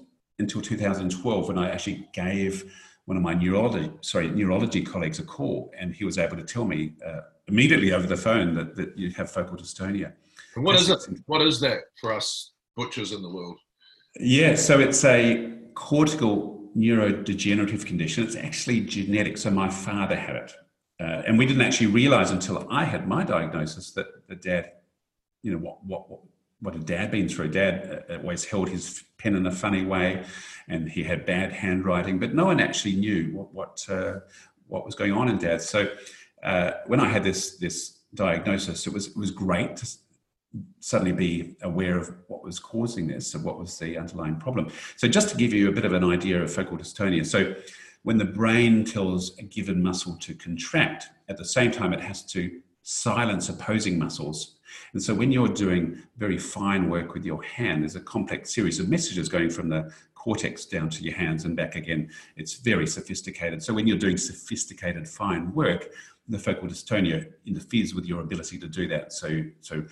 until 0.40 0.60
2012 0.60 1.48
when 1.48 1.58
I 1.58 1.70
actually 1.70 2.08
gave 2.12 2.72
one 3.04 3.16
of 3.16 3.22
my 3.22 3.34
neurology, 3.34 3.90
sorry, 4.02 4.28
neurology 4.30 4.82
colleagues 4.82 5.18
a 5.18 5.24
call, 5.24 5.72
and 5.78 5.94
he 5.94 6.04
was 6.04 6.18
able 6.18 6.36
to 6.36 6.44
tell 6.44 6.64
me 6.64 6.94
uh, 7.06 7.20
immediately 7.48 7.92
over 7.92 8.06
the 8.06 8.16
phone 8.16 8.54
that, 8.54 8.76
that 8.76 8.96
you 8.96 9.10
have 9.12 9.30
focal 9.30 9.56
dystonia. 9.56 10.12
And 10.54 10.64
what 10.64 10.76
is 10.76 10.88
it? 10.88 10.98
What 11.26 11.42
is 11.42 11.60
that 11.60 11.78
for 12.00 12.12
us 12.12 12.52
butchers 12.76 13.12
in 13.12 13.22
the 13.22 13.30
world? 13.30 13.58
Yeah, 14.18 14.54
so 14.56 14.80
it's 14.80 15.04
a 15.04 15.52
cortical 15.74 16.70
neurodegenerative 16.76 17.84
condition. 17.86 18.24
It's 18.24 18.36
actually 18.36 18.80
genetic. 18.82 19.38
So 19.38 19.50
my 19.50 19.68
father 19.68 20.16
had 20.16 20.36
it. 20.36 20.52
uh, 21.00 21.22
and 21.26 21.38
we 21.38 21.46
didn't 21.46 21.62
actually 21.62 21.86
realize 21.86 22.30
until 22.30 22.66
I 22.70 22.84
had 22.84 23.08
my 23.08 23.24
diagnosis 23.24 23.92
that 23.92 24.06
the 24.28 24.36
dad, 24.36 24.72
you 25.42 25.52
know, 25.52 25.58
what, 25.58 25.84
what, 25.84 26.10
what, 26.10 26.20
what 26.60 26.74
had 26.74 26.84
dad 26.84 27.10
been 27.10 27.28
through? 27.28 27.48
Dad 27.48 28.04
uh, 28.10 28.16
always 28.18 28.44
held 28.44 28.68
his 28.68 29.02
pen 29.20 29.34
in 29.34 29.46
a 29.46 29.52
funny 29.52 29.84
way 29.84 30.24
and 30.68 30.88
he 30.88 31.02
had 31.02 31.26
bad 31.26 31.52
handwriting, 31.52 32.18
but 32.18 32.34
no 32.34 32.46
one 32.46 32.60
actually 32.60 32.96
knew 32.96 33.30
what, 33.32 33.52
what, 33.54 33.86
uh, 33.88 34.20
what 34.68 34.84
was 34.84 34.94
going 34.94 35.12
on 35.12 35.28
in 35.28 35.36
dad. 35.38 35.60
So 35.60 35.88
uh, 36.42 36.72
when 36.86 37.00
I 37.00 37.08
had 37.08 37.24
this, 37.24 37.56
this 37.56 37.98
diagnosis, 38.14 38.86
it 38.86 38.92
was, 38.92 39.08
it 39.08 39.16
was 39.16 39.30
great 39.30 39.76
to 39.76 39.88
suddenly 40.80 41.12
be 41.12 41.56
aware 41.62 41.98
of 41.98 42.10
what 42.28 42.42
was 42.42 42.58
causing 42.58 43.06
this 43.06 43.34
and 43.34 43.44
what 43.44 43.58
was 43.58 43.78
the 43.78 43.98
underlying 43.98 44.36
problem. 44.36 44.70
So 44.96 45.06
just 45.08 45.28
to 45.30 45.36
give 45.36 45.52
you 45.52 45.68
a 45.68 45.72
bit 45.72 45.84
of 45.84 45.92
an 45.92 46.04
idea 46.04 46.42
of 46.42 46.52
focal 46.52 46.76
dystonia. 46.76 47.24
So 47.24 47.54
when 48.02 48.18
the 48.18 48.24
brain 48.24 48.84
tells 48.84 49.36
a 49.38 49.42
given 49.42 49.82
muscle 49.82 50.16
to 50.20 50.34
contract, 50.34 51.08
at 51.28 51.36
the 51.36 51.44
same 51.44 51.70
time 51.70 51.92
it 51.92 52.00
has 52.00 52.24
to 52.32 52.60
silence 52.82 53.48
opposing 53.48 53.98
muscles. 53.98 54.56
And 54.92 55.02
so 55.02 55.14
when 55.14 55.32
you're 55.32 55.48
doing 55.48 56.02
very 56.16 56.38
fine 56.38 56.88
work 56.90 57.14
with 57.14 57.24
your 57.24 57.42
hand, 57.42 57.82
there's 57.82 57.96
a 57.96 58.00
complex 58.00 58.54
series 58.54 58.80
of 58.80 58.88
messages 58.88 59.28
going 59.28 59.50
from 59.50 59.68
the 59.68 59.92
cortex 60.14 60.66
down 60.66 60.90
to 60.90 61.02
your 61.02 61.14
hands 61.14 61.44
and 61.44 61.56
back 61.56 61.76
again. 61.76 62.10
It's 62.36 62.54
very 62.54 62.86
sophisticated. 62.86 63.62
So 63.62 63.72
when 63.72 63.86
you're 63.86 63.98
doing 63.98 64.18
sophisticated 64.18 65.08
fine 65.08 65.52
work, 65.54 65.92
the 66.28 66.38
focal 66.38 66.68
dystonia 66.68 67.26
interferes 67.46 67.94
with 67.94 68.04
your 68.04 68.20
ability 68.20 68.58
to 68.58 68.68
do 68.68 68.86
that. 68.88 69.12
So, 69.12 69.42
so 69.60 69.82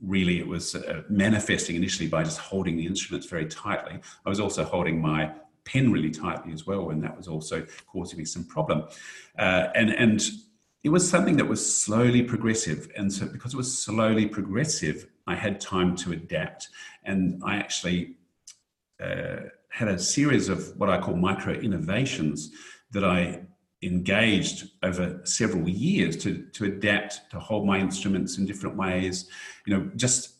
really 0.00 0.38
it 0.38 0.46
was 0.46 0.74
uh, 0.74 1.02
manifesting 1.08 1.76
initially 1.76 2.08
by 2.08 2.24
just 2.24 2.38
holding 2.38 2.76
the 2.76 2.86
instruments 2.86 3.26
very 3.26 3.46
tightly. 3.46 4.00
I 4.24 4.28
was 4.28 4.40
also 4.40 4.64
holding 4.64 5.00
my 5.00 5.32
pen 5.64 5.92
really 5.92 6.10
tightly 6.10 6.52
as 6.52 6.66
well, 6.66 6.90
and 6.90 7.02
that 7.02 7.16
was 7.16 7.28
also 7.28 7.66
causing 7.86 8.18
me 8.18 8.24
some 8.24 8.44
problem. 8.44 8.84
Uh, 9.38 9.68
and 9.74 9.90
and 9.90 10.22
it 10.84 10.90
was 10.90 11.08
something 11.08 11.36
that 11.36 11.48
was 11.48 11.82
slowly 11.82 12.22
progressive, 12.22 12.88
and 12.96 13.12
so 13.12 13.26
because 13.26 13.54
it 13.54 13.56
was 13.56 13.82
slowly 13.82 14.26
progressive, 14.26 15.06
I 15.26 15.34
had 15.34 15.60
time 15.60 15.96
to 15.96 16.12
adapt, 16.12 16.68
and 17.04 17.42
I 17.44 17.56
actually 17.56 18.16
uh, 19.02 19.36
had 19.70 19.88
a 19.88 19.98
series 19.98 20.48
of 20.48 20.76
what 20.76 20.88
I 20.90 21.00
call 21.00 21.16
micro 21.16 21.52
innovations 21.52 22.50
that 22.92 23.04
I 23.04 23.42
engaged 23.82 24.70
over 24.82 25.20
several 25.24 25.68
years 25.68 26.16
to, 26.18 26.44
to 26.52 26.64
adapt, 26.64 27.30
to 27.30 27.38
hold 27.38 27.66
my 27.66 27.78
instruments 27.78 28.38
in 28.38 28.46
different 28.46 28.76
ways, 28.76 29.28
you 29.66 29.76
know, 29.76 29.90
just 29.94 30.34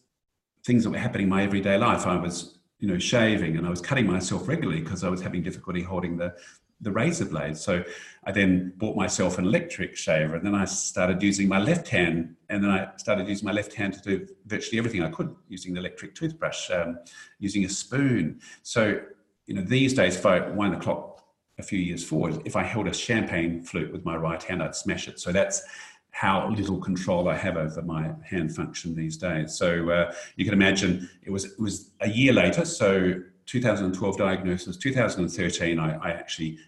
things 0.65 0.83
that 0.85 0.91
were 0.91 0.99
happening 0.99 1.25
in 1.25 1.31
my 1.31 1.45
everyday 1.45 1.79
life. 1.79 2.07
I 2.07 2.17
was 2.17 2.59
you 2.79 2.89
know, 2.89 2.99
shaving 2.99 3.57
and 3.57 3.67
I 3.67 3.71
was 3.71 3.81
cutting 3.81 4.07
myself 4.07 4.47
regularly 4.47 4.81
because 4.81 5.03
I 5.03 5.09
was 5.09 5.21
having 5.21 5.43
difficulty 5.43 5.83
holding 5.83 6.17
the, 6.17 6.35
the 6.81 6.93
razor 6.93 7.25
blade. 7.25 7.57
So 7.57 7.83
I 8.25 8.33
then 8.33 8.73
bought 8.77 8.97
myself 8.97 9.39
an 9.39 9.45
electric 9.45 9.97
shaver 9.97 10.37
and 10.37 10.47
then 10.47 10.55
I 10.55 10.65
started 10.65 11.23
using 11.23 11.49
my 11.49 11.59
left 11.59 11.89
hand 11.89 12.37
and 12.49 12.63
then 12.63 12.71
I 12.71 12.89
started 12.97 13.29
using 13.29 13.47
my 13.47 13.53
left 13.53 13.75
hand 13.75 13.95
to 13.95 14.01
do 14.01 14.27
virtually 14.47 14.79
everything 14.79 15.03
I 15.03 15.11
could 15.11 15.35
using 15.49 15.75
the 15.75 15.81
electric 15.81 16.15
toothbrush, 16.15 16.71
um, 16.71 16.99
using 17.39 17.65
a 17.65 17.69
spoon. 17.69 18.41
So, 18.63 19.01
you 19.47 19.55
know, 19.55 19.63
these 19.63 19.95
days, 19.95 20.17
if 20.17 20.27
I 20.27 20.49
wind 20.51 20.75
the 20.75 20.79
clock 20.79 21.25
a 21.59 21.63
few 21.63 21.79
years 21.81 22.05
forward, 22.05 22.41
if 22.45 22.55
I 22.55 22.63
held 22.63 22.87
a 22.87 22.95
champagne 22.95 23.63
flute 23.63 23.93
with 23.93 24.05
my 24.05 24.15
right 24.15 24.43
hand, 24.43 24.63
I'd 24.63 24.77
smash 24.77 25.09
it. 25.09 25.19
So 25.19 25.33
that's 25.33 25.63
how 26.11 26.49
little 26.51 26.79
control 26.79 27.29
I 27.29 27.37
have 27.37 27.57
over 27.57 27.83
my 27.83 28.11
hand 28.25 28.55
function 28.55 28.95
these 28.95 29.17
days. 29.17 29.55
So 29.57 29.91
uh, 29.91 30.13
you 30.37 30.45
can 30.45 30.55
imagine 30.55 31.09
it 31.23 31.31
was 31.31 31.45
it 31.45 31.61
was 31.61 31.91
a 32.01 32.09
year 32.09 32.33
later. 32.33 32.65
So 32.65 33.23
2012 33.47 34.19
diagnosis, 34.19 34.77
2013, 34.77 35.79
I, 35.79 35.97
I 35.97 36.11
actually 36.11 36.59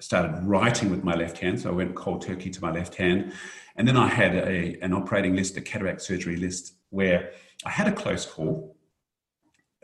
started 0.00 0.42
writing 0.44 0.90
with 0.90 1.04
my 1.04 1.14
left 1.14 1.38
hand. 1.38 1.60
So 1.60 1.70
I 1.70 1.72
went 1.72 1.94
cold 1.94 2.22
turkey 2.22 2.50
to 2.50 2.60
my 2.60 2.72
left 2.72 2.94
hand, 2.96 3.32
and 3.76 3.86
then 3.86 3.96
I 3.96 4.08
had 4.08 4.34
a, 4.34 4.76
an 4.82 4.92
operating 4.92 5.36
list, 5.36 5.56
a 5.56 5.60
cataract 5.60 6.02
surgery 6.02 6.36
list, 6.36 6.74
where 6.90 7.30
I 7.64 7.70
had 7.70 7.86
a 7.86 7.92
close 7.92 8.26
call 8.26 8.76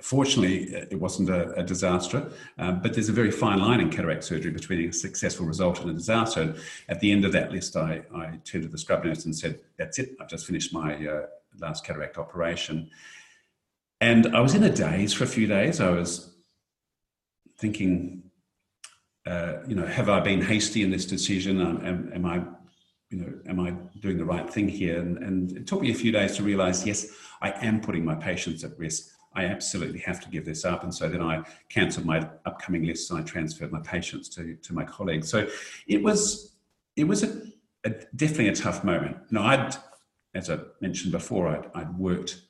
Fortunately, 0.02 0.74
it 0.74 1.00
wasn't 1.00 1.30
a, 1.30 1.52
a 1.54 1.62
disaster, 1.62 2.30
um, 2.58 2.82
but 2.82 2.92
there's 2.92 3.08
a 3.08 3.14
very 3.14 3.30
fine 3.30 3.58
line 3.58 3.80
in 3.80 3.88
cataract 3.88 4.24
surgery 4.24 4.50
between 4.50 4.86
a 4.86 4.92
successful 4.92 5.46
result 5.46 5.80
and 5.80 5.88
a 5.88 5.94
disaster. 5.94 6.42
And 6.42 6.56
at 6.90 7.00
the 7.00 7.10
end 7.10 7.24
of 7.24 7.32
that 7.32 7.50
list, 7.50 7.76
I, 7.76 8.02
I 8.14 8.38
turned 8.44 8.64
to 8.64 8.68
the 8.68 8.76
scrub 8.76 9.04
nurse 9.04 9.24
and 9.24 9.34
said, 9.34 9.60
That's 9.78 9.98
it, 9.98 10.14
I've 10.20 10.28
just 10.28 10.46
finished 10.46 10.74
my 10.74 10.94
uh, 11.06 11.26
last 11.58 11.86
cataract 11.86 12.18
operation. 12.18 12.90
And 14.02 14.36
I 14.36 14.40
was 14.40 14.54
in 14.54 14.64
a 14.64 14.70
daze 14.70 15.14
for 15.14 15.24
a 15.24 15.28
few 15.28 15.46
days. 15.46 15.80
I 15.80 15.88
was 15.88 16.30
thinking, 17.56 18.26
uh, 19.27 19.55
you 19.66 19.74
know, 19.74 19.87
have 19.87 20.09
I 20.09 20.20
been 20.20 20.41
hasty 20.41 20.83
in 20.83 20.91
this 20.91 21.05
decision? 21.05 21.61
Um, 21.61 21.85
am, 21.85 22.11
am, 22.14 22.27
I, 22.27 22.37
you 23.11 23.18
know, 23.18 23.33
am 23.49 23.61
I 23.61 23.70
doing 24.01 24.18
the 24.18 24.24
right 24.24 24.49
thing 24.49 24.68
here? 24.68 25.01
And, 25.01 25.18
and 25.18 25.53
it 25.57 25.66
took 25.66 25.81
me 25.81 25.91
a 25.91 25.95
few 25.95 26.12
days 26.12 26.37
to 26.37 26.43
realize, 26.43 26.87
yes, 26.87 27.09
I 27.43 27.51
am 27.66 27.81
putting 27.81 28.05
my 28.05 28.14
patients 28.14 28.62
at 28.64 28.79
risk. 28.79 29.09
I 29.35 29.45
absolutely 29.45 29.99
have 30.01 30.20
to 30.20 30.31
give 30.31 30.45
this 30.45 30.64
up. 30.64 30.83
And 30.83 30.95
so 30.95 31.09
then 31.09 31.22
I 31.22 31.43
cancelled 31.68 32.07
my 32.07 32.27
upcoming 32.47 32.85
lists 32.85 33.11
and 33.11 33.18
I 33.18 33.22
transferred 33.22 33.70
my 33.70 33.81
patients 33.81 34.29
to, 34.31 34.55
to 34.57 34.72
my 34.72 34.85
colleagues. 34.85 35.29
So 35.29 35.47
it 35.87 36.03
was 36.03 36.57
it 36.97 37.05
was 37.05 37.22
a, 37.22 37.43
a 37.85 37.91
definitely 38.16 38.49
a 38.49 38.55
tough 38.55 38.83
moment. 38.83 39.16
Now, 39.31 39.45
I'd, 39.45 39.77
as 40.35 40.51
I 40.51 40.59
mentioned 40.81 41.12
before, 41.12 41.49
I'd, 41.49 41.70
I'd 41.74 41.99
worked, 41.99 42.41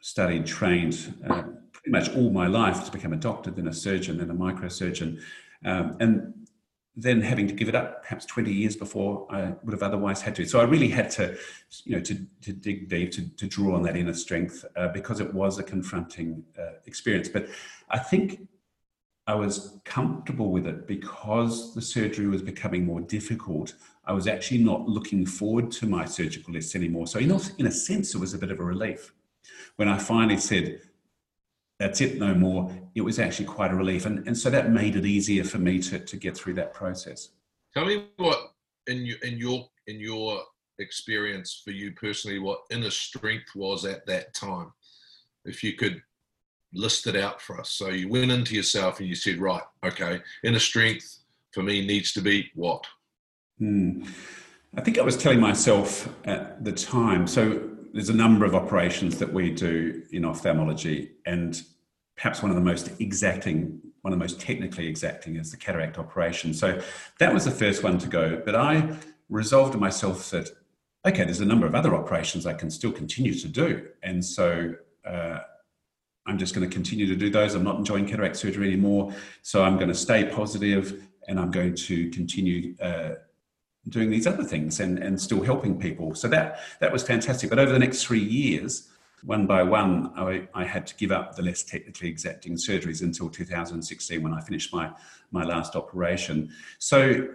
studied, 0.00 0.46
trained 0.46 1.14
uh, 1.28 1.42
pretty 1.72 1.90
much 1.90 2.14
all 2.14 2.30
my 2.30 2.46
life 2.46 2.84
to 2.84 2.92
become 2.92 3.12
a 3.12 3.16
doctor, 3.16 3.50
then 3.50 3.68
a 3.68 3.72
surgeon, 3.72 4.18
then 4.18 4.30
a 4.30 4.34
microsurgeon. 4.34 5.20
Um, 5.64 5.96
and 6.00 6.34
then 6.94 7.22
having 7.22 7.46
to 7.46 7.54
give 7.54 7.68
it 7.68 7.74
up 7.74 8.02
perhaps 8.02 8.26
20 8.26 8.52
years 8.52 8.76
before 8.76 9.26
I 9.30 9.54
would 9.62 9.72
have 9.72 9.82
otherwise 9.82 10.20
had 10.20 10.34
to. 10.36 10.44
So 10.44 10.60
I 10.60 10.64
really 10.64 10.88
had 10.88 11.10
to, 11.12 11.36
you 11.84 11.96
know, 11.96 12.02
to, 12.02 12.14
to 12.42 12.52
dig 12.52 12.88
deep, 12.88 13.12
to, 13.12 13.28
to 13.28 13.46
draw 13.46 13.76
on 13.76 13.82
that 13.84 13.96
inner 13.96 14.12
strength 14.12 14.64
uh, 14.76 14.88
because 14.88 15.20
it 15.20 15.32
was 15.32 15.58
a 15.58 15.62
confronting 15.62 16.44
uh, 16.58 16.72
experience. 16.84 17.28
But 17.28 17.48
I 17.88 17.98
think 17.98 18.46
I 19.26 19.34
was 19.34 19.80
comfortable 19.84 20.50
with 20.50 20.66
it 20.66 20.86
because 20.86 21.74
the 21.74 21.80
surgery 21.80 22.26
was 22.26 22.42
becoming 22.42 22.84
more 22.84 23.00
difficult. 23.00 23.74
I 24.04 24.12
was 24.12 24.26
actually 24.26 24.62
not 24.64 24.86
looking 24.88 25.24
forward 25.24 25.70
to 25.72 25.86
my 25.86 26.04
surgical 26.04 26.52
list 26.52 26.74
anymore. 26.74 27.06
So, 27.06 27.20
in 27.20 27.30
a, 27.30 27.40
in 27.58 27.66
a 27.66 27.70
sense, 27.70 28.14
it 28.14 28.18
was 28.18 28.34
a 28.34 28.38
bit 28.38 28.50
of 28.50 28.58
a 28.58 28.64
relief. 28.64 29.14
When 29.76 29.88
I 29.88 29.96
finally 29.96 30.38
said, 30.38 30.80
that's 31.82 32.00
it, 32.00 32.18
no 32.18 32.32
more, 32.32 32.70
it 32.94 33.00
was 33.00 33.18
actually 33.18 33.46
quite 33.46 33.72
a 33.72 33.74
relief. 33.74 34.06
And, 34.06 34.26
and 34.28 34.38
so 34.38 34.50
that 34.50 34.70
made 34.70 34.94
it 34.94 35.04
easier 35.04 35.42
for 35.42 35.58
me 35.58 35.80
to, 35.80 35.98
to 35.98 36.16
get 36.16 36.36
through 36.36 36.54
that 36.54 36.72
process. 36.72 37.30
Tell 37.74 37.84
me 37.84 38.06
what, 38.16 38.52
in 38.86 39.04
your, 39.04 39.18
in 39.22 39.36
your, 39.36 39.68
in 39.88 39.98
your 39.98 40.42
experience 40.78 41.60
for 41.64 41.72
you 41.72 41.92
personally, 41.92 42.38
what 42.38 42.60
inner 42.70 42.90
strength 42.90 43.54
was 43.56 43.84
at 43.84 44.06
that 44.06 44.32
time. 44.32 44.72
If 45.44 45.64
you 45.64 45.72
could 45.72 46.00
list 46.72 47.06
it 47.06 47.16
out 47.16 47.40
for 47.40 47.60
us. 47.60 47.70
So 47.70 47.88
you 47.88 48.08
went 48.08 48.30
into 48.30 48.54
yourself 48.54 49.00
and 49.00 49.08
you 49.08 49.14
said, 49.14 49.38
right, 49.38 49.62
okay, 49.84 50.20
inner 50.44 50.58
strength 50.58 51.18
for 51.52 51.62
me 51.62 51.84
needs 51.86 52.12
to 52.12 52.22
be 52.22 52.50
what? 52.54 52.86
Hmm. 53.58 54.04
I 54.76 54.80
think 54.80 54.98
I 54.98 55.02
was 55.02 55.16
telling 55.16 55.40
myself 55.40 56.08
at 56.24 56.64
the 56.64 56.72
time. 56.72 57.26
So 57.26 57.68
there's 57.92 58.08
a 58.08 58.14
number 58.14 58.44
of 58.44 58.54
operations 58.54 59.18
that 59.18 59.30
we 59.30 59.50
do 59.50 60.02
in 60.12 60.24
ophthalmology, 60.24 61.10
and 61.26 61.62
perhaps 62.16 62.42
one 62.42 62.50
of 62.50 62.56
the 62.56 62.62
most 62.62 62.90
exacting, 63.00 63.80
one 64.02 64.12
of 64.12 64.18
the 64.18 64.22
most 64.22 64.40
technically 64.40 64.86
exacting 64.86 65.36
is 65.36 65.50
the 65.50 65.56
cataract 65.56 65.98
operation. 65.98 66.52
So 66.54 66.80
that 67.18 67.32
was 67.32 67.44
the 67.44 67.50
first 67.50 67.82
one 67.82 67.98
to 67.98 68.08
go. 68.08 68.42
But 68.44 68.54
I 68.54 68.96
resolved 69.28 69.72
to 69.72 69.78
myself 69.78 70.30
that, 70.30 70.50
okay, 71.06 71.24
there's 71.24 71.40
a 71.40 71.46
number 71.46 71.66
of 71.66 71.74
other 71.74 71.94
operations 71.94 72.46
I 72.46 72.54
can 72.54 72.70
still 72.70 72.92
continue 72.92 73.34
to 73.34 73.48
do. 73.48 73.88
And 74.02 74.24
so 74.24 74.74
uh, 75.06 75.40
I'm 76.26 76.38
just 76.38 76.54
going 76.54 76.68
to 76.68 76.72
continue 76.72 77.06
to 77.06 77.16
do 77.16 77.30
those. 77.30 77.54
I'm 77.54 77.64
not 77.64 77.76
enjoying 77.76 78.06
cataract 78.06 78.36
surgery 78.36 78.68
anymore. 78.68 79.14
So 79.42 79.64
I'm 79.64 79.76
going 79.76 79.88
to 79.88 79.94
stay 79.94 80.24
positive 80.24 81.08
and 81.28 81.40
I'm 81.40 81.50
going 81.50 81.74
to 81.74 82.10
continue. 82.10 82.76
Uh, 82.80 83.14
doing 83.88 84.10
these 84.10 84.26
other 84.26 84.44
things 84.44 84.80
and, 84.80 84.98
and 84.98 85.20
still 85.20 85.42
helping 85.42 85.78
people. 85.78 86.14
So 86.14 86.28
that 86.28 86.60
that 86.80 86.92
was 86.92 87.02
fantastic. 87.02 87.50
But 87.50 87.58
over 87.58 87.72
the 87.72 87.78
next 87.78 88.04
three 88.04 88.22
years, 88.22 88.88
one 89.24 89.46
by 89.46 89.62
one, 89.62 90.12
I, 90.16 90.48
I, 90.54 90.64
had 90.64 90.86
to 90.88 90.96
give 90.96 91.12
up 91.12 91.36
the 91.36 91.42
less 91.42 91.62
technically 91.62 92.08
exacting 92.08 92.54
surgeries 92.54 93.02
until 93.02 93.28
2016 93.28 94.22
when 94.22 94.34
I 94.34 94.40
finished 94.40 94.72
my, 94.72 94.90
my 95.30 95.44
last 95.44 95.76
operation. 95.76 96.52
So, 96.78 97.28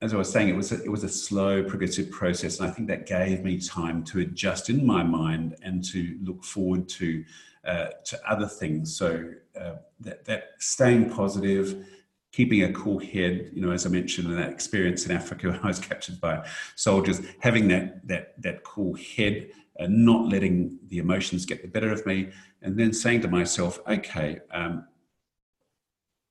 as 0.00 0.12
I 0.12 0.16
was 0.16 0.30
saying, 0.30 0.48
it 0.48 0.56
was, 0.56 0.70
a, 0.70 0.82
it 0.82 0.90
was 0.90 1.02
a 1.02 1.08
slow, 1.08 1.62
progressive 1.62 2.10
process. 2.10 2.60
And 2.60 2.68
I 2.68 2.70
think 2.70 2.88
that 2.88 3.06
gave 3.06 3.42
me 3.42 3.58
time 3.58 4.04
to 4.04 4.20
adjust 4.20 4.68
in 4.68 4.84
my 4.84 5.02
mind 5.02 5.56
and 5.62 5.82
to 5.84 6.18
look 6.22 6.44
forward 6.44 6.88
to, 6.90 7.24
uh, 7.66 7.86
to 8.04 8.30
other 8.30 8.46
things. 8.46 8.96
So, 8.96 9.30
uh, 9.58 9.76
that, 10.00 10.24
that 10.26 10.50
staying 10.58 11.10
positive, 11.10 11.86
keeping 12.32 12.64
a 12.64 12.72
cool 12.72 12.98
head, 12.98 13.50
you 13.52 13.62
know, 13.62 13.70
as 13.70 13.86
I 13.86 13.88
mentioned 13.88 14.28
in 14.28 14.36
that 14.36 14.50
experience 14.50 15.06
in 15.06 15.12
Africa 15.12 15.48
when 15.50 15.60
I 15.60 15.68
was 15.68 15.78
captured 15.78 16.20
by 16.20 16.46
soldiers, 16.74 17.22
having 17.40 17.68
that 17.68 18.06
that 18.06 18.40
that 18.42 18.64
cool 18.64 18.96
head 19.16 19.50
and 19.76 20.04
not 20.04 20.28
letting 20.28 20.78
the 20.88 20.98
emotions 20.98 21.44
get 21.44 21.62
the 21.62 21.68
better 21.68 21.90
of 21.90 22.04
me, 22.06 22.30
and 22.62 22.78
then 22.78 22.92
saying 22.92 23.20
to 23.22 23.28
myself, 23.28 23.80
okay, 23.88 24.40
um, 24.52 24.86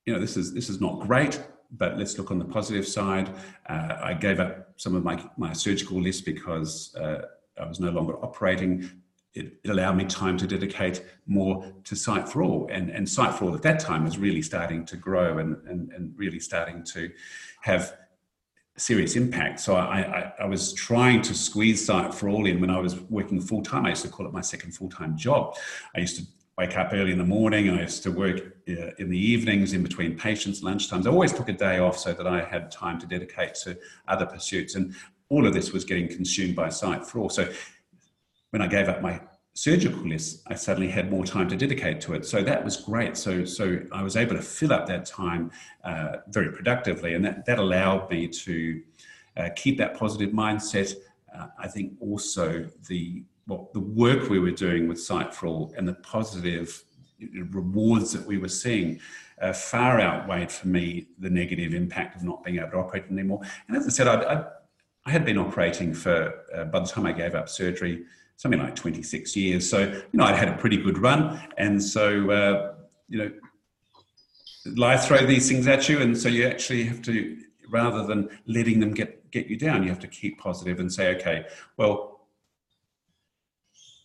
you 0.06 0.14
know, 0.14 0.20
this 0.20 0.38
is 0.38 0.54
this 0.54 0.70
is 0.70 0.82
not 0.82 1.00
great, 1.02 1.42
but 1.72 1.98
let's 1.98 2.18
look 2.18 2.32
on 2.32 2.40
the 2.40 2.46
positive 2.46 2.88
side. 2.88 3.30
Uh, 3.68 3.98
I 4.02 4.14
gave 4.14 4.40
up 4.40 4.74
some 4.76 4.96
of 4.96 5.04
my, 5.04 5.24
my 5.38 5.54
surgical 5.54 6.02
list 6.02 6.26
because 6.26 6.96
uh, 6.96 7.24
I 7.60 7.68
was 7.68 7.80
no 7.80 7.90
longer 7.90 8.16
operating. 8.24 8.90
It, 9.34 9.54
it, 9.64 9.70
allowed 9.70 9.98
me 9.98 10.06
time 10.06 10.38
to 10.38 10.46
dedicate 10.46 11.04
more 11.26 11.74
to 11.86 11.96
Sight 11.96 12.30
for 12.30 12.44
All. 12.44 12.70
And, 12.72 12.92
and 12.92 13.10
Sight 13.10 13.34
for 13.34 13.46
All 13.46 13.56
at 13.56 13.64
that 13.64 13.80
time 13.80 14.04
was 14.04 14.20
really 14.20 14.44
starting 14.44 14.86
to 14.86 14.96
grow 14.96 15.40
and, 15.40 15.58
and, 15.68 15.92
and 15.92 16.14
really 16.16 16.40
starting 16.40 16.84
to 16.94 17.10
have 17.62 17.98
serious 18.78 19.16
impact. 19.16 19.60
So 19.60 19.76
I, 19.76 20.00
I, 20.00 20.34
I, 20.42 20.46
was 20.46 20.74
trying 20.74 21.22
to 21.24 21.34
squeeze 21.36 21.86
Sight 21.86 22.14
for 22.14 22.28
All 22.28 22.48
in 22.48 22.60
when 22.60 22.70
I 22.70 22.80
was 22.80 23.00
working 23.02 23.40
full 23.40 23.62
time. 23.62 23.86
I 23.86 23.90
used 23.90 24.02
to 24.04 24.10
call 24.10 24.26
it 24.26 24.34
my 24.34 24.42
second 24.42 24.72
full 24.72 24.90
time 24.90 25.16
job. 25.16 25.56
I 25.96 26.00
used 26.00 26.18
to 26.18 26.24
wake 26.58 26.76
up 26.78 26.90
early 26.92 27.12
in 27.12 27.18
the 27.18 27.24
morning. 27.24 27.70
I 27.70 27.82
used 27.82 28.04
to 28.04 28.12
work 28.12 28.40
uh, 28.70 28.92
in 28.98 29.10
the 29.10 29.18
evenings 29.18 29.74
in 29.74 29.84
between 29.84 30.18
patients, 30.18 30.62
lunchtimes. 30.64 31.06
I 31.06 31.10
always 31.10 31.34
took 31.34 31.50
a 31.50 31.54
day 31.54 31.80
off 31.80 31.98
so 31.98 32.14
that 32.14 32.26
I 32.26 32.44
had 32.44 32.72
time 32.72 33.00
to 33.00 33.06
dedicate 33.06 33.56
to 33.64 33.78
other 34.08 34.26
pursuits. 34.26 34.76
And 34.76 34.96
all 35.30 35.46
of 35.46 35.54
this 35.54 35.72
was 35.72 35.84
getting 35.84 36.08
consumed 36.08 36.56
by 36.56 36.70
Sight 36.70 37.06
for 37.06 37.20
All. 37.20 37.30
So 37.30 37.52
when 38.50 38.62
I 38.62 38.68
gave 38.68 38.90
up 38.90 39.02
my 39.02 39.20
surgical 39.54 40.02
list, 40.02 40.42
I 40.48 40.56
suddenly 40.56 40.90
had 40.90 41.12
more 41.12 41.26
time 41.26 41.48
to 41.50 41.56
dedicate 41.56 42.02
to 42.02 42.14
it. 42.14 42.26
So 42.26 42.42
that 42.44 42.64
was 42.64 42.78
great. 42.78 43.16
So, 43.18 43.46
so 43.46 43.80
I 43.92 44.02
was 44.02 44.16
able 44.18 44.36
to 44.36 44.42
fill 44.42 44.74
up 44.74 44.88
that 44.88 45.06
time 45.06 45.52
uh, 45.84 46.18
very 46.30 46.52
productively, 46.52 47.14
and 47.14 47.24
that, 47.26 47.46
that 47.46 47.60
allowed 47.60 48.10
me 48.10 48.28
to 48.28 48.82
uh, 49.38 49.50
keep 49.56 49.78
that 49.78 49.98
positive 49.98 50.32
mindset. 50.32 50.94
Uh, 51.36 51.48
I 51.58 51.68
think 51.68 51.94
also 52.00 52.68
the 52.88 53.24
well, 53.46 53.70
the 53.74 53.80
work 53.80 54.30
we 54.30 54.40
were 54.40 54.52
doing 54.52 54.88
with 54.88 55.06
All 55.12 55.74
and 55.78 55.88
the 55.88 55.96
positive 55.96 56.84
rewards 57.52 58.12
that 58.14 58.26
we 58.26 58.38
were 58.38 58.48
seeing 58.50 59.00
uh, 59.42 59.52
far 59.54 60.00
outweighed 60.00 60.52
for 60.52 60.68
me 60.68 61.08
the 61.20 61.30
negative 61.30 61.74
impact 61.74 62.16
of 62.16 62.24
not 62.24 62.44
being 62.44 62.58
able 62.58 62.72
to 62.72 62.78
operate 62.78 63.04
anymore. 63.12 63.42
And 63.68 63.76
as 63.76 63.86
I 63.86 63.90
said, 63.90 64.08
I, 64.08 64.16
I, 64.16 64.46
I 65.06 65.12
had 65.12 65.26
been 65.26 65.38
operating 65.38 65.94
for, 65.94 66.34
uh, 66.56 66.66
by 66.66 66.80
the 66.80 66.86
time 66.86 67.06
I 67.06 67.12
gave 67.12 67.36
up 67.36 67.50
surgery, 67.50 68.06
something 68.38 68.60
like 68.60 68.76
26 68.76 69.36
years. 69.36 69.70
So, 69.70 69.80
you 69.80 70.04
know, 70.14 70.26
I'd 70.26 70.36
had 70.36 70.50
a 70.50 70.58
pretty 70.58 70.78
good 70.78 70.98
run. 70.98 71.42
And 71.58 71.82
so, 71.82 72.30
uh, 72.30 72.74
you 73.08 73.18
know, 73.20 73.32
life 74.76 75.06
throw 75.06 75.26
these 75.26 75.48
things 75.48 75.68
at 75.68 75.88
you. 75.90 76.00
And 76.00 76.18
so 76.18 76.30
you 76.30 76.48
actually 76.48 76.84
have 76.86 77.02
to, 77.04 77.38
rather 77.70 78.06
than 78.06 78.30
letting 78.46 78.80
them 78.80 78.94
get, 78.94 79.32
get 79.32 79.48
you 79.48 79.58
down, 79.58 79.84
you 79.84 79.90
have 79.90 80.00
to 80.00 80.08
keep 80.08 80.40
positive 80.40 80.80
and 80.80 80.92
say, 80.92 81.16
okay, 81.16 81.46
well, 81.78 82.28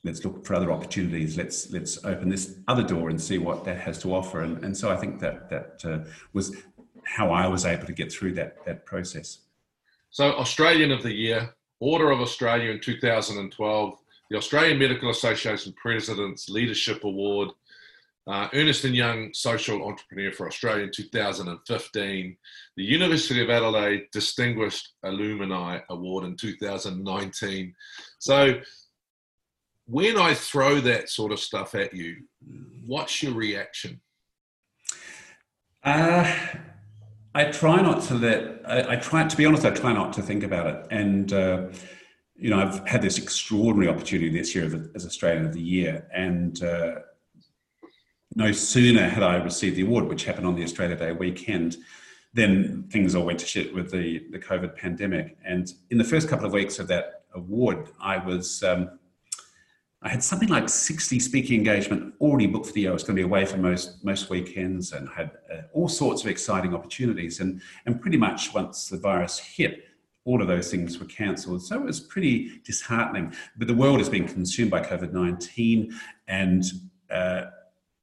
let's 0.05 0.25
look 0.25 0.45
for 0.47 0.55
other 0.55 0.73
opportunities. 0.73 1.37
Let's, 1.37 1.71
let's 1.71 2.05
open 2.05 2.29
this 2.29 2.59
other 2.69 2.83
door 2.83 3.11
and 3.11 3.21
see 3.21 3.39
what 3.39 3.65
that 3.65 3.79
has 3.79 3.99
to 4.03 4.15
offer. 4.15 4.43
And, 4.43 4.63
and 4.65 4.77
so 4.77 4.91
I 4.91 4.97
think 4.97 5.21
that, 5.21 5.49
that 5.51 5.85
uh, 5.85 6.09
was 6.33 6.57
how 7.05 7.31
I 7.31 7.47
was 7.47 7.65
able 7.65 7.87
to 7.87 7.93
get 7.93 8.13
through 8.13 8.35
that, 8.35 8.65
that 8.67 8.85
process. 8.85 9.39
So 10.11 10.33
Australian 10.33 10.91
of 10.91 11.03
the 11.03 11.13
Year, 11.13 11.55
Order 11.81 12.11
of 12.11 12.21
Australia 12.21 12.71
in 12.71 12.81
2012, 12.81 13.99
the 14.31 14.37
Australian 14.37 14.79
Medical 14.79 15.11
Association 15.11 15.73
President's 15.77 16.49
Leadership 16.49 17.05
Award, 17.05 17.51
uh, 18.27 18.49
Ernst 18.53 18.85
& 18.85 18.85
Young 18.85 19.33
Social 19.33 19.87
Entrepreneur 19.87 20.31
for 20.31 20.47
Australia 20.47 20.85
in 20.85 20.91
2015, 20.93 22.37
the 22.77 22.85
University 22.85 23.43
of 23.43 23.49
Adelaide 23.49 24.07
Distinguished 24.13 24.93
Alumni 25.03 25.81
Award 25.89 26.25
in 26.25 26.37
2019. 26.37 27.75
So 28.19 28.61
when 29.87 30.19
I 30.19 30.35
throw 30.35 30.81
that 30.81 31.09
sort 31.09 31.33
of 31.33 31.41
stuff 31.41 31.75
at 31.75 31.95
you, 31.95 32.17
what's 32.85 33.23
your 33.23 33.33
reaction? 33.33 34.01
Uh, 35.83 36.31
I 37.35 37.45
try 37.45 37.81
not 37.81 38.03
to 38.05 38.15
let, 38.15 38.61
I, 38.67 38.93
I, 38.93 38.97
try, 38.97 39.27
to 39.27 39.37
be 39.37 39.47
honest, 39.47 39.65
I 39.65 39.71
try 39.71 39.95
not 39.95 40.13
to 40.15 40.23
think 40.23 40.45
about 40.45 40.67
it. 40.67 40.87
And, 40.91 41.33
uh, 41.33 41.69
you 42.39 42.51
know, 42.51 42.61
I've 42.61 42.87
had 42.87 43.03
this 43.03 43.19
extraordinary 43.19 43.93
opportunity 43.93 44.31
this 44.31 44.55
year 44.55 44.65
as 44.95 45.05
Australian 45.05 45.45
of 45.45 45.53
the 45.53 45.61
Year, 45.61 46.09
and 46.15 46.63
uh, 46.63 47.01
no 48.37 48.53
sooner 48.53 49.09
had 49.09 49.25
I 49.25 49.37
received 49.37 49.77
the 49.77 49.83
award, 49.83 50.07
which 50.07 50.25
happened 50.25 50.47
on 50.47 50.55
the 50.55 50.63
Australia 50.63 50.95
Day 50.95 51.13
weekend, 51.13 51.79
then 52.35 52.87
things 52.93 53.17
all 53.17 53.27
went 53.27 53.41
to 53.41 53.47
shit 53.47 53.75
with 53.75 53.91
the, 53.91 54.25
the 54.31 54.39
COVID 54.39 54.77
pandemic. 54.77 55.37
And 55.45 55.73
in 55.91 55.99
the 55.99 56.05
first 56.05 56.29
couple 56.29 56.47
of 56.47 56.53
weeks 56.53 56.79
of 56.79 56.87
that 56.89 57.25
award, 57.35 57.91
I 58.01 58.19
was 58.19 58.63
um, 58.63 58.99
I 60.03 60.09
had 60.09 60.23
something 60.23 60.49
like 60.49 60.69
60 60.69 61.19
speaking 61.19 61.59
engagement 61.59 62.15
already 62.21 62.47
booked 62.47 62.67
for 62.67 62.73
the 62.73 62.83
year. 62.83 62.91
I 62.91 62.93
was 62.93 63.03
going 63.03 63.17
to 63.17 63.21
be 63.21 63.27
away 63.27 63.45
for 63.45 63.57
most 63.57 64.05
most 64.05 64.31
weekends 64.31 64.93
and 64.93 65.09
had 65.09 65.33
uh, 65.53 65.63
all 65.73 65.89
sorts 65.89 66.23
of 66.23 66.29
exciting 66.29 66.73
opportunities. 66.73 67.41
And 67.41 67.61
and 67.87 68.01
pretty 68.01 68.19
much 68.19 68.55
once 68.55 68.89
the 68.89 68.99
virus 68.99 69.41
hit, 69.41 69.88
all 70.29 70.43
of 70.43 70.47
those 70.47 70.71
things 70.71 70.99
were 70.99 71.07
cancelled. 71.07 71.63
So 71.63 71.77
it 71.77 71.85
was 71.85 72.01
pretty 72.01 72.61
disheartening. 72.63 73.33
But 73.57 73.67
the 73.67 73.75
world 73.75 73.99
has 73.99 74.11
been 74.11 74.29
consumed 74.29 74.71
by 74.71 74.83
COVID 74.83 75.11
19. 75.11 75.99
And, 76.29 76.65
uh, 77.11 77.45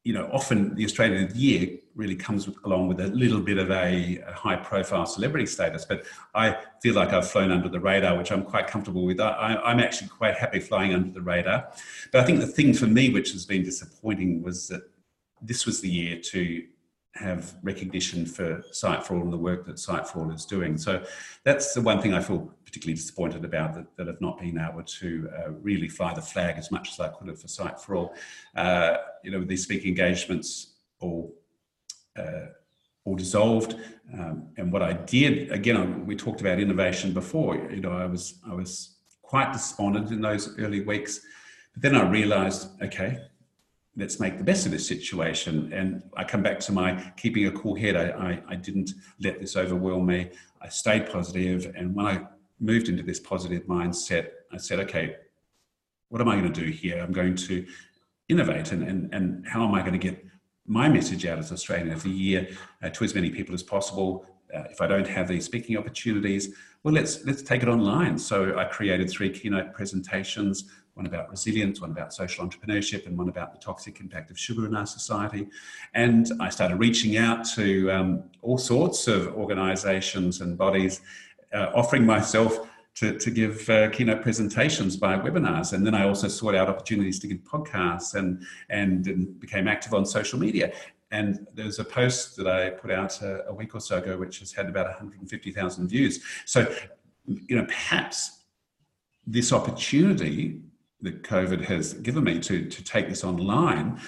you 0.04 0.12
know, 0.12 0.28
often 0.34 0.74
the 0.74 0.86
Australian 0.86 1.26
of 1.26 1.34
the 1.34 1.40
Year 1.40 1.78
really 1.94 2.16
comes 2.16 2.50
along 2.64 2.88
with 2.88 3.00
a 3.00 3.10
little 3.10 3.40
bit 3.40 3.60
of 3.60 3.70
a, 3.70 4.24
a, 4.28 4.34
high 4.34 4.56
profile 4.56 5.06
celebrity 5.06 5.46
status. 5.46 5.86
But 5.86 6.06
I 6.34 6.58
feel 6.82 6.96
like 6.96 7.10
I've 7.10 7.30
flown 7.30 7.52
under 7.52 7.70
the 7.70 7.80
radar, 7.80 8.18
which 8.18 8.32
I'm 8.32 8.44
quite 8.44 8.66
comfortable 8.66 9.06
with. 9.06 9.20
I, 9.20 9.62
I'm 9.64 9.80
actually 9.80 10.08
quite 10.08 10.36
happy 10.36 10.60
flying 10.60 10.96
under 10.96 11.12
the 11.12 11.22
radar. 11.22 11.72
But 12.12 12.22
I 12.22 12.26
think 12.26 12.40
the 12.40 12.48
thing 12.48 12.74
for 12.74 12.88
me, 12.88 13.12
which 13.12 13.34
has 13.34 13.46
been 13.46 13.62
disappointing, 13.62 14.42
was 14.42 14.68
that 14.70 14.82
this 15.44 15.68
was 15.68 15.80
the 15.80 15.90
year 15.90 16.20
to 16.32 16.64
have 17.16 17.55
recognition 17.63 18.26
for 18.26 18.61
for 19.05 19.16
All 19.16 19.22
and 19.22 19.32
the 19.32 19.38
work 19.38 19.66
that 19.66 19.80
for 20.07 20.20
All 20.20 20.32
is 20.32 20.45
doing. 20.45 20.78
So 20.78 21.03
that's 21.43 21.74
the 21.74 21.82
one 21.82 22.01
thing 22.01 22.13
I 22.13 22.22
feel 22.22 22.51
particularly 22.66 22.95
disappointed 22.95 23.45
about 23.45 23.74
that, 23.76 23.95
that 23.97 24.09
I've 24.09 24.22
not 24.22 24.39
been 24.39 24.59
able 24.59 24.84
to 24.84 25.30
uh, 25.38 25.51
really 25.51 25.88
fly 25.88 26.13
the 26.13 26.22
flag 26.22 26.57
as 26.57 26.72
much 26.72 26.91
as 26.91 26.99
I 26.99 27.07
could 27.09 27.28
have 27.30 27.39
for 27.39 27.47
for 27.78 27.95
All. 27.95 28.16
Uh, 28.55 28.97
you 29.24 29.32
know, 29.32 29.43
these 29.43 29.63
speaking 29.63 29.89
engagements 29.89 30.74
all 30.99 31.34
uh, 32.18 32.47
all 33.05 33.16
dissolved. 33.16 33.76
Um, 34.13 34.49
and 34.57 34.72
what 34.72 34.82
I 34.82 34.93
did, 34.93 35.51
again, 35.51 36.05
we 36.05 36.16
talked 36.16 36.41
about 36.41 36.59
innovation 36.59 37.13
before. 37.13 37.55
You 37.55 37.82
know, 37.82 37.91
I 37.91 38.05
was 38.05 38.39
I 38.49 38.53
was 38.53 38.97
quite 39.22 39.53
despondent 39.53 40.11
in 40.11 40.22
those 40.22 40.57
early 40.59 40.82
weeks, 40.82 41.22
but 41.74 41.82
then 41.82 41.95
I 41.95 42.09
realised, 42.09 42.70
okay, 42.82 43.20
let's 43.98 44.20
make 44.20 44.38
the 44.38 44.43
best 44.43 44.66
of 44.66 44.72
this 44.72 44.88
situation. 44.88 45.72
And 45.72 46.04
I 46.18 46.24
come 46.24 46.43
back 46.43 46.60
to 46.62 46.72
my 46.72 47.14
keeping 47.18 47.48
a 47.48 47.52
cool 47.52 47.76
head. 47.76 47.96
I, 47.96 48.10
I, 48.10 48.43
I, 48.50 48.56
didn't 48.56 48.91
let 49.22 49.39
this 49.39 49.56
overwhelm 49.56 50.06
me. 50.06 50.32
I 50.62 50.68
stayed 50.68 51.10
positive. 51.10 51.72
And 51.76 51.96
when 51.96 52.06
I 52.06 52.24
moved 52.60 52.89
into 52.89 53.04
this 53.04 53.20
positive 53.20 53.64
mindset, 53.64 54.30
I 54.52 54.58
said, 54.58 54.80
okay, 54.82 55.16
what 56.10 56.22
am 56.22 56.28
I 56.28 56.36
going 56.36 56.52
to 56.52 56.62
do 56.62 56.70
here? 56.70 57.00
I'm 57.00 57.14
going 57.14 57.36
to 57.36 57.66
innovate. 58.28 58.72
And, 58.72 58.84
and, 58.84 59.14
and 59.14 59.48
how 59.48 59.66
am 59.66 59.74
I 59.74 59.82
going 59.82 59.93
to 59.93 60.00
get 60.00 60.26
my 60.66 60.89
message 60.89 61.26
out 61.26 61.39
as 61.39 61.52
Australian 61.52 61.91
of 61.91 62.04
the 62.04 62.10
Year 62.10 62.50
uh, 62.84 62.89
to 62.89 63.04
as 63.06 63.16
many 63.16 63.30
people 63.30 63.56
as 63.56 63.64
possible? 63.64 64.26
Uh, 64.54 64.64
if 64.70 64.82
I 64.82 64.88
don't 64.88 65.08
have 65.08 65.28
these 65.28 65.46
speaking 65.46 65.78
opportunities, 65.78 66.54
well, 66.84 66.93
let's 66.93 67.26
let's 67.26 67.41
take 67.41 67.64
it 67.64 67.68
online. 67.68 68.18
So 68.18 68.58
I 68.58 68.66
created 68.66 69.10
three 69.10 69.30
keynote 69.30 69.74
presentations 69.74 70.70
one 70.96 71.06
about 71.06 71.30
resilience, 71.30 71.82
one 71.82 71.91
about 71.91 72.14
social 72.14 72.46
entrepreneurship, 72.46 73.06
and 73.06 73.18
one 73.18 73.30
about 73.30 73.54
the 73.54 73.60
toxic 73.60 74.00
impact 74.00 74.32
of 74.32 74.39
sugar 74.39 74.66
in 74.66 74.76
our 74.76 74.86
society. 74.86 75.48
And 75.93 76.32
I 76.39 76.50
started 76.50 76.78
reaching 76.78 77.18
out 77.18 77.46
to 77.56 77.91
um, 77.91 78.24
all 78.41 78.58
sorts 78.58 79.08
of 79.08 79.28
organizations 79.36 80.41
and 80.41 80.58
bodies, 80.58 81.02
uh, 81.54 81.72
offering 81.76 82.06
myself 82.06 82.68
to, 82.96 83.20
to 83.20 83.30
give 83.30 83.70
uh, 83.70 83.89
keynote 83.89 84.22
presentations 84.22 84.96
by 84.96 85.18
webinars. 85.18 85.74
And 85.74 85.86
then 85.86 85.93
I 85.93 86.08
also 86.08 86.30
sought 86.30 86.56
out 86.56 86.70
opportunities 86.70 87.20
to 87.20 87.28
give 87.28 87.39
podcasts 87.39 88.16
and, 88.16 88.46
and, 88.70 89.06
and 89.06 89.38
became 89.39 89.68
active 89.68 89.93
on 89.93 90.06
social 90.06 90.39
media. 90.39 90.72
And 91.12 91.46
there's 91.54 91.80
a 91.80 91.84
post 91.84 92.38
that 92.38 92.48
I 92.48 92.70
put 92.70 92.89
out 92.89 93.22
a, 93.22 93.48
a 93.48 93.54
week 93.54 93.76
or 93.76 93.82
so 93.82 93.98
ago, 93.98 94.18
which 94.18 94.39
has 94.39 94.54
had 94.54 94.68
about 94.70 94.86
150,000 94.86 95.88
views. 95.89 96.24
So, 96.46 96.74
you 97.26 97.58
know, 97.58 97.66
perhaps 97.66 98.43
this 99.28 99.52
opportunity 99.52 100.62
that 101.06 101.24
COVID 101.24 101.64
has 101.66 101.93
given 101.93 102.24
me 102.24 102.39
to, 102.39 102.66
to 102.66 102.84
take 102.84 103.08
this 103.10 103.24
online 103.24 103.99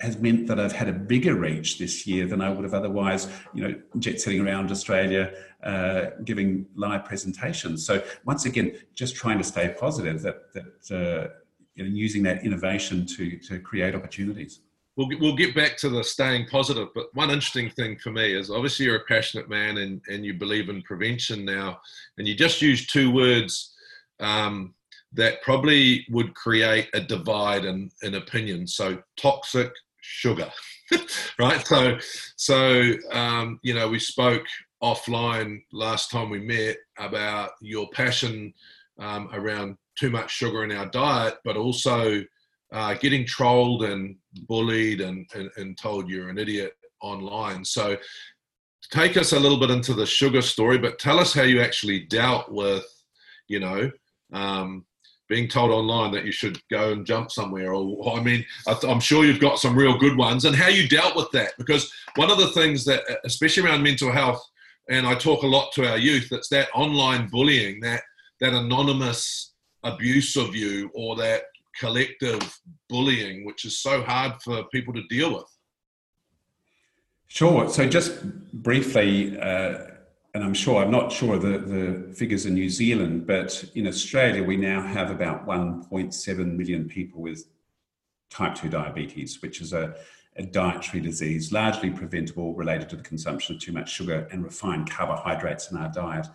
has 0.00 0.18
meant 0.18 0.46
that 0.48 0.58
I've 0.58 0.72
had 0.72 0.88
a 0.88 0.92
bigger 0.92 1.34
reach 1.34 1.78
this 1.78 2.06
year 2.06 2.26
than 2.26 2.40
I 2.40 2.50
would 2.50 2.64
have 2.64 2.74
otherwise, 2.74 3.28
you 3.54 3.62
know, 3.62 3.80
jet 3.98 4.20
setting 4.20 4.40
around 4.40 4.70
Australia, 4.70 5.32
uh, 5.62 6.10
giving 6.24 6.66
live 6.74 7.04
presentations. 7.04 7.86
So 7.86 8.02
once 8.24 8.44
again, 8.44 8.76
just 8.94 9.14
trying 9.14 9.38
to 9.38 9.44
stay 9.44 9.74
positive 9.78 10.20
that, 10.22 10.52
that 10.52 10.90
uh, 10.90 11.28
you 11.74 11.84
know, 11.84 11.90
using 11.90 12.22
that 12.24 12.44
innovation 12.44 13.06
to, 13.06 13.38
to 13.38 13.60
create 13.60 13.94
opportunities. 13.94 14.60
We'll, 14.96 15.08
we'll 15.20 15.36
get 15.36 15.54
back 15.54 15.76
to 15.78 15.88
the 15.88 16.04
staying 16.04 16.48
positive, 16.48 16.88
but 16.94 17.06
one 17.14 17.30
interesting 17.30 17.70
thing 17.70 17.96
for 17.96 18.10
me 18.10 18.34
is 18.34 18.50
obviously 18.50 18.86
you're 18.86 18.96
a 18.96 19.04
passionate 19.06 19.48
man 19.48 19.78
and, 19.78 20.00
and 20.08 20.24
you 20.24 20.34
believe 20.34 20.68
in 20.68 20.82
prevention 20.82 21.44
now, 21.44 21.80
and 22.18 22.28
you 22.28 22.34
just 22.34 22.62
used 22.62 22.92
two 22.92 23.10
words 23.10 23.74
um, 24.20 24.74
that 25.14 25.42
probably 25.42 26.04
would 26.10 26.34
create 26.34 26.88
a 26.94 27.00
divide 27.00 27.64
in, 27.64 27.90
in 28.02 28.16
opinion. 28.16 28.66
So 28.66 28.98
toxic 29.16 29.70
sugar, 30.00 30.50
right? 31.38 31.66
So, 31.66 31.98
so 32.36 32.92
um, 33.12 33.58
you 33.62 33.74
know, 33.74 33.88
we 33.88 33.98
spoke 33.98 34.44
offline 34.82 35.62
last 35.72 36.10
time 36.10 36.28
we 36.28 36.40
met 36.40 36.76
about 36.98 37.52
your 37.60 37.88
passion 37.90 38.52
um, 38.98 39.30
around 39.32 39.76
too 39.98 40.10
much 40.10 40.30
sugar 40.30 40.64
in 40.64 40.72
our 40.72 40.86
diet, 40.86 41.36
but 41.44 41.56
also 41.56 42.22
uh, 42.72 42.94
getting 42.94 43.24
trolled 43.24 43.84
and 43.84 44.16
bullied 44.48 45.00
and, 45.00 45.26
and, 45.34 45.50
and 45.56 45.78
told 45.78 46.08
you're 46.08 46.28
an 46.28 46.38
idiot 46.38 46.72
online. 47.00 47.64
So 47.64 47.96
take 48.90 49.16
us 49.16 49.32
a 49.32 49.38
little 49.38 49.58
bit 49.58 49.70
into 49.70 49.94
the 49.94 50.06
sugar 50.06 50.42
story, 50.42 50.78
but 50.78 50.98
tell 50.98 51.18
us 51.18 51.32
how 51.32 51.42
you 51.42 51.60
actually 51.60 52.00
dealt 52.00 52.50
with, 52.50 52.84
you 53.48 53.60
know, 53.60 53.90
um, 54.32 54.84
being 55.28 55.48
told 55.48 55.70
online 55.70 56.12
that 56.12 56.24
you 56.24 56.32
should 56.32 56.60
go 56.70 56.92
and 56.92 57.06
jump 57.06 57.30
somewhere. 57.30 57.72
Or, 57.72 58.18
I 58.18 58.22
mean, 58.22 58.44
I'm 58.66 59.00
sure 59.00 59.24
you've 59.24 59.40
got 59.40 59.58
some 59.58 59.74
real 59.74 59.96
good 59.98 60.16
ones, 60.16 60.44
and 60.44 60.54
how 60.54 60.68
you 60.68 60.88
dealt 60.88 61.16
with 61.16 61.30
that. 61.32 61.52
Because 61.58 61.92
one 62.16 62.30
of 62.30 62.38
the 62.38 62.48
things 62.48 62.84
that, 62.84 63.02
especially 63.24 63.64
around 63.64 63.82
mental 63.82 64.12
health, 64.12 64.42
and 64.90 65.06
I 65.06 65.14
talk 65.14 65.42
a 65.42 65.46
lot 65.46 65.72
to 65.72 65.88
our 65.88 65.98
youth, 65.98 66.28
that's 66.30 66.48
that 66.50 66.68
online 66.74 67.28
bullying, 67.28 67.80
that 67.80 68.02
that 68.40 68.52
anonymous 68.52 69.52
abuse 69.82 70.36
of 70.36 70.54
you, 70.54 70.90
or 70.94 71.16
that 71.16 71.44
collective 71.78 72.60
bullying, 72.88 73.44
which 73.46 73.64
is 73.64 73.80
so 73.80 74.02
hard 74.02 74.32
for 74.42 74.64
people 74.64 74.92
to 74.92 75.02
deal 75.08 75.34
with. 75.34 75.46
Sure. 77.28 77.68
So 77.68 77.88
just 77.88 78.22
briefly, 78.52 79.38
uh, 79.38 79.78
and 80.34 80.42
I'm 80.42 80.54
sure 80.54 80.82
I'm 80.82 80.90
not 80.90 81.12
sure 81.12 81.38
the 81.38 81.58
the 81.58 82.14
figures 82.14 82.44
in 82.46 82.54
New 82.54 82.68
Zealand, 82.68 83.26
but 83.26 83.64
in 83.74 83.86
Australia 83.86 84.42
we 84.42 84.56
now 84.56 84.82
have 84.82 85.10
about 85.10 85.46
1.7 85.46 86.56
million 86.56 86.88
people 86.88 87.22
with 87.22 87.46
type 88.30 88.56
2 88.56 88.68
diabetes, 88.68 89.40
which 89.42 89.60
is 89.60 89.72
a, 89.72 89.94
a 90.36 90.42
dietary 90.42 91.00
disease 91.00 91.52
largely 91.52 91.90
preventable 91.90 92.52
related 92.54 92.88
to 92.88 92.96
the 92.96 93.02
consumption 93.02 93.54
of 93.54 93.60
too 93.60 93.70
much 93.70 93.92
sugar 93.92 94.26
and 94.32 94.42
refined 94.42 94.90
carbohydrates 94.90 95.70
in 95.70 95.76
our 95.76 95.88
diet. 95.90 96.26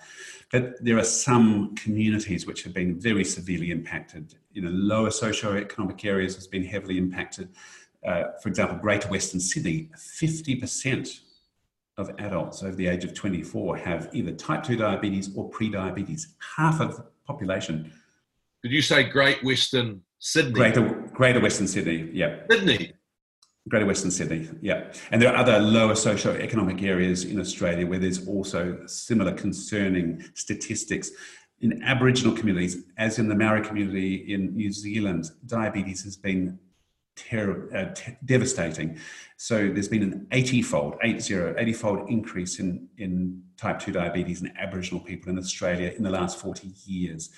But 0.49 0.83
there 0.83 0.97
are 0.97 1.03
some 1.03 1.75
communities 1.75 2.47
which 2.47 2.63
have 2.63 2.73
been 2.73 2.97
very 2.97 3.25
severely 3.25 3.71
impacted. 3.71 4.35
You 4.53 4.61
know, 4.61 4.71
lower 4.71 5.09
socioeconomic 5.09 6.05
areas 6.05 6.35
has 6.35 6.47
been 6.47 6.63
heavily 6.63 6.97
impacted 6.97 7.49
uh, 8.05 8.23
for 8.41 8.49
example, 8.49 8.77
Greater 8.77 9.09
Western 9.09 9.39
Sydney, 9.39 9.89
50% 9.97 11.19
of 11.99 12.09
adults 12.17 12.63
over 12.63 12.75
the 12.75 12.87
age 12.87 13.03
of 13.03 13.13
24 13.13 13.77
have 13.77 14.09
either 14.13 14.31
type 14.31 14.63
2 14.63 14.77
diabetes 14.77 15.35
or 15.35 15.49
pre-diabetes. 15.49 16.35
Half 16.55 16.79
of 16.79 16.95
the 16.95 17.05
population. 17.27 17.91
Did 18.63 18.71
you 18.71 18.81
say 18.81 19.03
Great 19.03 19.43
Western 19.43 20.01
Sydney? 20.17 20.53
Greater, 20.53 20.81
Greater 21.13 21.41
Western 21.41 21.67
Sydney, 21.67 22.09
yeah. 22.13 22.39
Sydney. 22.49 22.93
Greater 23.67 23.85
Western 23.85 24.11
Sydney, 24.11 24.49
yeah. 24.61 24.91
And 25.11 25.21
there 25.21 25.31
are 25.31 25.35
other 25.35 25.59
lower 25.59 25.93
socio-economic 25.93 26.81
areas 26.81 27.25
in 27.25 27.39
Australia 27.39 27.85
where 27.85 27.99
there's 27.99 28.25
also 28.27 28.79
similar 28.87 29.33
concerning 29.33 30.23
statistics. 30.33 31.11
In 31.59 31.83
Aboriginal 31.83 32.33
communities, 32.33 32.85
as 32.97 33.19
in 33.19 33.27
the 33.27 33.35
Maori 33.35 33.61
community 33.61 34.33
in 34.33 34.55
New 34.55 34.71
Zealand, 34.71 35.31
diabetes 35.45 36.01
has 36.03 36.15
been 36.15 36.57
ter- 37.19 37.69
uh, 37.75 37.93
t- 37.93 38.15
devastating. 38.25 38.97
So 39.37 39.69
there's 39.69 39.87
been 39.87 40.03
an 40.03 40.27
80-fold, 40.31 40.95
80, 41.03 41.33
80-fold 41.33 42.09
increase 42.09 42.59
in, 42.59 42.87
in 42.97 43.41
type 43.57 43.79
2 43.79 43.91
diabetes 43.91 44.41
in 44.41 44.51
Aboriginal 44.57 44.99
people 45.03 45.29
in 45.29 45.37
Australia 45.37 45.93
in 45.95 46.03
the 46.03 46.09
last 46.09 46.39
40 46.39 46.71
years. 46.85 47.29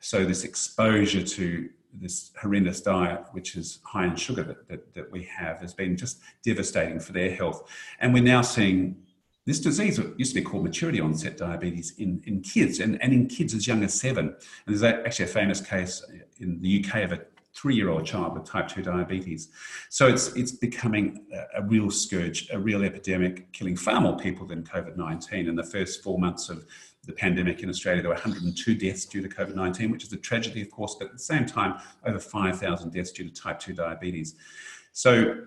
So 0.00 0.24
this 0.24 0.44
exposure 0.44 1.22
to 1.22 1.68
this 1.92 2.30
horrendous 2.40 2.80
diet, 2.80 3.24
which 3.32 3.56
is 3.56 3.80
high 3.84 4.06
in 4.06 4.16
sugar 4.16 4.42
that, 4.44 4.68
that, 4.68 4.94
that 4.94 5.10
we 5.10 5.24
have, 5.24 5.60
has 5.60 5.74
been 5.74 5.96
just 5.96 6.20
devastating 6.44 7.00
for 7.00 7.12
their 7.12 7.30
health. 7.30 7.68
And 7.98 8.14
we're 8.14 8.22
now 8.22 8.42
seeing 8.42 8.96
this 9.46 9.58
disease 9.58 9.98
used 10.16 10.34
to 10.34 10.40
be 10.40 10.44
called 10.44 10.64
maturity 10.64 11.00
onset 11.00 11.36
diabetes 11.36 11.94
in, 11.98 12.22
in 12.26 12.40
kids 12.42 12.78
and, 12.78 13.02
and 13.02 13.12
in 13.12 13.26
kids 13.26 13.54
as 13.54 13.66
young 13.66 13.82
as 13.82 13.98
seven. 13.98 14.28
And 14.28 14.36
there's 14.66 14.82
actually 14.82 15.24
a 15.24 15.28
famous 15.28 15.60
case 15.60 16.04
in 16.38 16.60
the 16.60 16.84
UK 16.84 17.02
of 17.02 17.12
a 17.12 17.22
three-year-old 17.54 18.06
child 18.06 18.34
with 18.34 18.44
type 18.44 18.68
2 18.68 18.82
diabetes. 18.82 19.48
So 19.88 20.06
it's, 20.06 20.34
it's 20.36 20.52
becoming 20.52 21.26
a, 21.56 21.62
real 21.62 21.90
scourge, 21.90 22.48
a 22.52 22.58
real 22.58 22.84
epidemic, 22.84 23.52
killing 23.52 23.76
far 23.76 24.00
more 24.00 24.16
people 24.16 24.46
than 24.46 24.62
COVID-19. 24.62 25.48
In 25.48 25.56
the 25.56 25.64
first 25.64 26.02
four 26.02 26.18
months 26.18 26.48
of 26.48 26.64
the 27.04 27.12
pandemic 27.12 27.62
in 27.62 27.68
Australia, 27.68 28.02
there 28.02 28.10
were 28.10 28.14
102 28.14 28.74
deaths 28.76 29.04
due 29.04 29.20
to 29.22 29.28
COVID-19, 29.28 29.90
which 29.90 30.04
is 30.04 30.12
a 30.12 30.16
tragedy, 30.16 30.62
of 30.62 30.70
course, 30.70 30.96
but 30.98 31.06
at 31.06 31.12
the 31.12 31.18
same 31.18 31.44
time, 31.44 31.80
over 32.06 32.20
5,000 32.20 32.92
deaths 32.92 33.10
due 33.10 33.28
to 33.28 33.34
type 33.34 33.58
2 33.58 33.72
diabetes. 33.72 34.36
So 34.92 35.46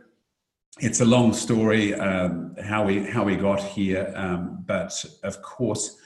it's 0.80 1.01
a 1.01 1.06
long 1.06 1.34
story 1.34 1.93
um, 1.93 2.56
how 2.64 2.84
we 2.84 3.04
how 3.04 3.24
we 3.24 3.36
got 3.36 3.62
here, 3.62 4.12
um, 4.16 4.64
but 4.66 5.06
of 5.24 5.41
course, 5.41 5.97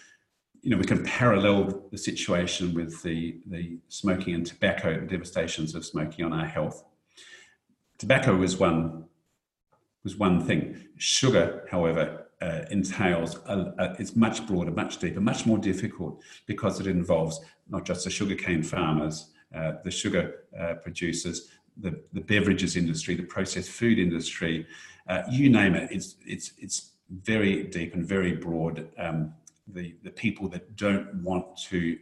you 0.62 0.72
know, 0.72 0.78
we 0.78 0.86
can 0.86 1.04
parallel 1.04 1.84
the 1.92 1.98
situation 1.98 2.74
with 2.74 3.02
the, 3.04 3.40
the 3.48 3.78
smoking 3.90 4.36
and 4.36 4.46
tobacco, 4.46 5.00
the 5.00 5.06
devastations 5.06 5.76
of 5.76 5.86
smoking 5.86 6.26
on 6.26 6.34
our 6.34 6.46
health. 6.46 6.84
Tobacco 7.98 8.36
was 8.36 8.58
one, 8.58 9.06
was 10.04 10.16
one 10.16 10.46
thing. 10.46 10.88
Sugar, 10.98 11.66
however, 11.70 12.28
uh, 12.42 12.62
entails, 12.70 13.40
a, 13.48 13.74
a, 13.80 13.96
it's 14.00 14.16
much 14.16 14.46
broader, 14.46 14.72
much 14.72 15.00
deeper, 15.00 15.20
much 15.20 15.46
more 15.46 15.58
difficult 15.58 16.22
because 16.46 16.80
it 16.80 16.88
involves 16.88 17.40
not 17.70 17.86
just 17.86 18.04
the 18.04 18.10
sugarcane 18.10 18.62
farmers, 18.62 19.32
uh, 19.56 19.74
the 19.84 19.92
sugar 19.92 20.44
uh, 20.60 20.76
producers, 20.76 21.50
the, 21.78 22.00
the 22.14 22.22
beverages 22.22 22.76
industry, 22.76 23.16
the 23.16 23.24
processed 23.24 23.70
food 23.70 24.00
industry, 24.00 24.68
uh, 25.08 25.24
you 25.30 25.50
name 25.50 25.76
it, 25.76 25.90
it's, 25.92 26.16
it's, 26.26 26.54
it's 26.58 26.92
very 27.10 27.64
deep 27.64 27.94
and 27.94 28.06
very 28.06 28.34
broad. 28.34 28.88
Um, 28.98 29.34
the, 29.68 29.96
the 30.04 30.12
people 30.12 30.48
that 30.50 30.76
don't 30.76 31.14
want 31.24 31.58
to 31.70 31.98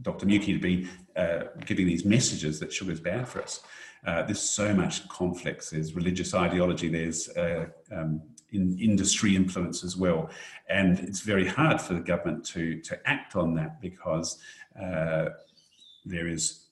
Dr. 0.00 0.26
Muecke 0.26 0.46
to 0.46 0.58
be 0.58 0.88
uh, 1.16 1.44
giving 1.66 1.86
these 1.86 2.04
messages 2.04 2.58
that 2.60 2.72
sugar 2.72 2.92
is 2.92 3.00
bad 3.00 3.28
for 3.28 3.42
us. 3.42 3.60
Uh, 4.06 4.22
there's 4.22 4.40
so 4.40 4.74
much 4.74 5.06
conflicts. 5.08 5.70
There's 5.70 5.94
religious 5.94 6.34
ideology. 6.34 6.88
There's 6.88 7.28
uh, 7.30 7.66
um, 7.92 8.22
in 8.50 8.78
industry 8.78 9.36
influence 9.36 9.84
as 9.84 9.96
well, 9.96 10.28
and 10.68 10.98
it's 10.98 11.20
very 11.20 11.46
hard 11.46 11.80
for 11.80 11.94
the 11.94 12.00
government 12.00 12.44
to 12.46 12.80
to 12.80 12.98
act 13.08 13.36
on 13.36 13.54
that 13.54 13.80
because 13.80 14.38
uh, 14.80 15.26
there 16.04 16.26
is 16.26 16.66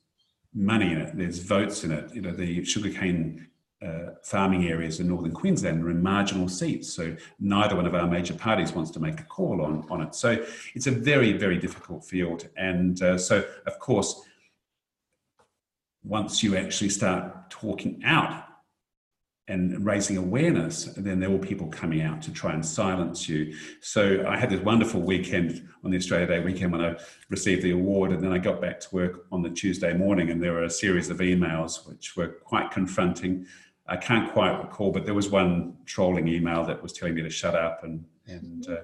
money 0.53 0.93
in 0.93 0.99
it. 0.99 1.17
There's 1.17 1.39
votes 1.39 1.85
in 1.85 1.93
it. 1.93 2.13
You 2.13 2.23
know, 2.23 2.33
the 2.33 2.65
sugarcane 2.65 3.47
uh, 3.85 4.11
farming 4.23 4.69
areas 4.69 5.01
in 5.01 5.09
northern 5.09 5.33
Queensland 5.33 5.83
are 5.83 5.91
in 5.91 6.03
marginal 6.03 6.49
seats. 6.49 6.93
So 6.93 7.17
neither 7.39 7.77
one 7.77 7.87
of 7.87 7.95
our 7.95 8.07
major 8.07 8.35
parties 8.35 8.73
wants 8.73 8.91
to 8.93 9.01
make 9.01 9.21
a 9.21 9.25
call 9.25 9.63
on, 9.63 9.87
on 9.91 10.03
it. 10.03 10.15
So 10.15 10.45
it's 10.75 10.87
a 10.87 10.91
very, 10.91 11.33
very 11.33 11.59
difficult 11.59 12.05
field. 12.05 12.49
And 12.57 13.01
uh, 13.03 13.17
so, 13.17 13.45
of 13.67 13.79
course, 13.79 14.23
once 16.03 16.43
you 16.43 16.57
actually 16.57 16.91
start 16.91 17.51
talking 17.51 18.03
out 18.05 18.45
and 19.49 19.85
raising 19.85 20.17
awareness, 20.17 20.85
then 20.97 21.19
there 21.19 21.31
were 21.31 21.39
people 21.39 21.67
coming 21.67 22.03
out 22.03 22.23
to 22.23 22.33
try 22.33 22.53
and 22.53 22.65
silence 22.65 23.29
you. 23.29 23.53
So 23.81 24.25
I 24.29 24.37
had 24.37 24.49
this 24.49 24.61
wonderful 24.61 25.01
weekend 25.01 25.69
on 25.83 25.91
the 25.91 25.97
Australia 25.97 26.27
Day 26.27 26.41
weekend 26.41 26.71
when 26.71 26.85
I 26.85 26.97
received 27.31 27.63
the 27.63 27.73
award, 27.73 28.13
and 28.13 28.23
then 28.23 28.33
I 28.33 28.39
got 28.39 28.61
back 28.61 28.79
to 28.81 28.95
work 28.95 29.27
on 29.33 29.43
the 29.43 29.51
Tuesday 29.51 29.93
morning, 29.93 30.31
and 30.31 30.41
there 30.41 30.53
were 30.53 30.65
a 30.65 30.71
series 30.71 31.11
of 31.11 31.19
emails 31.19 31.89
which 31.89 32.17
were 32.17 32.29
quite 32.29 32.71
confronting 32.71 33.47
I 33.87 33.97
can't 33.97 34.33
quite 34.33 34.57
recall, 34.61 34.93
but 34.93 35.05
there 35.05 35.15
was 35.15 35.29
one 35.31 35.77
trolling 35.85 36.29
email 36.29 36.65
that 36.65 36.83
was 36.83 36.93
telling 36.93 37.15
me 37.15 37.23
to 37.23 37.31
shut 37.31 37.55
up 37.55 37.83
and 37.85 38.05
and 38.27 38.69
uh, 38.69 38.83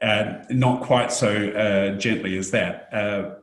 and 0.00 0.46
not 0.50 0.82
quite 0.82 1.10
so 1.10 1.50
uh, 1.50 1.98
gently 1.98 2.38
as 2.38 2.50
that. 2.52 2.88
Uh, 2.92 3.34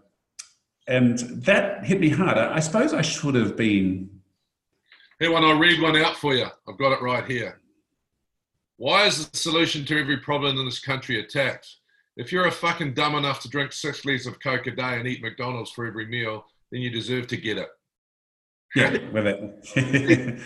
and 0.88 1.20
that 1.44 1.84
hit 1.84 2.00
me 2.00 2.10
hard. 2.10 2.38
I, 2.38 2.56
I 2.56 2.60
suppose 2.60 2.94
I 2.94 3.02
should 3.02 3.36
have 3.36 3.58
been. 3.58 4.10
Here, 5.20 5.32
one, 5.32 5.44
I'll 5.44 5.58
read 5.58 5.82
one 5.82 5.96
out 5.98 6.18
for 6.18 6.36
you. 6.36 6.48
I've 6.68 6.78
got 6.78 6.92
it 6.92 7.02
right 7.02 7.26
here. 7.26 7.62
Why 8.78 9.06
is 9.06 9.28
the 9.28 9.38
solution 9.38 9.86
to 9.86 10.00
every 10.00 10.18
problem 10.18 10.58
in 10.58 10.66
this 10.66 10.80
country 10.80 11.20
a 11.20 11.26
tax? 11.26 11.80
If 12.18 12.32
you're 12.32 12.48
a 12.48 12.52
fucking 12.52 12.94
dumb 12.94 13.16
enough 13.16 13.42
to 13.42 13.50
drink 13.50 13.72
six 13.72 14.06
litres 14.06 14.28
of 14.28 14.40
Coke 14.42 14.68
a 14.68 14.72
day 14.72 15.00
and 15.00 15.08
eat 15.08 15.22
McDonald's 15.22 15.72
for 15.72 15.86
every 15.86 16.06
meal, 16.06 16.46
then 16.72 16.82
you 16.82 16.90
deserve 16.90 17.28
to 17.28 17.38
get 17.38 17.58
it. 17.58 17.70
Yeah, 18.76 18.98
with 19.12 19.26
it. 19.28 20.42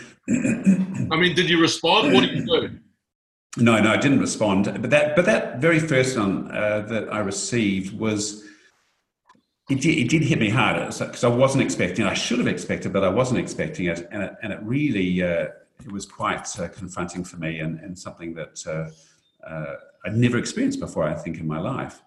I 1.12 1.16
mean, 1.16 1.36
did 1.36 1.50
you 1.50 1.60
respond? 1.60 2.14
What 2.14 2.22
did 2.22 2.36
you 2.36 2.46
do? 2.46 2.80
No, 3.58 3.80
no, 3.82 3.92
I 3.92 3.98
didn't 3.98 4.20
respond. 4.20 4.66
But 4.66 4.92
that, 4.92 5.16
but 5.16 5.26
that 5.26 5.60
very 5.60 5.80
first 5.80 6.18
one 6.18 6.52
uh, 6.52 6.82
that 6.82 7.12
I 7.12 7.20
received 7.20 7.98
was 7.98 8.46
it 9.70 9.82
did, 9.82 9.98
it 9.98 10.10
did 10.10 10.24
hit 10.24 10.40
me 10.40 10.50
hard 10.50 10.78
because 10.78 11.24
I 11.24 11.28
wasn't 11.28 11.64
expecting. 11.64 12.06
I 12.06 12.14
should 12.14 12.40
have 12.40 12.48
expected, 12.48 12.94
but 12.94 13.04
I 13.04 13.10
wasn't 13.10 13.40
expecting 13.40 13.86
it, 13.86 14.08
and 14.12 14.24
it, 14.24 14.36
and 14.44 14.54
it 14.54 14.60
really 14.62 15.24
uh, 15.24 15.48
it 15.84 15.92
was 15.92 16.06
quite 16.06 16.48
uh, 16.60 16.68
confronting 16.68 17.24
for 17.24 17.38
me, 17.38 17.60
and, 17.60 17.80
and 17.80 17.98
something 17.98 18.34
that 18.36 18.64
uh, 18.68 19.48
uh, 19.48 19.76
I'd 20.06 20.16
never 20.16 20.38
experienced 20.38 20.80
before. 20.80 21.04
I 21.04 21.16
think 21.16 21.40
in 21.40 21.48
my 21.48 21.60
life. 21.60 22.02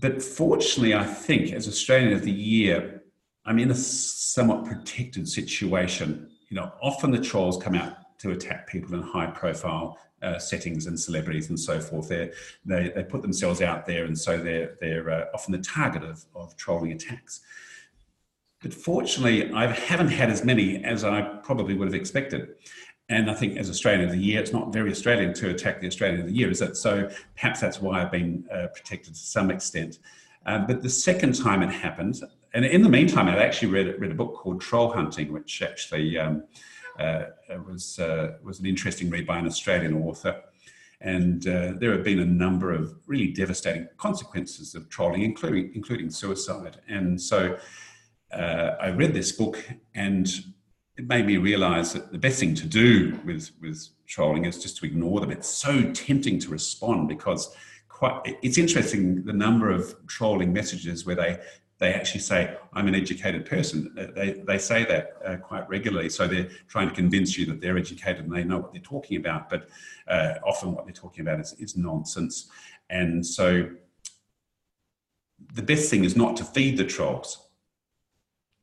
But 0.00 0.22
fortunately, 0.22 0.94
I 0.94 1.04
think 1.04 1.52
as 1.52 1.66
Australian 1.66 2.12
of 2.12 2.22
the 2.22 2.30
Year, 2.30 2.97
I'm 3.48 3.58
in 3.58 3.70
a 3.70 3.74
somewhat 3.74 4.66
protected 4.66 5.26
situation. 5.26 6.28
You 6.50 6.56
know, 6.56 6.70
often 6.82 7.10
the 7.10 7.18
trolls 7.18 7.56
come 7.56 7.74
out 7.74 8.18
to 8.18 8.32
attack 8.32 8.66
people 8.66 8.94
in 8.94 9.02
high 9.02 9.28
profile 9.28 9.98
uh, 10.20 10.38
settings 10.38 10.86
and 10.86 11.00
celebrities 11.00 11.48
and 11.48 11.58
so 11.58 11.80
forth. 11.80 12.08
They're, 12.08 12.32
they 12.66 12.92
they 12.94 13.04
put 13.04 13.22
themselves 13.22 13.62
out 13.62 13.86
there, 13.86 14.04
and 14.04 14.18
so 14.18 14.36
they're 14.36 14.76
they're 14.82 15.08
uh, 15.10 15.24
often 15.32 15.52
the 15.52 15.58
target 15.60 16.02
of, 16.02 16.26
of 16.34 16.56
trolling 16.58 16.92
attacks. 16.92 17.40
But 18.60 18.74
fortunately, 18.74 19.50
I 19.52 19.66
haven't 19.68 20.08
had 20.08 20.28
as 20.28 20.44
many 20.44 20.84
as 20.84 21.02
I 21.02 21.22
probably 21.22 21.74
would 21.74 21.88
have 21.88 21.94
expected. 21.94 22.54
And 23.08 23.30
I 23.30 23.34
think 23.34 23.56
as 23.56 23.70
Australian 23.70 24.04
of 24.04 24.10
the 24.10 24.18
Year, 24.18 24.40
it's 24.40 24.52
not 24.52 24.74
very 24.74 24.90
Australian 24.90 25.32
to 25.34 25.48
attack 25.48 25.80
the 25.80 25.86
Australian 25.86 26.20
of 26.20 26.26
the 26.26 26.34
Year, 26.34 26.50
is 26.50 26.60
it? 26.60 26.76
So 26.76 27.08
perhaps 27.36 27.60
that's 27.60 27.80
why 27.80 28.02
I've 28.02 28.12
been 28.12 28.44
uh, 28.52 28.66
protected 28.74 29.14
to 29.14 29.20
some 29.20 29.50
extent. 29.50 30.00
Um, 30.44 30.66
but 30.66 30.82
the 30.82 30.90
second 30.90 31.34
time 31.34 31.62
it 31.62 31.70
happened, 31.70 32.20
and 32.54 32.64
in 32.64 32.82
the 32.82 32.88
meantime, 32.88 33.28
I'd 33.28 33.38
actually 33.38 33.72
read, 33.72 34.00
read 34.00 34.10
a 34.10 34.14
book 34.14 34.34
called 34.34 34.60
Troll 34.60 34.90
Hunting, 34.90 35.32
which 35.32 35.62
actually 35.62 36.18
um, 36.18 36.44
uh, 36.98 37.24
was, 37.66 37.98
uh, 37.98 38.32
was 38.42 38.60
an 38.60 38.66
interesting 38.66 39.10
read 39.10 39.26
by 39.26 39.38
an 39.38 39.46
Australian 39.46 39.94
author. 39.94 40.42
And 41.00 41.46
uh, 41.46 41.74
there 41.78 41.92
have 41.92 42.02
been 42.02 42.18
a 42.18 42.26
number 42.26 42.72
of 42.72 42.94
really 43.06 43.28
devastating 43.28 43.88
consequences 43.98 44.74
of 44.74 44.88
trolling, 44.88 45.22
including, 45.22 45.70
including 45.74 46.10
suicide. 46.10 46.80
And 46.88 47.20
so 47.20 47.56
uh, 48.32 48.70
I 48.80 48.88
read 48.88 49.14
this 49.14 49.30
book 49.30 49.62
and 49.94 50.28
it 50.96 51.06
made 51.06 51.26
me 51.26 51.36
realize 51.36 51.92
that 51.92 52.10
the 52.10 52.18
best 52.18 52.40
thing 52.40 52.54
to 52.56 52.66
do 52.66 53.16
with, 53.24 53.52
with 53.60 53.88
trolling 54.06 54.44
is 54.44 54.60
just 54.60 54.78
to 54.78 54.86
ignore 54.86 55.20
them. 55.20 55.30
It's 55.30 55.48
so 55.48 55.92
tempting 55.92 56.40
to 56.40 56.48
respond 56.50 57.08
because 57.08 57.54
quite, 57.88 58.20
it's 58.42 58.58
interesting 58.58 59.22
the 59.24 59.32
number 59.32 59.70
of 59.70 59.94
trolling 60.08 60.52
messages 60.52 61.06
where 61.06 61.14
they, 61.14 61.38
they 61.78 61.94
actually 61.94 62.20
say, 62.20 62.56
I'm 62.72 62.88
an 62.88 62.94
educated 62.94 63.46
person. 63.46 63.92
They, 64.14 64.42
they 64.46 64.58
say 64.58 64.84
that 64.84 65.16
uh, 65.24 65.36
quite 65.36 65.68
regularly. 65.68 66.08
So 66.08 66.26
they're 66.26 66.48
trying 66.66 66.88
to 66.88 66.94
convince 66.94 67.38
you 67.38 67.46
that 67.46 67.60
they're 67.60 67.78
educated 67.78 68.24
and 68.24 68.34
they 68.34 68.44
know 68.44 68.58
what 68.58 68.72
they're 68.72 68.82
talking 68.82 69.16
about. 69.16 69.48
But 69.48 69.68
uh, 70.08 70.34
often 70.44 70.72
what 70.72 70.86
they're 70.86 70.92
talking 70.92 71.20
about 71.20 71.38
is, 71.38 71.54
is 71.54 71.76
nonsense. 71.76 72.48
And 72.90 73.24
so 73.24 73.70
the 75.54 75.62
best 75.62 75.88
thing 75.88 76.04
is 76.04 76.16
not 76.16 76.36
to 76.38 76.44
feed 76.44 76.76
the 76.76 76.84
trolls 76.84 77.48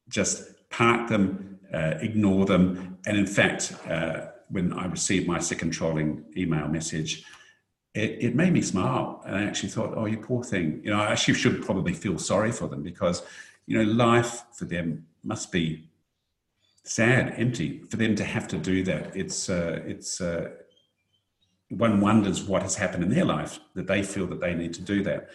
just 0.10 0.70
park 0.70 1.10
them, 1.10 1.60
uh, 1.74 1.96
ignore 2.02 2.46
them. 2.46 2.98
And 3.06 3.18
in 3.18 3.26
fact, 3.26 3.76
uh, 3.90 4.28
when 4.50 4.74
I 4.74 4.86
received 4.86 5.28
my 5.28 5.40
second 5.40 5.72
trolling 5.72 6.24
email 6.38 6.68
message, 6.68 7.24
it, 7.96 8.18
it, 8.24 8.36
made 8.36 8.54
me 8.54 8.62
smile. 8.62 9.24
And 9.26 9.36
I 9.36 9.44
actually 9.44 9.70
thought, 9.70 9.94
oh, 9.96 10.06
you 10.06 10.18
poor 10.18 10.44
thing. 10.44 10.82
You 10.84 10.92
know, 10.92 11.00
I 11.00 11.12
actually 11.12 11.36
should 11.36 11.64
probably 11.64 11.94
feel 11.94 12.20
sorry 12.20 12.52
for 12.52 12.68
them 12.68 12.84
because, 12.84 13.24
you 13.66 13.78
know, 13.78 13.92
life 13.92 14.44
for 14.54 14.66
them 14.66 15.08
must 15.24 15.52
be 15.52 15.90
sad, 16.84 17.34
empty. 17.38 17.84
For 17.90 17.98
them 17.98 18.16
to 18.16 18.24
have 18.24 18.48
to 18.50 18.58
do 18.58 18.84
that, 18.84 19.16
it's, 19.16 19.50
uh, 19.50 19.82
it's, 19.86 20.22
uh, 20.22 20.50
one 21.70 22.00
wonders 22.00 22.44
what 22.44 22.62
has 22.62 22.76
happened 22.76 23.04
in 23.04 23.10
their 23.10 23.26
life 23.26 23.60
that 23.74 23.88
they 23.88 24.04
feel 24.04 24.28
that 24.28 24.40
they 24.40 24.54
need 24.54 24.72
to 24.72 24.82
do 24.84 25.02
that 25.02 25.30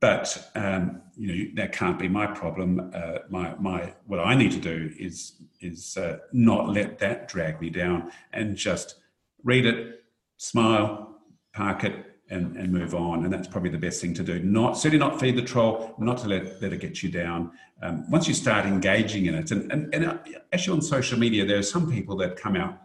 but 0.00 0.50
um, 0.54 1.02
you 1.16 1.28
know 1.28 1.50
that 1.54 1.72
can't 1.72 1.98
be 1.98 2.08
my 2.08 2.26
problem. 2.26 2.90
Uh, 2.94 3.18
my 3.28 3.54
my 3.56 3.92
what 4.06 4.20
I 4.20 4.34
need 4.34 4.52
to 4.52 4.60
do 4.60 4.90
is 4.98 5.42
is 5.60 5.96
uh, 5.96 6.18
not 6.32 6.70
let 6.70 6.98
that 6.98 7.28
drag 7.28 7.60
me 7.60 7.70
down 7.70 8.10
and 8.32 8.56
just 8.56 8.96
read 9.42 9.66
it, 9.66 10.04
smile, 10.36 11.13
park 11.54 11.84
it, 11.84 12.14
and, 12.30 12.56
and 12.56 12.72
move 12.72 12.94
on. 12.94 13.24
And 13.24 13.32
that's 13.32 13.48
probably 13.48 13.70
the 13.70 13.78
best 13.78 14.00
thing 14.00 14.14
to 14.14 14.22
do. 14.22 14.40
Not 14.40 14.78
certainly 14.78 14.98
not 14.98 15.20
feed 15.20 15.36
the 15.36 15.42
troll, 15.42 15.94
not 15.98 16.18
to 16.18 16.28
let, 16.28 16.60
let 16.62 16.72
it 16.72 16.80
get 16.80 17.02
you 17.02 17.10
down. 17.10 17.52
Um, 17.82 18.10
once 18.10 18.26
you 18.26 18.34
start 18.34 18.64
engaging 18.64 19.26
in 19.26 19.34
it, 19.34 19.50
and, 19.50 19.70
and, 19.70 19.94
and 19.94 20.06
uh, 20.06 20.18
actually 20.52 20.76
on 20.76 20.82
social 20.82 21.18
media, 21.18 21.44
there 21.44 21.58
are 21.58 21.62
some 21.62 21.90
people 21.90 22.16
that 22.16 22.36
come 22.36 22.56
out, 22.56 22.78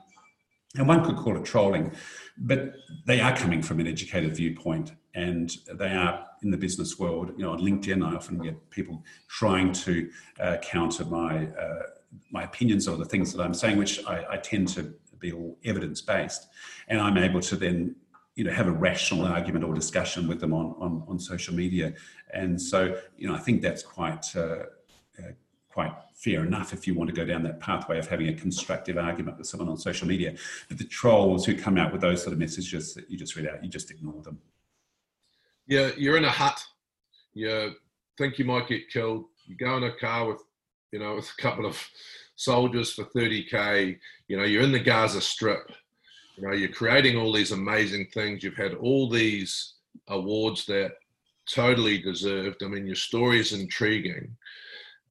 and 0.76 0.88
one 0.88 1.04
could 1.04 1.16
call 1.16 1.38
it 1.38 1.46
trolling, 1.46 1.92
but 2.38 2.74
they 3.06 3.22
are 3.22 3.36
coming 3.36 3.62
from 3.62 3.80
an 3.80 3.88
educated 3.88 4.36
viewpoint 4.36 4.94
and 5.16 5.58
they 5.74 5.90
are 5.90 6.26
in 6.44 6.52
the 6.52 6.58
business 6.58 7.00
world. 7.00 7.34
You 7.38 7.44
know, 7.46 7.52
on 7.52 7.60
LinkedIn, 7.60 8.06
I 8.06 8.16
often 8.16 8.40
get 8.40 8.70
people 8.70 9.04
trying 9.28 9.74
to 9.74 10.10
uh, 10.40 10.58
counter 10.62 11.06
my 11.06 11.48
uh, 11.48 11.84
my 12.32 12.44
opinions 12.44 12.88
or 12.88 12.98
the 12.98 13.06
things 13.06 13.34
that 13.34 13.42
I'm 13.42 13.54
saying, 13.54 13.78
which 13.78 14.04
I, 14.06 14.26
I 14.32 14.38
tend 14.38 14.68
to 14.70 14.94
be 15.20 15.32
all 15.32 15.58
evidence 15.66 16.02
based, 16.02 16.48
and 16.88 17.00
I'm 17.02 17.18
able 17.18 17.42
to 17.42 17.56
then 17.56 17.96
you 18.40 18.46
know 18.46 18.52
have 18.52 18.68
a 18.68 18.72
rational 18.72 19.26
argument 19.26 19.64
or 19.66 19.74
discussion 19.74 20.28
with 20.28 20.40
them 20.40 20.54
on 20.54 20.76
on, 20.80 21.04
on 21.08 21.20
social 21.20 21.54
media, 21.54 21.94
and 22.34 22.60
so 22.60 22.96
you 23.18 23.28
know 23.28 23.36
I 23.36 23.40
think 23.40 23.62
that's 23.62 23.84
quite. 23.84 24.26
Uh, 24.36 24.64
uh 25.20 25.32
quite 25.72 25.94
fair 26.16 26.44
enough 26.44 26.74
if 26.74 26.88
you 26.88 26.96
want 26.96 27.08
to 27.08 27.16
go 27.16 27.24
down 27.24 27.44
that 27.44 27.60
pathway 27.60 28.00
of 28.00 28.08
having 28.08 28.28
a 28.28 28.34
constructive 28.34 28.98
argument 28.98 29.38
with 29.38 29.46
someone 29.46 29.70
on 29.70 29.78
social 29.78 30.08
media. 30.08 30.34
But 30.68 30.80
the 30.80 30.84
trolls 30.84 31.46
who 31.46 31.56
come 31.56 31.78
out 31.78 31.92
with 31.92 32.02
those 32.02 32.24
sort 32.24 32.34
of 32.34 32.40
messages 32.40 32.96
that 32.96 33.08
you 33.08 33.20
just 33.20 33.36
read 33.36 33.48
out, 33.48 33.64
you 33.64 33.70
just 33.70 33.92
ignore 33.92 34.20
them 34.24 34.40
you're 35.70 35.94
you're 35.94 36.18
in 36.18 36.26
a 36.26 36.30
hut. 36.30 36.62
You 37.34 37.76
think 38.18 38.38
you 38.38 38.46
might 38.46 38.68
get 38.68 38.90
killed. 38.90 39.26
You 39.46 39.56
go 39.56 39.78
in 39.78 39.84
a 39.84 39.96
car 39.96 40.28
with, 40.28 40.42
you 40.92 41.00
know, 41.00 41.16
with 41.16 41.32
a 41.40 41.42
couple 41.42 41.66
of 41.66 41.82
soldiers 42.36 42.94
for 42.94 43.06
30k. 43.06 43.98
You 44.28 44.38
know, 44.38 44.44
you're 44.44 44.64
in 44.64 44.74
the 44.74 44.80
Gaza 44.80 45.22
Strip. 45.22 45.72
You 46.40 46.48
know, 46.48 46.54
you're 46.54 46.70
creating 46.70 47.18
all 47.18 47.34
these 47.34 47.52
amazing 47.52 48.08
things. 48.14 48.44
You've 48.44 48.56
had 48.56 48.76
all 48.76 49.10
these 49.10 49.74
awards 50.08 50.66
that 50.68 50.94
totally 51.54 51.98
deserved. 51.98 52.64
I 52.64 52.68
mean, 52.68 52.86
your 52.86 52.96
story 52.96 53.40
is 53.40 53.52
intriguing. 53.52 54.38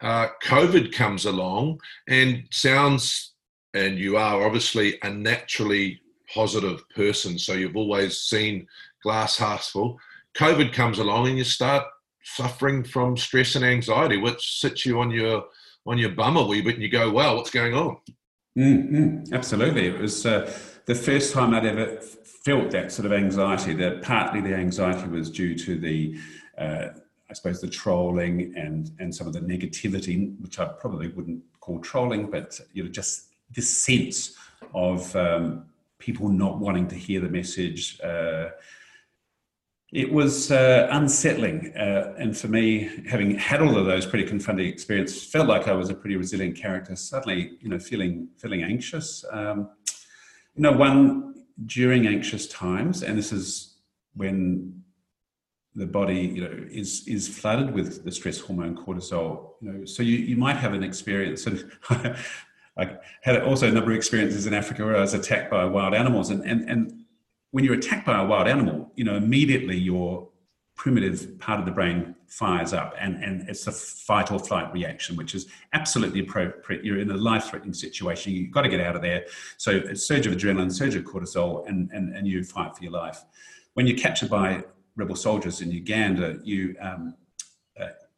Uh, 0.01 0.29
COVID 0.43 0.93
comes 0.93 1.26
along 1.26 1.81
and 2.09 2.45
sounds, 2.51 3.35
and 3.74 3.99
you 3.99 4.16
are 4.16 4.43
obviously 4.43 4.99
a 5.03 5.11
naturally 5.11 6.01
positive 6.33 6.89
person. 6.91 7.39
So 7.39 7.53
you've 7.53 7.76
always 7.76 8.22
seen 8.22 8.66
glass 9.03 9.37
half 9.37 9.64
full. 9.64 9.99
COVID 10.35 10.72
comes 10.72 10.99
along 10.99 11.29
and 11.29 11.37
you 11.37 11.45
start 11.45 11.85
suffering 12.22 12.85
from 12.85 13.18
stress 13.18 13.55
and 13.55 13.64
anxiety, 13.64 14.16
which 14.16 14.61
sits 14.61 14.87
you 14.87 15.01
on 15.01 15.11
your 15.11 15.45
on 15.87 15.99
your 15.99 16.11
bum 16.11 16.37
a 16.37 16.47
wee 16.47 16.61
bit, 16.61 16.74
and 16.74 16.83
you 16.83 16.89
go, 16.89 17.11
"Well, 17.11 17.37
what's 17.37 17.51
going 17.51 17.74
on?" 17.74 17.97
Mm-hmm. 18.57 19.33
Absolutely, 19.33 19.87
it 19.87 19.99
was 19.99 20.26
uh, 20.26 20.53
the 20.89 20.95
first 20.95 21.34
time 21.34 21.53
I'd 21.53 21.66
ever 21.66 22.01
felt 22.47 22.70
that 22.70 22.91
sort 22.91 23.05
of 23.05 23.12
anxiety. 23.12 23.74
That 23.74 24.01
partly 24.01 24.41
the 24.41 24.55
anxiety 24.55 25.07
was 25.09 25.30
due 25.30 25.55
to 25.55 25.78
the, 25.78 26.18
uh, 26.57 26.86
I 27.28 27.32
suppose, 27.34 27.61
the 27.61 27.68
trolling 27.68 28.55
and 28.57 28.91
and 28.99 29.14
some 29.14 29.26
of 29.26 29.34
the 29.34 29.41
negativity, 29.41 30.34
which 30.41 30.59
I 30.59 30.64
probably 30.64 31.09
wouldn't 31.09 31.43
call 31.61 31.78
trolling, 31.80 32.30
but 32.30 32.59
you 32.72 32.82
know, 32.82 32.89
just 32.89 33.34
this 33.55 33.68
sense 33.68 34.34
of 34.74 35.14
um, 35.14 35.66
people 35.99 36.30
not 36.30 36.59
wanting 36.59 36.89
to 36.89 36.95
hear 36.95 37.20
the 37.20 37.28
message. 37.28 38.01
Uh, 38.01 38.49
it 39.93 40.12
was 40.12 40.51
uh, 40.51 40.86
unsettling. 40.91 41.72
Uh, 41.74 42.14
and 42.18 42.36
for 42.36 42.49
me, 42.49 42.91
having 43.09 43.39
had 43.39 43.62
all 43.62 43.76
of 43.78 43.86
those 43.86 44.05
pretty 44.05 44.26
confronting 44.26 44.66
experiences, 44.66 45.24
felt 45.24 45.49
like 45.49 45.66
I 45.66 45.72
was 45.72 45.89
a 45.89 45.95
pretty 45.95 46.16
resilient 46.16 46.57
character. 46.57 46.95
Suddenly, 46.95 47.59
you 47.61 47.68
know, 47.70 47.78
feeling 47.78 48.28
feeling 48.36 48.62
anxious. 48.62 49.24
Um, 49.32 49.70
you 50.59 50.63
know, 50.63 50.73
one 50.73 51.45
during 51.67 52.09
anxious 52.09 52.49
times, 52.49 53.05
and 53.05 53.17
this 53.17 53.33
is 53.33 53.77
when 54.15 54.83
the 55.77 55.87
body, 55.87 56.19
you 56.19 56.43
know, 56.43 56.67
is 56.69 57.07
is 57.07 57.29
flooded 57.29 57.73
with 57.73 58.05
the 58.05 58.11
stress 58.11 58.41
hormone 58.41 58.77
cortisol. 58.77 59.53
You 59.61 59.73
know, 59.73 59.85
so 59.85 60.03
you, 60.03 60.17
you 60.17 60.37
might 60.37 60.57
have 60.57 60.75
an 60.75 60.83
experience, 60.83 61.47
and 61.47 61.71
I 62.77 62.97
had 63.23 63.41
also 63.43 63.69
a 63.69 63.71
number 63.71 63.93
of 63.93 63.97
experiences 63.97 64.47
in 64.47 64.55
Africa 64.55 64.85
where 64.85 64.97
I 64.97 65.01
was 65.01 65.15
attacked 65.15 65.49
by 65.49 65.65
wild 65.65 65.95
animals, 65.95 66.31
and 66.31 66.43
and 66.45 66.69
and 66.69 67.05
when 67.53 67.65
you're 67.65 67.75
attacked 67.75 68.05
by 68.05 68.21
a 68.21 68.27
wild 68.27 68.49
animal, 68.49 68.91
you 68.97 69.05
know, 69.05 69.15
immediately 69.15 69.79
your 69.79 70.29
primitive 70.79 71.39
part 71.41 71.59
of 71.59 71.66
the 71.66 71.72
brain 71.72 72.14
fires 72.29 72.72
up 72.72 72.95
and, 72.99 73.22
and 73.22 73.47
it's 73.51 73.66
a 73.66 73.72
fight 73.72 74.31
or 74.33 74.39
flight 74.39 74.72
reaction, 74.72 75.16
which 75.16 75.35
is 75.35 75.47
absolutely 75.72 76.20
appropriate. 76.20 76.85
You're 76.85 77.01
in 77.01 77.11
a 77.11 77.16
life 77.16 77.47
threatening 77.47 77.74
situation. 77.74 78.33
You've 78.33 78.53
got 78.53 78.62
to 78.62 78.68
get 78.68 78.81
out 78.81 78.95
of 78.95 79.03
there. 79.03 79.26
So 79.57 79.72
a 79.72 79.97
surge 79.97 80.26
of 80.26 80.33
adrenaline, 80.33 80.72
surge 80.72 80.95
of 80.95 81.05
cortisol, 81.05 81.68
and, 81.68 81.91
and, 81.91 82.14
and 82.16 82.26
you 82.26 82.45
fight 82.45 82.76
for 82.76 82.83
your 82.85 82.93
life. 82.93 83.18
When 83.74 83.87
you're 83.87 83.99
captured 83.99 84.31
by 84.31 84.64
rebel 84.95 85.16
soldiers 85.16 85.61
in 85.61 85.70
Uganda, 85.72 86.39
you 86.45 86.76
um, 86.81 87.14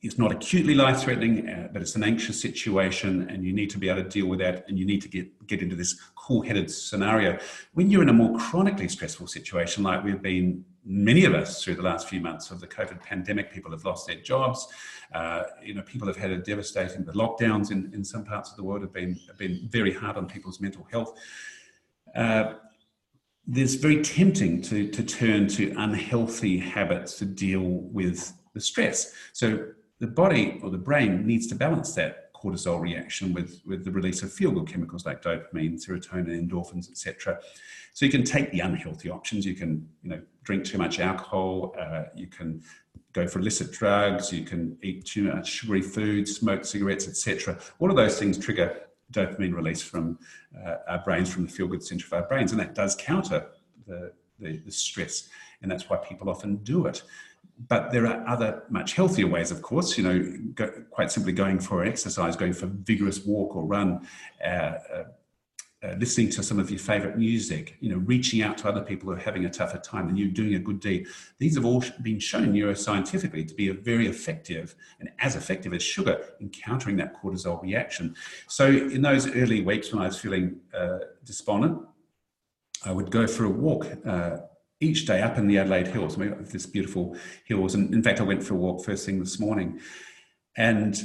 it's 0.02 0.16
not 0.16 0.32
acutely 0.32 0.74
life 0.74 1.00
threatening, 1.00 1.46
uh, 1.48 1.68
but 1.72 1.82
it's 1.82 1.94
an 1.94 2.02
anxious 2.02 2.40
situation, 2.40 3.28
and 3.28 3.44
you 3.44 3.52
need 3.52 3.68
to 3.70 3.78
be 3.78 3.88
able 3.90 4.02
to 4.02 4.08
deal 4.08 4.26
with 4.26 4.38
that, 4.38 4.64
and 4.66 4.78
you 4.78 4.86
need 4.86 5.02
to 5.02 5.08
get, 5.08 5.46
get 5.46 5.60
into 5.60 5.76
this 5.76 6.00
cool 6.14 6.40
headed 6.40 6.70
scenario. 6.70 7.38
When 7.74 7.90
you're 7.90 8.02
in 8.02 8.08
a 8.08 8.14
more 8.14 8.38
chronically 8.38 8.88
stressful 8.88 9.26
situation, 9.26 9.82
like 9.82 10.02
we've 10.02 10.22
been, 10.22 10.64
many 10.84 11.24
of 11.24 11.34
us 11.34 11.62
through 11.62 11.74
the 11.74 11.82
last 11.82 12.08
few 12.08 12.20
months 12.20 12.50
of 12.50 12.60
the 12.60 12.66
COVID 12.66 13.02
pandemic, 13.02 13.52
people 13.52 13.70
have 13.70 13.84
lost 13.84 14.06
their 14.06 14.16
jobs. 14.16 14.68
Uh, 15.14 15.42
you 15.62 15.74
know, 15.74 15.82
people 15.82 16.06
have 16.08 16.16
had 16.16 16.30
a 16.30 16.38
devastating, 16.38 17.04
the 17.04 17.12
lockdowns 17.12 17.70
in, 17.70 17.90
in 17.92 18.04
some 18.04 18.24
parts 18.24 18.50
of 18.50 18.56
the 18.56 18.62
world 18.62 18.80
have 18.80 18.92
been, 18.92 19.18
have 19.26 19.38
been 19.38 19.68
very 19.70 19.92
hard 19.92 20.16
on 20.16 20.26
people's 20.26 20.60
mental 20.60 20.86
health. 20.90 21.18
Uh, 22.14 22.54
there's 23.46 23.74
very 23.74 24.02
tempting 24.02 24.62
to, 24.62 24.88
to 24.88 25.02
turn 25.02 25.48
to 25.48 25.74
unhealthy 25.76 26.58
habits 26.58 27.18
to 27.18 27.24
deal 27.24 27.62
with 27.62 28.32
the 28.54 28.60
stress. 28.60 29.12
So 29.32 29.68
the 29.98 30.06
body 30.06 30.60
or 30.62 30.70
the 30.70 30.78
brain 30.78 31.26
needs 31.26 31.46
to 31.48 31.54
balance 31.54 31.94
that 31.94 32.29
cortisol 32.42 32.80
reaction 32.80 33.32
with, 33.32 33.60
with 33.66 33.84
the 33.84 33.90
release 33.90 34.22
of 34.22 34.32
feel 34.32 34.50
good 34.50 34.66
chemicals 34.66 35.04
like 35.06 35.22
dopamine, 35.22 35.74
serotonin, 35.74 36.48
endorphins, 36.48 36.90
etc. 36.90 37.38
So 37.92 38.04
you 38.04 38.10
can 38.10 38.24
take 38.24 38.50
the 38.50 38.60
unhealthy 38.60 39.10
options. 39.10 39.44
You 39.44 39.54
can, 39.54 39.88
you 40.02 40.10
know, 40.10 40.22
drink 40.44 40.64
too 40.64 40.78
much 40.78 41.00
alcohol. 41.00 41.74
Uh, 41.78 42.04
you 42.14 42.26
can 42.26 42.62
go 43.12 43.26
for 43.26 43.40
illicit 43.40 43.72
drugs. 43.72 44.32
You 44.32 44.44
can 44.44 44.78
eat 44.82 45.04
too 45.04 45.24
much 45.24 45.48
sugary 45.48 45.82
food, 45.82 46.28
smoke 46.28 46.64
cigarettes, 46.64 47.08
etc. 47.08 47.58
All 47.78 47.90
of 47.90 47.96
those 47.96 48.18
things 48.18 48.38
trigger 48.38 48.82
dopamine 49.12 49.54
release 49.54 49.82
from 49.82 50.18
uh, 50.64 50.76
our 50.88 51.02
brains, 51.04 51.32
from 51.32 51.44
the 51.44 51.50
feel 51.50 51.66
good 51.66 51.82
center 51.82 52.06
of 52.06 52.12
our 52.12 52.28
brains, 52.28 52.52
and 52.52 52.60
that 52.60 52.74
does 52.74 52.94
counter 52.94 53.46
the, 53.86 54.12
the, 54.38 54.58
the 54.58 54.70
stress, 54.70 55.28
and 55.62 55.70
that's 55.70 55.90
why 55.90 55.96
people 55.96 56.30
often 56.30 56.56
do 56.58 56.86
it 56.86 57.02
but 57.68 57.90
there 57.90 58.06
are 58.06 58.26
other 58.26 58.62
much 58.70 58.94
healthier 58.94 59.26
ways, 59.26 59.50
of 59.50 59.62
course. 59.62 59.98
You 59.98 60.04
know, 60.04 60.38
go, 60.54 60.70
quite 60.90 61.10
simply 61.10 61.32
going 61.32 61.60
for 61.60 61.84
exercise, 61.84 62.36
going 62.36 62.54
for 62.54 62.66
vigorous 62.66 63.24
walk 63.24 63.54
or 63.54 63.64
run, 63.64 64.06
uh, 64.42 64.46
uh, 64.46 65.04
uh, 65.82 65.94
listening 65.98 66.28
to 66.28 66.42
some 66.42 66.58
of 66.58 66.70
your 66.70 66.78
favorite 66.78 67.16
music, 67.16 67.76
you 67.80 67.90
know, 67.90 67.96
reaching 67.98 68.42
out 68.42 68.58
to 68.58 68.68
other 68.68 68.82
people 68.82 69.08
who 69.08 69.14
are 69.14 69.20
having 69.20 69.46
a 69.46 69.50
tougher 69.50 69.78
time 69.78 70.08
and 70.08 70.18
you 70.18 70.30
doing 70.30 70.54
a 70.54 70.58
good 70.58 70.78
deed. 70.78 71.06
These 71.38 71.54
have 71.54 71.64
all 71.64 71.82
been 72.02 72.18
shown 72.18 72.52
neuroscientifically 72.52 73.48
to 73.48 73.54
be 73.54 73.70
very 73.70 74.06
effective 74.06 74.74
and 74.98 75.10
as 75.20 75.36
effective 75.36 75.72
as 75.72 75.82
sugar 75.82 76.34
in 76.40 76.50
countering 76.50 76.96
that 76.98 77.20
cortisol 77.22 77.62
reaction. 77.62 78.14
So 78.46 78.66
in 78.66 79.00
those 79.00 79.34
early 79.34 79.62
weeks 79.62 79.90
when 79.90 80.02
I 80.02 80.06
was 80.06 80.18
feeling 80.18 80.60
uh, 80.74 80.98
despondent, 81.24 81.80
I 82.84 82.92
would 82.92 83.10
go 83.10 83.26
for 83.26 83.44
a 83.44 83.50
walk 83.50 83.86
uh, 84.06 84.38
each 84.80 85.06
day 85.06 85.22
up 85.22 85.38
in 85.38 85.46
the 85.46 85.58
Adelaide 85.58 85.88
Hills. 85.88 86.16
We 86.16 86.28
have 86.28 86.50
this 86.50 86.66
beautiful 86.66 87.16
hills, 87.44 87.74
and 87.74 87.94
in 87.94 88.02
fact, 88.02 88.20
I 88.20 88.24
went 88.24 88.42
for 88.42 88.54
a 88.54 88.58
walk 88.58 88.84
first 88.84 89.06
thing 89.06 89.20
this 89.20 89.38
morning, 89.38 89.80
and 90.56 91.00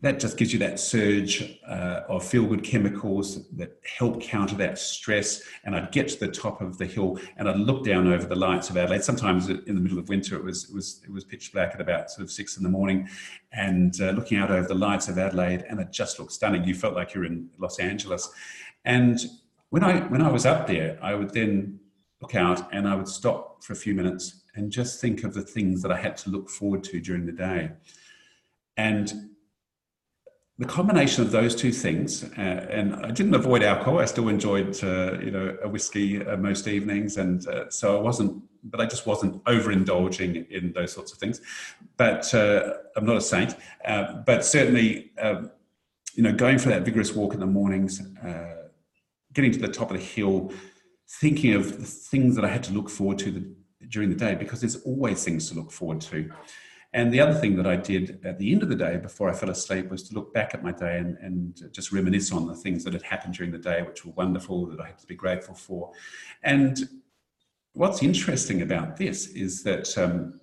that 0.00 0.20
just 0.20 0.36
gives 0.36 0.52
you 0.52 0.58
that 0.58 0.78
surge 0.78 1.58
uh, 1.66 2.02
of 2.08 2.22
feel 2.22 2.46
good 2.46 2.62
chemicals 2.62 3.48
that 3.52 3.80
help 3.98 4.20
counter 4.20 4.54
that 4.54 4.78
stress. 4.78 5.42
And 5.64 5.74
I'd 5.74 5.90
get 5.90 6.08
to 6.08 6.20
the 6.20 6.28
top 6.28 6.60
of 6.60 6.76
the 6.76 6.84
hill 6.84 7.18
and 7.36 7.48
I'd 7.48 7.56
look 7.56 7.82
down 7.82 8.06
over 8.06 8.26
the 8.26 8.36
lights 8.36 8.68
of 8.68 8.76
Adelaide. 8.76 9.02
Sometimes 9.02 9.48
in 9.48 9.74
the 9.74 9.80
middle 9.80 9.98
of 9.98 10.10
winter, 10.10 10.36
it 10.36 10.44
was, 10.44 10.68
it 10.68 10.74
was, 10.74 11.00
it 11.02 11.10
was 11.10 11.24
pitch 11.24 11.50
black 11.50 11.72
at 11.74 11.80
about 11.80 12.10
sort 12.10 12.24
of 12.24 12.30
six 12.30 12.58
in 12.58 12.62
the 12.62 12.68
morning 12.68 13.08
and 13.52 13.98
uh, 14.02 14.10
looking 14.10 14.36
out 14.36 14.50
over 14.50 14.68
the 14.68 14.74
lights 14.74 15.08
of 15.08 15.18
Adelaide 15.18 15.64
and 15.70 15.80
it 15.80 15.90
just 15.92 16.18
looked 16.18 16.32
stunning. 16.32 16.62
You 16.64 16.74
felt 16.74 16.94
like 16.94 17.14
you're 17.14 17.24
in 17.24 17.48
Los 17.58 17.78
Angeles. 17.78 18.28
And 18.84 19.18
when 19.70 19.82
I, 19.82 20.00
when 20.08 20.20
I 20.20 20.30
was 20.30 20.44
up 20.44 20.66
there, 20.66 20.98
I 21.00 21.14
would 21.14 21.32
then 21.32 21.80
out 22.34 22.72
and 22.72 22.88
I 22.88 22.94
would 22.94 23.08
stop 23.08 23.62
for 23.62 23.72
a 23.72 23.76
few 23.76 23.94
minutes 23.94 24.42
and 24.54 24.70
just 24.70 25.00
think 25.00 25.24
of 25.24 25.34
the 25.34 25.42
things 25.42 25.82
that 25.82 25.92
I 25.92 25.96
had 25.96 26.16
to 26.18 26.30
look 26.30 26.48
forward 26.48 26.82
to 26.84 27.00
during 27.00 27.26
the 27.26 27.32
day. 27.32 27.70
And 28.76 29.30
the 30.58 30.64
combination 30.64 31.22
of 31.22 31.30
those 31.30 31.54
two 31.54 31.70
things, 31.70 32.24
uh, 32.24 32.66
and 32.70 32.94
I 32.96 33.10
didn't 33.10 33.34
avoid 33.34 33.62
alcohol. 33.62 33.98
I 33.98 34.06
still 34.06 34.28
enjoyed, 34.28 34.82
uh, 34.82 35.18
you 35.20 35.30
know, 35.30 35.56
a 35.62 35.68
whiskey 35.68 36.24
uh, 36.24 36.36
most 36.38 36.66
evenings, 36.66 37.18
and 37.18 37.46
uh, 37.46 37.68
so 37.68 37.98
I 37.98 38.00
wasn't. 38.00 38.42
But 38.64 38.80
I 38.80 38.86
just 38.86 39.06
wasn't 39.06 39.44
overindulging 39.44 40.50
in 40.50 40.72
those 40.72 40.92
sorts 40.92 41.12
of 41.12 41.18
things. 41.18 41.40
But 41.96 42.34
uh, 42.34 42.74
I'm 42.96 43.04
not 43.04 43.16
a 43.16 43.20
saint. 43.20 43.54
Uh, 43.84 44.14
but 44.26 44.44
certainly, 44.44 45.12
um, 45.20 45.52
you 46.14 46.22
know, 46.22 46.32
going 46.32 46.58
for 46.58 46.70
that 46.70 46.82
vigorous 46.82 47.14
walk 47.14 47.34
in 47.34 47.40
the 47.40 47.46
mornings, 47.46 48.00
getting 49.34 49.52
to 49.52 49.58
the 49.58 49.68
top 49.68 49.92
of 49.92 49.98
the 49.98 50.02
hill, 50.02 50.52
thinking 51.08 51.54
of 51.54 51.78
the 51.78 51.86
things 51.86 52.34
that 52.36 52.44
I 52.44 52.48
had 52.48 52.62
to 52.64 52.72
look 52.72 52.90
forward 52.90 53.18
to 53.20 53.30
the, 53.30 53.54
during 53.88 54.08
the 54.08 54.16
day, 54.16 54.34
because 54.34 54.60
there's 54.60 54.82
always 54.82 55.24
things 55.24 55.48
to 55.50 55.54
look 55.54 55.70
forward 55.70 56.00
to. 56.02 56.30
And 56.92 57.12
the 57.12 57.20
other 57.20 57.34
thing 57.34 57.56
that 57.56 57.66
I 57.66 57.76
did 57.76 58.24
at 58.24 58.38
the 58.38 58.52
end 58.52 58.62
of 58.62 58.68
the 58.68 58.74
day 58.74 58.96
before 58.96 59.28
I 59.28 59.34
fell 59.34 59.50
asleep 59.50 59.90
was 59.90 60.02
to 60.04 60.14
look 60.14 60.32
back 60.32 60.54
at 60.54 60.62
my 60.62 60.72
day 60.72 60.98
and, 60.98 61.16
and 61.18 61.72
just 61.72 61.92
reminisce 61.92 62.32
on 62.32 62.46
the 62.46 62.54
things 62.54 62.84
that 62.84 62.94
had 62.94 63.02
happened 63.02 63.34
during 63.34 63.52
the 63.52 63.58
day, 63.58 63.82
which 63.82 64.04
were 64.04 64.12
wonderful, 64.12 64.66
that 64.66 64.80
I 64.80 64.86
had 64.86 64.98
to 65.00 65.06
be 65.06 65.14
grateful 65.14 65.54
for. 65.54 65.92
And 66.42 66.88
what's 67.74 68.02
interesting 68.02 68.62
about 68.62 68.96
this 68.96 69.26
is 69.28 69.62
that 69.64 69.96
um, 69.98 70.40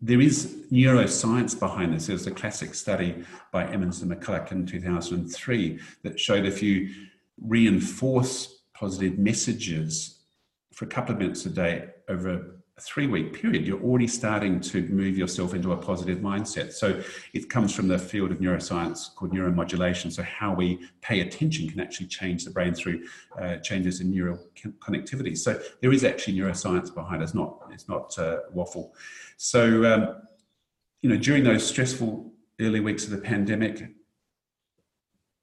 there 0.00 0.20
is 0.20 0.64
neuroscience 0.72 1.58
behind 1.58 1.92
this. 1.92 2.06
There's 2.06 2.26
a 2.26 2.30
classic 2.30 2.74
study 2.74 3.22
by 3.52 3.70
Emmons 3.70 4.00
and 4.02 4.10
McCullough 4.10 4.50
in 4.50 4.66
2003 4.66 5.78
that 6.02 6.18
showed 6.18 6.46
if 6.46 6.62
you 6.62 6.90
reinforce 7.38 8.61
positive 8.82 9.16
messages 9.16 10.18
for 10.72 10.86
a 10.86 10.88
couple 10.88 11.12
of 11.14 11.18
minutes 11.20 11.46
a 11.46 11.50
day 11.50 11.88
over 12.08 12.30
a 12.76 12.80
three 12.80 13.06
week 13.06 13.32
period, 13.32 13.64
you're 13.64 13.80
already 13.80 14.08
starting 14.08 14.58
to 14.58 14.82
move 14.88 15.16
yourself 15.16 15.54
into 15.54 15.70
a 15.70 15.76
positive 15.76 16.18
mindset. 16.18 16.72
So 16.72 17.00
it 17.32 17.48
comes 17.48 17.72
from 17.72 17.86
the 17.86 17.96
field 17.96 18.32
of 18.32 18.38
neuroscience 18.38 19.14
called 19.14 19.32
neuromodulation. 19.32 20.10
So 20.10 20.24
how 20.24 20.52
we 20.52 20.80
pay 21.00 21.20
attention 21.20 21.68
can 21.68 21.78
actually 21.78 22.08
change 22.08 22.44
the 22.44 22.50
brain 22.50 22.74
through 22.74 23.06
uh, 23.40 23.58
changes 23.58 24.00
in 24.00 24.10
neural 24.10 24.40
connectivity. 24.80 25.38
So 25.38 25.60
there 25.80 25.92
is 25.92 26.02
actually 26.02 26.36
neuroscience 26.36 26.92
behind 26.92 27.22
it. 27.22 27.26
It's 27.26 27.34
not, 27.34 27.58
it's 27.70 27.88
not 27.88 28.18
uh, 28.18 28.38
waffle. 28.50 28.94
So, 29.36 29.84
um, 29.84 30.22
you 31.02 31.08
know, 31.08 31.18
during 31.18 31.44
those 31.44 31.64
stressful 31.64 32.32
early 32.60 32.80
weeks 32.80 33.04
of 33.04 33.10
the 33.10 33.18
pandemic, 33.18 33.94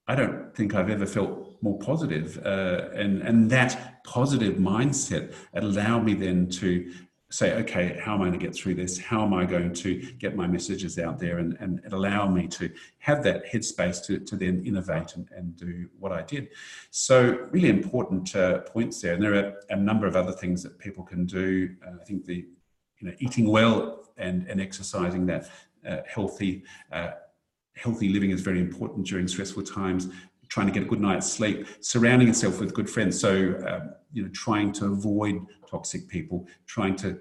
I 0.10 0.16
don't 0.16 0.54
think 0.54 0.76
I've 0.76 0.90
ever 0.90 1.06
felt 1.06 1.49
more 1.62 1.78
positive. 1.80 2.40
Uh, 2.46 2.90
and, 2.94 3.22
and 3.22 3.50
that 3.52 4.04
positive 4.04 4.56
mindset 4.56 5.34
allowed 5.54 6.06
me 6.06 6.14
then 6.14 6.50
to 6.50 6.92
say, 7.32 7.54
okay, 7.54 8.00
how 8.04 8.16
am 8.16 8.22
I 8.22 8.30
going 8.30 8.40
to 8.40 8.46
get 8.46 8.56
through 8.56 8.74
this? 8.74 8.98
How 8.98 9.24
am 9.24 9.34
I 9.34 9.46
going 9.46 9.72
to 9.74 10.02
get 10.14 10.36
my 10.36 10.48
messages 10.48 10.98
out 10.98 11.20
there 11.20 11.38
and, 11.38 11.56
and 11.60 11.82
allow 11.92 12.28
me 12.28 12.48
to 12.48 12.72
have 13.00 13.24
that 13.24 13.46
headspace 13.46 14.04
to, 14.08 14.20
to 14.20 14.36
then 14.36 14.66
innovate 14.66 15.16
and, 15.16 15.30
and 15.36 15.56
do 15.56 15.90
what 16.00 16.12
I 16.12 16.24
did? 16.24 16.50
So, 16.90 17.48
really 17.52 17.70
important 17.70 18.36
uh, 18.36 18.62
points 18.62 19.00
there. 19.02 19.14
And 19.14 19.22
there 19.22 19.36
are 19.36 19.54
a 19.70 19.76
number 19.76 20.08
of 20.08 20.16
other 20.16 20.32
things 20.32 20.64
that 20.64 20.80
people 20.80 21.04
can 21.04 21.26
do. 21.26 21.76
Uh, 21.86 22.02
I 22.02 22.04
think 22.04 22.26
the 22.26 22.48
you 22.98 23.08
know, 23.08 23.14
eating 23.20 23.48
well 23.48 24.10
and, 24.18 24.48
and 24.48 24.60
exercising 24.60 25.26
that 25.28 25.50
uh, 25.88 25.98
healthy, 26.08 26.64
uh, 26.92 27.12
healthy 27.76 28.10
living 28.10 28.32
is 28.32 28.42
very 28.42 28.60
important 28.60 29.06
during 29.06 29.28
stressful 29.28 29.64
times 29.64 30.10
trying 30.50 30.66
to 30.66 30.74
get 30.74 30.84
a 30.84 30.86
good 30.86 31.00
night's 31.00 31.32
sleep, 31.32 31.68
surrounding 31.80 32.28
yourself 32.28 32.60
with 32.60 32.74
good 32.74 32.90
friends. 32.90 33.20
So, 33.20 33.56
um, 33.68 33.94
you 34.12 34.24
know, 34.24 34.30
trying 34.30 34.72
to 34.74 34.88
avoid 34.88 35.46
toxic 35.70 36.08
people, 36.08 36.48
trying 36.66 36.96
to 36.98 37.20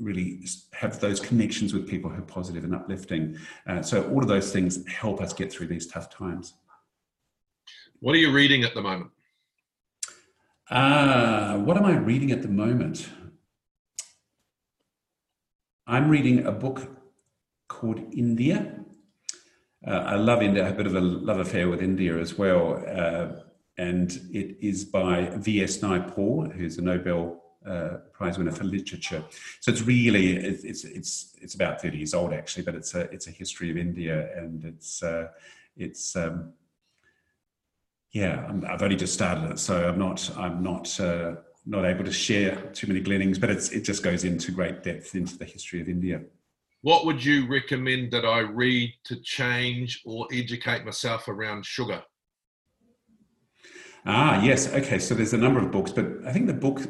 really 0.00 0.44
have 0.72 1.00
those 1.00 1.20
connections 1.20 1.72
with 1.72 1.88
people 1.88 2.10
who 2.10 2.18
are 2.18 2.26
positive 2.26 2.64
and 2.64 2.74
uplifting. 2.74 3.38
Uh, 3.66 3.82
so, 3.82 4.08
all 4.10 4.20
of 4.20 4.28
those 4.28 4.52
things 4.52 4.86
help 4.86 5.20
us 5.20 5.32
get 5.32 5.52
through 5.52 5.68
these 5.68 5.86
tough 5.86 6.10
times. 6.10 6.54
What 8.00 8.14
are 8.14 8.18
you 8.18 8.32
reading 8.32 8.64
at 8.64 8.74
the 8.74 8.82
moment? 8.82 9.10
Uh, 10.70 11.58
what 11.58 11.76
am 11.76 11.86
I 11.86 11.96
reading 11.96 12.30
at 12.30 12.42
the 12.42 12.48
moment? 12.48 13.08
I'm 15.86 16.10
reading 16.10 16.46
a 16.46 16.52
book 16.52 16.86
called 17.68 17.98
India 18.12 18.84
uh, 19.88 20.04
I 20.06 20.16
love 20.16 20.42
India. 20.42 20.62
I 20.62 20.66
have 20.66 20.74
a 20.74 20.76
bit 20.76 20.86
of 20.86 20.96
a 20.96 21.00
love 21.00 21.38
affair 21.38 21.68
with 21.68 21.82
India 21.82 22.18
as 22.18 22.36
well. 22.36 22.84
Uh, 22.86 23.40
and 23.78 24.10
it 24.32 24.58
is 24.60 24.84
by 24.84 25.30
V.S. 25.36 25.78
Naipaul, 25.78 26.52
who's 26.52 26.78
a 26.78 26.82
Nobel 26.82 27.42
uh, 27.66 27.98
Prize 28.12 28.36
winner 28.36 28.50
for 28.52 28.64
literature. 28.64 29.24
So 29.60 29.70
it's 29.70 29.82
really 29.82 30.36
it's 30.36 30.84
it's 30.84 31.36
it's 31.40 31.54
about 31.54 31.80
thirty 31.80 31.98
years 31.98 32.12
old 32.12 32.32
actually, 32.32 32.64
but 32.64 32.74
it's 32.74 32.94
a 32.94 33.02
it's 33.12 33.28
a 33.28 33.30
history 33.30 33.70
of 33.70 33.76
India, 33.76 34.28
and 34.36 34.64
it's 34.64 35.02
uh, 35.02 35.28
it's 35.76 36.16
um, 36.16 36.52
yeah. 38.12 38.50
i 38.66 38.72
have 38.72 38.82
only 38.82 38.96
just 38.96 39.14
started 39.14 39.52
it, 39.52 39.58
so 39.58 39.88
I'm 39.88 39.98
not 39.98 40.30
I'm 40.36 40.62
not 40.62 40.98
uh, 41.00 41.36
not 41.66 41.84
able 41.84 42.04
to 42.04 42.12
share 42.12 42.56
too 42.72 42.88
many 42.88 43.00
gleanings, 43.00 43.38
but 43.38 43.50
it's 43.50 43.70
it 43.70 43.82
just 43.82 44.02
goes 44.02 44.24
into 44.24 44.50
great 44.50 44.82
depth 44.82 45.14
into 45.14 45.38
the 45.38 45.44
history 45.44 45.80
of 45.80 45.88
India 45.88 46.20
what 46.82 47.06
would 47.06 47.24
you 47.24 47.46
recommend 47.48 48.12
that 48.12 48.24
I 48.24 48.40
read 48.40 48.92
to 49.04 49.16
change 49.20 50.02
or 50.04 50.26
educate 50.32 50.84
myself 50.84 51.28
around 51.28 51.66
sugar? 51.66 52.02
Ah, 54.06 54.42
yes. 54.42 54.72
Okay. 54.72 54.98
So 54.98 55.14
there's 55.14 55.34
a 55.34 55.38
number 55.38 55.60
of 55.60 55.70
books, 55.70 55.92
but 55.92 56.06
I 56.26 56.32
think 56.32 56.46
the 56.46 56.54
book 56.54 56.80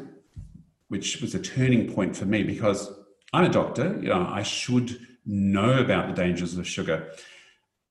which 0.89 1.21
was 1.21 1.35
a 1.35 1.39
turning 1.39 1.91
point 1.93 2.15
for 2.15 2.25
me 2.25 2.43
because 2.43 2.91
I'm 3.31 3.45
a 3.45 3.49
doctor, 3.49 3.97
you 4.01 4.09
know, 4.09 4.27
I 4.27 4.43
should 4.43 4.99
know 5.25 5.79
about 5.79 6.07
the 6.07 6.13
dangers 6.13 6.57
of 6.57 6.67
sugar. 6.67 7.11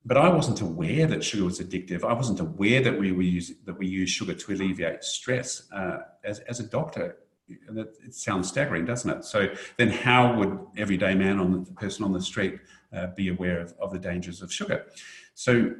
But 0.04 0.16
I 0.16 0.28
wasn't 0.28 0.60
aware 0.60 1.06
that 1.06 1.22
sugar 1.22 1.44
was 1.44 1.60
addictive. 1.60 2.02
I 2.02 2.12
wasn't 2.12 2.40
aware 2.40 2.82
that 2.82 2.98
we 2.98 3.12
were 3.12 3.22
using 3.22 3.56
that 3.66 3.78
we 3.78 3.86
use 3.86 4.10
sugar 4.10 4.34
to 4.34 4.52
alleviate 4.52 5.04
stress. 5.04 5.68
Uh, 5.72 5.98
as, 6.24 6.40
as 6.40 6.60
a 6.60 6.64
doctor, 6.64 7.18
it 7.48 8.14
sounds 8.14 8.48
staggering, 8.48 8.84
doesn't 8.84 9.10
it? 9.10 9.24
So 9.24 9.48
then, 9.76 9.88
how 9.88 10.36
would 10.38 10.58
everyday 10.76 11.14
man 11.14 11.38
on 11.38 11.64
the 11.64 11.72
person 11.72 12.04
on 12.04 12.12
the 12.12 12.20
street 12.20 12.58
uh, 12.92 13.08
be 13.16 13.28
aware 13.28 13.60
of, 13.60 13.74
of 13.80 13.92
the 13.92 13.98
dangers 13.98 14.42
of 14.42 14.52
sugar? 14.52 14.86
So, 15.34 15.72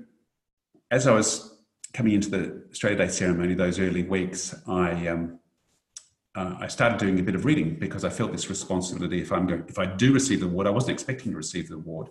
as 0.90 1.06
I 1.06 1.12
was 1.12 1.58
coming 1.92 2.14
into 2.14 2.30
the 2.30 2.62
Australia 2.70 2.98
Day 2.98 3.08
ceremony, 3.08 3.54
those 3.54 3.78
early 3.78 4.02
weeks, 4.02 4.54
I 4.66 5.08
um, 5.08 5.38
uh, 6.34 6.56
I 6.60 6.68
started 6.68 6.98
doing 6.98 7.18
a 7.18 7.22
bit 7.22 7.34
of 7.34 7.44
reading 7.44 7.74
because 7.74 8.04
I 8.04 8.10
felt 8.10 8.30
this 8.30 8.48
responsibility. 8.48 9.20
If 9.20 9.32
I'm 9.32 9.46
going, 9.46 9.64
if 9.66 9.78
I 9.78 9.86
do 9.86 10.12
receive 10.12 10.40
the 10.40 10.46
award, 10.46 10.66
I 10.66 10.70
wasn't 10.70 10.92
expecting 10.92 11.32
to 11.32 11.36
receive 11.36 11.68
the 11.68 11.74
award, 11.74 12.10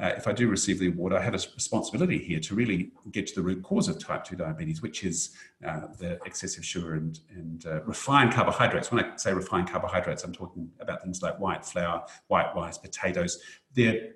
uh, 0.00 0.12
if 0.16 0.26
I 0.28 0.32
do 0.32 0.48
receive 0.48 0.78
the 0.78 0.88
award, 0.88 1.14
I 1.14 1.22
have 1.22 1.34
a 1.34 1.38
responsibility 1.54 2.18
here 2.18 2.40
to 2.40 2.54
really 2.54 2.92
get 3.12 3.26
to 3.28 3.34
the 3.34 3.42
root 3.42 3.62
cause 3.62 3.88
of 3.88 3.98
type 3.98 4.24
2 4.24 4.36
diabetes, 4.36 4.82
which 4.82 5.04
is 5.04 5.30
uh, 5.66 5.86
the 5.98 6.18
excessive 6.26 6.64
sugar 6.64 6.94
and, 6.94 7.18
and 7.30 7.64
uh, 7.66 7.82
refined 7.84 8.32
carbohydrates. 8.32 8.92
When 8.92 9.04
I 9.04 9.16
say 9.16 9.32
refined 9.32 9.70
carbohydrates, 9.70 10.22
I'm 10.24 10.32
talking 10.32 10.70
about 10.80 11.02
things 11.02 11.22
like 11.22 11.38
white 11.40 11.64
flour, 11.64 12.04
white 12.28 12.54
rice, 12.54 12.76
potatoes. 12.76 13.40
They're 13.74 14.10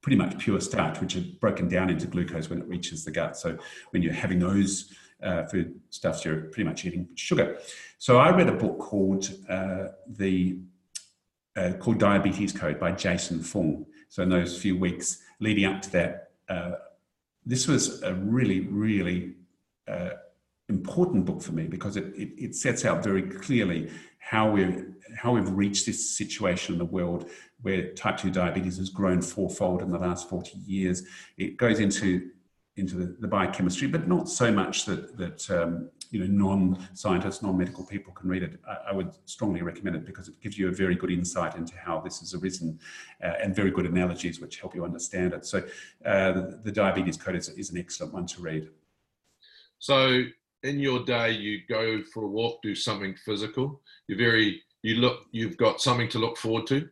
pretty 0.00 0.16
much 0.16 0.38
pure 0.38 0.60
starch, 0.60 1.00
which 1.00 1.16
are 1.16 1.24
broken 1.40 1.68
down 1.68 1.90
into 1.90 2.06
glucose 2.06 2.48
when 2.48 2.60
it 2.60 2.68
reaches 2.68 3.04
the 3.04 3.10
gut. 3.10 3.36
So 3.36 3.58
when 3.90 4.02
you're 4.02 4.14
having 4.14 4.38
those 4.38 4.94
uh, 5.22 5.44
food 5.44 5.78
stuffs, 5.90 6.24
you're 6.24 6.42
pretty 6.42 6.64
much 6.64 6.84
eating 6.84 7.08
sugar. 7.16 7.58
So 7.98 8.18
I 8.18 8.30
read 8.30 8.48
a 8.48 8.52
book 8.52 8.78
called 8.78 9.30
uh, 9.48 9.88
the 10.06 10.58
uh, 11.56 11.72
called 11.72 11.98
Diabetes 11.98 12.52
Code 12.52 12.78
by 12.78 12.92
Jason 12.92 13.42
Fung. 13.42 13.84
So 14.08 14.22
in 14.22 14.28
those 14.28 14.60
few 14.60 14.76
weeks 14.76 15.22
leading 15.40 15.64
up 15.64 15.82
to 15.82 15.92
that, 15.92 16.30
uh, 16.48 16.72
this 17.44 17.66
was 17.66 18.02
a 18.02 18.14
really, 18.14 18.60
really 18.60 19.34
uh, 19.86 20.10
important 20.68 21.24
book 21.24 21.42
for 21.42 21.52
me 21.52 21.64
because 21.64 21.96
it, 21.96 22.06
it, 22.14 22.30
it, 22.36 22.54
sets 22.54 22.84
out 22.84 23.02
very 23.02 23.22
clearly 23.22 23.90
how 24.18 24.50
we've 24.50 24.84
how 25.16 25.32
we've 25.32 25.48
reached 25.50 25.86
this 25.86 26.16
situation 26.16 26.74
in 26.74 26.78
the 26.78 26.84
world 26.84 27.30
where 27.62 27.92
type 27.94 28.18
2 28.18 28.30
diabetes 28.30 28.76
has 28.76 28.90
grown 28.90 29.22
fourfold 29.22 29.80
in 29.80 29.90
the 29.90 29.98
last 29.98 30.28
40 30.28 30.58
years. 30.58 31.04
It 31.38 31.56
goes 31.56 31.80
into 31.80 32.30
into 32.76 32.96
the, 32.96 33.16
the 33.18 33.28
biochemistry, 33.28 33.88
but 33.88 34.06
not 34.06 34.28
so 34.28 34.52
much 34.52 34.84
that 34.84 35.16
that 35.16 35.50
um, 35.50 35.90
you 36.10 36.20
know 36.20 36.26
non-scientists, 36.26 37.42
non-medical 37.42 37.84
people 37.84 38.12
can 38.12 38.28
read 38.28 38.42
it. 38.42 38.58
I, 38.66 38.90
I, 38.90 38.92
would 38.92 39.10
strongly 39.26 39.62
recommend 39.62 39.96
it 39.96 40.06
because 40.06 40.28
it 40.28 40.40
gives 40.40 40.58
you 40.58 40.68
a 40.68 40.72
very 40.72 40.94
good 40.94 41.10
insight 41.10 41.54
into 41.56 41.74
how 41.76 42.00
this 42.00 42.20
has 42.20 42.34
arisen, 42.34 42.78
uh, 43.22 43.34
and 43.42 43.54
very 43.54 43.70
good 43.70 43.86
analogies 43.86 44.40
which 44.40 44.60
help 44.60 44.74
you 44.74 44.84
understand 44.84 45.34
it. 45.34 45.44
So, 45.44 45.58
uh, 46.06 46.32
the, 46.32 46.60
the, 46.64 46.72
diabetes 46.72 47.16
code 47.16 47.36
is, 47.36 47.48
is 47.50 47.70
an 47.70 47.78
excellent 47.78 48.14
one 48.14 48.26
to 48.26 48.40
read. 48.40 48.68
So, 49.78 50.24
in 50.62 50.78
your 50.78 51.04
day, 51.04 51.32
you 51.32 51.60
go 51.68 52.02
for 52.12 52.24
a 52.24 52.28
walk, 52.28 52.62
do 52.62 52.74
something 52.74 53.14
physical. 53.24 53.80
You're 54.06 54.18
very 54.18 54.62
you 54.82 54.96
look. 54.96 55.26
You've 55.32 55.56
got 55.56 55.80
something 55.80 56.08
to 56.10 56.18
look 56.18 56.36
forward 56.36 56.66
to. 56.68 56.88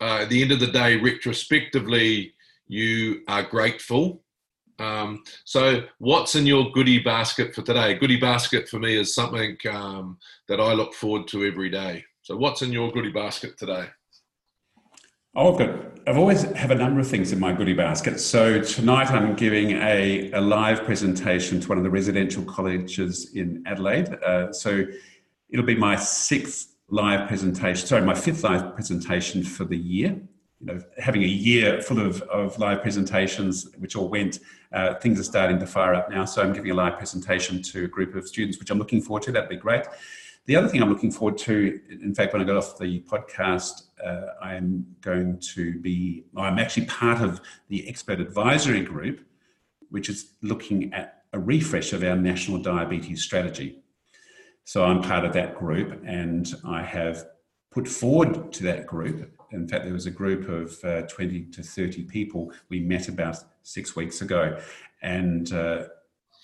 Uh, 0.00 0.20
at 0.22 0.28
the 0.28 0.42
end 0.42 0.52
of 0.52 0.60
the 0.60 0.66
day, 0.66 0.96
retrospectively, 0.96 2.34
you 2.66 3.22
are 3.28 3.42
grateful 3.42 4.23
um, 4.78 5.22
so, 5.44 5.82
what's 5.98 6.34
in 6.34 6.46
your 6.46 6.70
goodie 6.72 6.98
basket 6.98 7.54
for 7.54 7.62
today? 7.62 7.94
Goodie 7.94 8.20
basket 8.20 8.68
for 8.68 8.78
me 8.78 8.96
is 8.96 9.14
something 9.14 9.56
um, 9.70 10.18
that 10.48 10.60
I 10.60 10.72
look 10.72 10.94
forward 10.94 11.28
to 11.28 11.44
every 11.44 11.70
day. 11.70 12.04
So, 12.22 12.36
what's 12.36 12.62
in 12.62 12.72
your 12.72 12.90
goodie 12.90 13.12
basket 13.12 13.56
today? 13.56 13.86
Oh, 15.36 15.52
I've 15.52 15.58
got. 15.58 15.94
I've 16.06 16.18
always 16.18 16.42
have 16.42 16.70
a 16.70 16.74
number 16.74 17.00
of 17.00 17.08
things 17.08 17.32
in 17.32 17.40
my 17.40 17.52
goodie 17.52 17.72
basket. 17.72 18.20
So 18.20 18.60
tonight 18.60 19.10
I'm 19.10 19.34
giving 19.34 19.70
a, 19.70 20.30
a 20.32 20.40
live 20.40 20.84
presentation 20.84 21.60
to 21.60 21.68
one 21.68 21.78
of 21.78 21.84
the 21.84 21.88
residential 21.88 22.44
colleges 22.44 23.32
in 23.34 23.64
Adelaide. 23.66 24.10
Uh, 24.22 24.52
so 24.52 24.84
it'll 25.48 25.64
be 25.64 25.76
my 25.76 25.96
sixth 25.96 26.74
live 26.90 27.26
presentation. 27.26 27.86
Sorry, 27.86 28.02
my 28.02 28.14
fifth 28.14 28.44
live 28.44 28.74
presentation 28.74 29.42
for 29.42 29.64
the 29.64 29.78
year 29.78 30.20
you 30.64 30.72
know, 30.72 30.82
having 30.98 31.22
a 31.22 31.26
year 31.26 31.82
full 31.82 32.00
of, 32.00 32.22
of 32.22 32.58
live 32.58 32.80
presentations, 32.80 33.68
which 33.76 33.96
all 33.96 34.08
went, 34.08 34.38
uh, 34.72 34.94
things 34.94 35.20
are 35.20 35.24
starting 35.24 35.58
to 35.58 35.66
fire 35.66 35.94
up 35.94 36.08
now. 36.08 36.24
So 36.24 36.40
I'm 36.42 36.54
giving 36.54 36.70
a 36.70 36.74
live 36.74 36.96
presentation 36.96 37.60
to 37.62 37.84
a 37.84 37.88
group 37.88 38.14
of 38.14 38.26
students, 38.26 38.58
which 38.58 38.70
I'm 38.70 38.78
looking 38.78 39.02
forward 39.02 39.24
to. 39.24 39.32
That'd 39.32 39.50
be 39.50 39.56
great. 39.56 39.84
The 40.46 40.56
other 40.56 40.68
thing 40.68 40.82
I'm 40.82 40.88
looking 40.88 41.10
forward 41.10 41.36
to, 41.38 41.80
in 41.90 42.14
fact, 42.14 42.32
when 42.32 42.40
I 42.40 42.46
got 42.46 42.56
off 42.56 42.78
the 42.78 43.00
podcast, 43.00 43.88
uh, 44.02 44.42
I'm 44.42 44.86
going 45.02 45.38
to 45.54 45.78
be, 45.80 46.24
I'm 46.34 46.58
actually 46.58 46.86
part 46.86 47.20
of 47.20 47.42
the 47.68 47.86
expert 47.86 48.20
advisory 48.20 48.82
group, 48.82 49.20
which 49.90 50.08
is 50.08 50.32
looking 50.40 50.94
at 50.94 51.24
a 51.34 51.38
refresh 51.38 51.92
of 51.92 52.02
our 52.02 52.16
national 52.16 52.58
diabetes 52.58 53.22
strategy. 53.22 53.82
So 54.64 54.84
I'm 54.84 55.02
part 55.02 55.26
of 55.26 55.34
that 55.34 55.58
group, 55.58 56.02
and 56.06 56.54
I 56.64 56.82
have 56.82 57.26
put 57.70 57.86
forward 57.86 58.50
to 58.54 58.62
that 58.62 58.86
group 58.86 59.33
in 59.54 59.68
fact, 59.68 59.84
there 59.84 59.92
was 59.92 60.06
a 60.06 60.10
group 60.10 60.48
of 60.48 60.82
uh, 60.84 61.02
20 61.02 61.44
to 61.46 61.62
30 61.62 62.04
people 62.04 62.52
we 62.68 62.80
met 62.80 63.08
about 63.08 63.36
six 63.62 63.96
weeks 63.96 64.20
ago. 64.20 64.58
And 65.02 65.52
uh, 65.52 65.84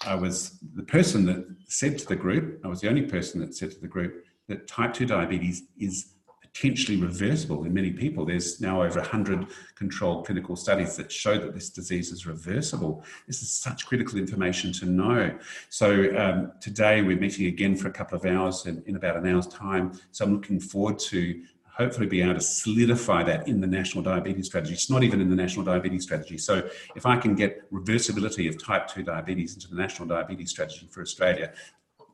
I 0.06 0.14
was 0.14 0.58
the 0.74 0.82
person 0.82 1.26
that 1.26 1.46
said 1.66 1.98
to 1.98 2.06
the 2.06 2.16
group, 2.16 2.60
I 2.64 2.68
was 2.68 2.80
the 2.80 2.88
only 2.88 3.02
person 3.02 3.40
that 3.40 3.54
said 3.54 3.70
to 3.72 3.80
the 3.80 3.88
group 3.88 4.24
that 4.48 4.66
type 4.66 4.94
2 4.94 5.06
diabetes 5.06 5.64
is 5.78 6.14
potentially 6.52 6.96
reversible 7.00 7.64
in 7.64 7.72
many 7.72 7.90
people. 7.92 8.24
There's 8.26 8.60
now 8.60 8.82
over 8.82 8.98
100 8.98 9.46
controlled 9.76 10.26
clinical 10.26 10.56
studies 10.56 10.96
that 10.96 11.12
show 11.12 11.38
that 11.38 11.54
this 11.54 11.70
disease 11.70 12.10
is 12.10 12.26
reversible. 12.26 13.04
This 13.26 13.42
is 13.42 13.50
such 13.50 13.86
critical 13.86 14.18
information 14.18 14.72
to 14.74 14.86
know. 14.86 15.38
So 15.68 16.16
um, 16.16 16.52
today 16.60 17.02
we're 17.02 17.18
meeting 17.18 17.46
again 17.46 17.76
for 17.76 17.88
a 17.88 17.92
couple 17.92 18.18
of 18.18 18.24
hours 18.24 18.66
in, 18.66 18.82
in 18.86 18.96
about 18.96 19.16
an 19.16 19.26
hour's 19.26 19.46
time. 19.46 19.92
So 20.10 20.24
I'm 20.24 20.34
looking 20.34 20.58
forward 20.58 20.98
to 21.00 21.40
hopefully 21.80 22.06
be 22.06 22.20
able 22.20 22.34
to 22.34 22.40
solidify 22.42 23.22
that 23.22 23.48
in 23.48 23.58
the 23.58 23.66
national 23.66 24.04
diabetes 24.04 24.46
strategy. 24.46 24.74
It's 24.74 24.90
not 24.90 25.02
even 25.02 25.18
in 25.18 25.30
the 25.30 25.36
national 25.36 25.64
diabetes 25.64 26.02
strategy. 26.02 26.36
So 26.36 26.68
if 26.94 27.06
I 27.06 27.16
can 27.16 27.34
get 27.34 27.70
reversibility 27.72 28.50
of 28.50 28.62
type 28.62 28.86
2 28.86 29.02
diabetes 29.02 29.54
into 29.54 29.66
the 29.68 29.76
national 29.76 30.06
diabetes 30.06 30.50
strategy 30.50 30.86
for 30.90 31.00
Australia, 31.00 31.54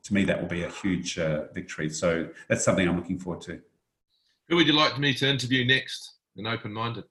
to 0.05 0.15
me 0.15 0.25
that 0.25 0.41
will 0.41 0.49
be 0.49 0.63
a 0.63 0.71
huge 0.71 1.19
uh, 1.19 1.47
victory. 1.53 1.91
So 1.91 2.29
that's 2.49 2.65
something 2.65 2.89
I'm 2.89 2.97
looking 2.97 3.19
forward 3.19 3.43
to. 3.43 3.61
Who 4.49 4.55
would 4.55 4.69
you 4.69 4.73
like 4.73 5.01
me 5.01 5.13
to 5.15 5.29
interview 5.29 5.65
next 5.67 6.15
in 6.37 6.47
Open 6.47 6.73
Minded? 6.73 7.05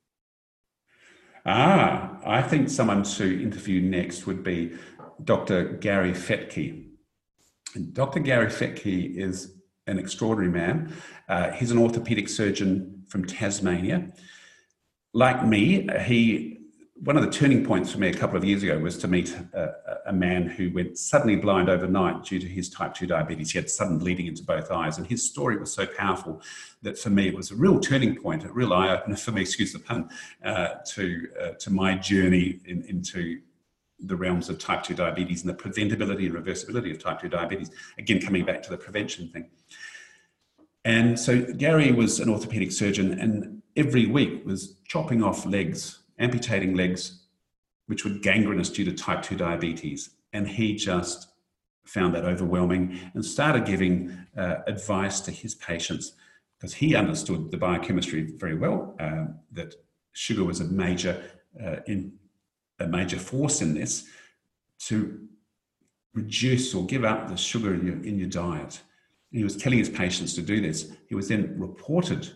Ah, 1.45 2.17
I 2.25 2.41
think 2.41 2.69
someone 2.69 3.03
to 3.03 3.43
interview 3.43 3.81
next 3.81 4.25
would 4.25 4.43
be 4.43 4.77
Dr. 5.25 5.73
Gary 5.73 6.13
Fettke. 6.13 6.85
And 7.75 7.93
Dr. 7.93 8.21
Gary 8.21 8.47
Fettke 8.47 9.17
is 9.17 9.54
an 9.87 9.99
extraordinary 9.99 10.51
man. 10.51 10.93
Uh, 11.29 11.51
he's 11.51 11.71
an 11.71 11.77
orthopedic 11.77 12.29
surgeon 12.29 13.03
from 13.07 13.25
Tasmania. 13.25 14.11
Like 15.13 15.45
me, 15.45 15.87
he 16.05 16.55
one 16.97 17.17
of 17.17 17.23
the 17.23 17.29
turning 17.29 17.65
points 17.65 17.91
for 17.91 17.99
me 17.99 18.07
a 18.07 18.13
couple 18.13 18.37
of 18.37 18.45
years 18.45 18.63
ago 18.63 18.79
was 18.79 18.97
to 18.97 19.07
meet 19.07 19.35
a, 19.53 19.73
a, 20.07 20.13
man 20.13 20.47
who 20.47 20.71
went 20.71 20.97
suddenly 20.97 21.35
blind 21.35 21.67
overnight 21.67 22.23
due 22.23 22.39
to 22.39 22.47
his 22.47 22.69
type 22.69 22.93
2 22.93 23.05
diabetes. 23.05 23.51
He 23.51 23.57
had 23.57 23.69
sudden 23.69 23.99
bleeding 23.99 24.27
into 24.27 24.43
both 24.43 24.71
eyes, 24.71 24.97
and 24.97 25.05
his 25.05 25.29
story 25.29 25.57
was 25.57 25.73
so 25.73 25.85
powerful 25.85 26.41
that 26.83 26.97
for 26.97 27.09
me 27.09 27.27
it 27.27 27.35
was 27.35 27.51
a 27.51 27.55
real 27.55 27.81
turning 27.81 28.15
point, 28.15 28.45
a 28.45 28.51
real 28.51 28.71
eye 28.71 28.89
opener 28.89 29.17
for 29.17 29.33
me, 29.33 29.41
excuse 29.49 29.73
the 29.73 29.79
pun, 29.79 30.09
uh, 30.45 30.75
to, 30.93 31.27
uh, 31.41 31.49
to 31.59 31.69
my 31.69 31.95
journey 31.95 32.61
in, 32.65 32.81
into 32.83 33.41
the 33.99 34.15
realms 34.15 34.49
of 34.49 34.59
type 34.59 34.83
2 34.83 34.93
diabetes 34.93 35.43
and 35.43 35.49
the 35.49 35.61
preventability 35.61 36.25
and 36.25 36.35
reversibility 36.35 36.91
of 36.91 37.01
type 37.01 37.21
2 37.21 37.29
diabetes. 37.29 37.71
Again, 37.97 38.19
coming 38.21 38.45
back 38.45 38.61
to 38.63 38.69
the 38.69 38.77
prevention 38.77 39.29
thing. 39.29 39.49
And 40.83 41.19
so 41.19 41.41
Gary 41.41 41.91
was 41.91 42.19
an 42.19 42.29
orthopedic 42.29 42.71
surgeon 42.71 43.19
and 43.19 43.61
every 43.75 44.05
week 44.05 44.45
was 44.45 44.75
chopping 44.87 45.23
off 45.23 45.45
legs, 45.45 45.99
amputating 46.19 46.75
legs, 46.75 47.23
which 47.87 48.05
were 48.05 48.11
gangrenous 48.11 48.69
due 48.69 48.85
to 48.85 48.93
type 48.93 49.21
2 49.21 49.35
diabetes. 49.35 50.11
And 50.33 50.47
he 50.47 50.75
just 50.75 51.29
found 51.85 52.13
that 52.15 52.25
overwhelming 52.25 52.99
and 53.13 53.23
started 53.23 53.65
giving 53.65 54.15
uh, 54.37 54.57
advice 54.67 55.19
to 55.21 55.31
his 55.31 55.55
patients 55.55 56.13
because 56.57 56.73
he 56.73 56.95
understood 56.95 57.51
the 57.51 57.57
biochemistry 57.57 58.33
very 58.37 58.55
well, 58.55 58.95
uh, 58.99 59.25
that 59.51 59.75
sugar 60.13 60.43
was 60.43 60.61
a 60.61 60.65
major 60.65 61.21
uh, 61.63 61.77
in 61.85 62.13
a 62.79 62.87
major 62.87 63.19
force 63.19 63.61
in 63.61 63.73
this 63.73 64.05
to 64.79 65.19
reduce 66.13 66.73
or 66.73 66.85
give 66.85 67.03
up 67.03 67.27
the 67.27 67.37
sugar 67.37 67.73
in 67.73 67.85
your, 67.85 68.03
in 68.03 68.17
your 68.17 68.29
diet. 68.29 68.81
And 69.31 69.39
he 69.39 69.43
was 69.43 69.57
telling 69.57 69.79
his 69.79 69.89
patients 69.89 70.33
to 70.35 70.41
do 70.41 70.61
this. 70.61 70.91
He 71.07 71.15
was 71.15 71.27
then 71.27 71.55
reported 71.59 72.31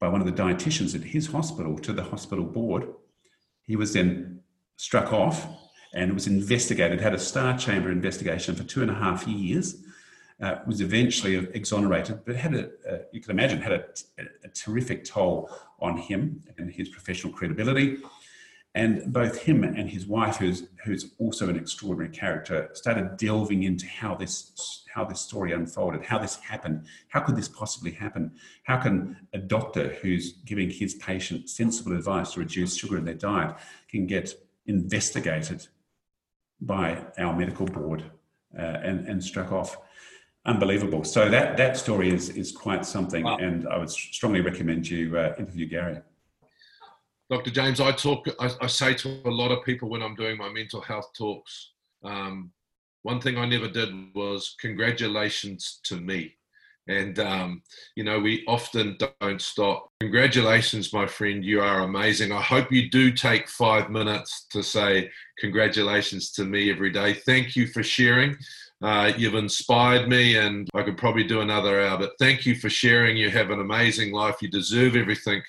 by 0.00 0.08
one 0.08 0.20
of 0.20 0.26
the 0.26 0.32
dietitians 0.32 0.94
at 0.94 1.02
his 1.02 1.26
hospital 1.26 1.78
to 1.78 1.92
the 1.92 2.02
hospital 2.02 2.44
board. 2.44 2.88
He 3.62 3.76
was 3.76 3.92
then 3.92 4.40
struck 4.76 5.12
off 5.12 5.46
and 5.94 6.12
was 6.14 6.26
investigated, 6.26 7.00
had 7.00 7.14
a 7.14 7.18
star 7.18 7.56
chamber 7.58 7.90
investigation 7.90 8.54
for 8.54 8.64
two 8.64 8.82
and 8.82 8.90
a 8.90 8.94
half 8.94 9.26
years. 9.26 9.82
Uh, 10.40 10.58
was 10.66 10.80
eventually 10.80 11.36
exonerated, 11.54 12.18
but 12.24 12.34
had 12.34 12.52
a, 12.52 12.64
uh, 12.90 12.98
you 13.12 13.20
can 13.20 13.30
imagine, 13.30 13.60
had 13.60 13.72
a, 13.72 13.84
a, 14.18 14.24
a 14.44 14.48
terrific 14.48 15.04
toll 15.04 15.48
on 15.78 15.96
him 15.96 16.42
and 16.58 16.68
his 16.72 16.88
professional 16.88 17.32
credibility. 17.32 17.98
And 18.74 19.12
both 19.12 19.42
him 19.42 19.64
and 19.64 19.90
his 19.90 20.06
wife, 20.06 20.36
who's, 20.38 20.66
who's 20.82 21.12
also 21.18 21.50
an 21.50 21.56
extraordinary 21.56 22.10
character, 22.10 22.70
started 22.72 23.18
delving 23.18 23.64
into 23.64 23.86
how 23.86 24.14
this, 24.14 24.86
how 24.94 25.04
this 25.04 25.20
story 25.20 25.52
unfolded, 25.52 26.02
how 26.02 26.18
this 26.18 26.36
happened. 26.36 26.86
How 27.08 27.20
could 27.20 27.36
this 27.36 27.48
possibly 27.48 27.90
happen? 27.90 28.32
How 28.64 28.78
can 28.78 29.28
a 29.34 29.38
doctor 29.38 29.90
who's 30.00 30.32
giving 30.46 30.70
his 30.70 30.94
patient 30.94 31.50
sensible 31.50 31.94
advice 31.94 32.32
to 32.32 32.40
reduce 32.40 32.74
sugar 32.74 32.96
in 32.96 33.04
their 33.04 33.14
diet 33.14 33.56
can 33.90 34.06
get 34.06 34.34
investigated 34.64 35.66
by 36.62 37.04
our 37.18 37.36
medical 37.36 37.66
board 37.66 38.04
uh, 38.58 38.62
and, 38.62 39.06
and 39.06 39.22
struck 39.22 39.52
off? 39.52 39.76
Unbelievable. 40.46 41.04
So 41.04 41.28
that, 41.28 41.58
that 41.58 41.76
story 41.76 42.10
is, 42.10 42.30
is 42.30 42.50
quite 42.50 42.86
something. 42.86 43.24
Wow. 43.24 43.36
And 43.36 43.68
I 43.68 43.76
would 43.76 43.90
strongly 43.90 44.40
recommend 44.40 44.88
you 44.88 45.16
uh, 45.18 45.34
interview 45.38 45.66
Gary. 45.66 45.98
Dr. 47.32 47.50
James, 47.50 47.80
I 47.80 47.92
talk, 47.92 48.28
I, 48.38 48.50
I, 48.60 48.66
say 48.66 48.92
to 48.92 49.22
a 49.24 49.30
lot 49.30 49.52
of 49.52 49.64
people 49.64 49.88
when 49.88 50.02
I'm 50.02 50.14
doing 50.14 50.36
my 50.36 50.52
mental 50.52 50.82
health 50.82 51.12
talks, 51.16 51.70
um, 52.04 52.52
one 53.04 53.22
thing 53.22 53.38
I 53.38 53.46
never 53.46 53.68
did 53.68 53.88
was 54.14 54.54
congratulations 54.60 55.80
to 55.84 55.96
me. 55.96 56.34
And, 56.88 57.18
um, 57.18 57.62
you 57.96 58.04
know, 58.04 58.20
we 58.20 58.44
often 58.46 58.98
don't 59.18 59.40
stop. 59.40 59.88
Congratulations, 60.02 60.92
my 60.92 61.06
friend. 61.06 61.42
You 61.42 61.62
are 61.62 61.84
amazing. 61.84 62.32
I 62.32 62.42
hope 62.42 62.70
you 62.70 62.90
do 62.90 63.10
take 63.10 63.48
five 63.48 63.88
minutes 63.88 64.46
to 64.50 64.62
say 64.62 65.10
congratulations 65.38 66.32
to 66.32 66.44
me 66.44 66.70
every 66.70 66.90
day. 66.90 67.14
Thank 67.14 67.56
you 67.56 67.66
for 67.66 67.82
sharing. 67.82 68.36
Uh, 68.82 69.10
you've 69.16 69.36
inspired 69.36 70.06
me, 70.06 70.36
and 70.36 70.68
I 70.74 70.82
could 70.82 70.98
probably 70.98 71.24
do 71.24 71.40
another 71.40 71.80
hour, 71.80 71.96
but 71.96 72.12
thank 72.18 72.44
you 72.44 72.56
for 72.56 72.68
sharing. 72.68 73.16
You 73.16 73.30
have 73.30 73.50
an 73.50 73.60
amazing 73.60 74.12
life. 74.12 74.42
You 74.42 74.50
deserve 74.50 74.96
everything 74.96 75.40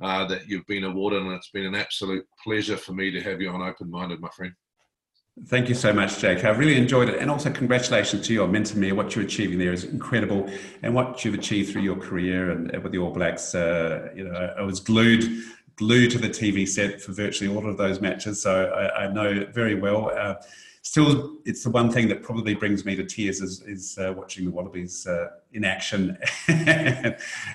uh, 0.00 0.24
that 0.26 0.48
you've 0.48 0.66
been 0.66 0.84
awarded, 0.84 1.22
and 1.22 1.32
it's 1.32 1.50
been 1.50 1.66
an 1.66 1.74
absolute 1.74 2.26
pleasure 2.42 2.76
for 2.76 2.92
me 2.92 3.10
to 3.10 3.20
have 3.20 3.40
you 3.40 3.50
on 3.50 3.62
Open 3.62 3.90
Minded, 3.90 4.20
my 4.20 4.28
friend. 4.28 4.52
Thank 5.46 5.68
you 5.68 5.74
so 5.74 5.92
much, 5.92 6.18
Jake. 6.18 6.44
I 6.44 6.50
really 6.50 6.76
enjoyed 6.76 7.08
it. 7.08 7.20
And 7.20 7.30
also, 7.30 7.50
congratulations 7.50 8.26
to 8.26 8.32
you 8.32 8.42
on 8.42 8.50
Mentemia 8.50 8.92
What 8.92 9.14
you're 9.14 9.24
achieving 9.24 9.58
there 9.58 9.72
is 9.72 9.84
incredible. 9.84 10.50
And 10.82 10.94
what 10.94 11.24
you've 11.24 11.34
achieved 11.34 11.72
through 11.72 11.82
your 11.82 11.96
career 11.96 12.50
and, 12.50 12.76
with 12.82 12.90
the 12.90 12.98
All 12.98 13.12
Blacks, 13.12 13.54
uh, 13.54 14.08
you 14.16 14.24
know, 14.24 14.54
I 14.58 14.62
was 14.62 14.80
glued 14.80 15.44
glued 15.76 16.10
to 16.10 16.18
the 16.18 16.28
TV 16.28 16.68
set 16.68 17.00
for 17.00 17.12
virtually 17.12 17.54
all 17.54 17.68
of 17.68 17.76
those 17.76 18.00
matches. 18.00 18.42
So 18.42 18.64
I, 18.64 19.04
I 19.04 19.12
know 19.12 19.46
very 19.52 19.76
well. 19.76 20.10
Uh, 20.10 20.34
still, 20.88 21.36
it's 21.44 21.62
the 21.64 21.70
one 21.70 21.92
thing 21.92 22.08
that 22.08 22.22
probably 22.22 22.54
brings 22.54 22.86
me 22.86 22.96
to 22.96 23.04
tears 23.04 23.42
is, 23.42 23.60
is 23.66 23.98
uh, 23.98 24.14
watching 24.16 24.46
the 24.46 24.50
Wallabies 24.50 25.06
uh, 25.06 25.26
in 25.52 25.62
action. 25.62 26.16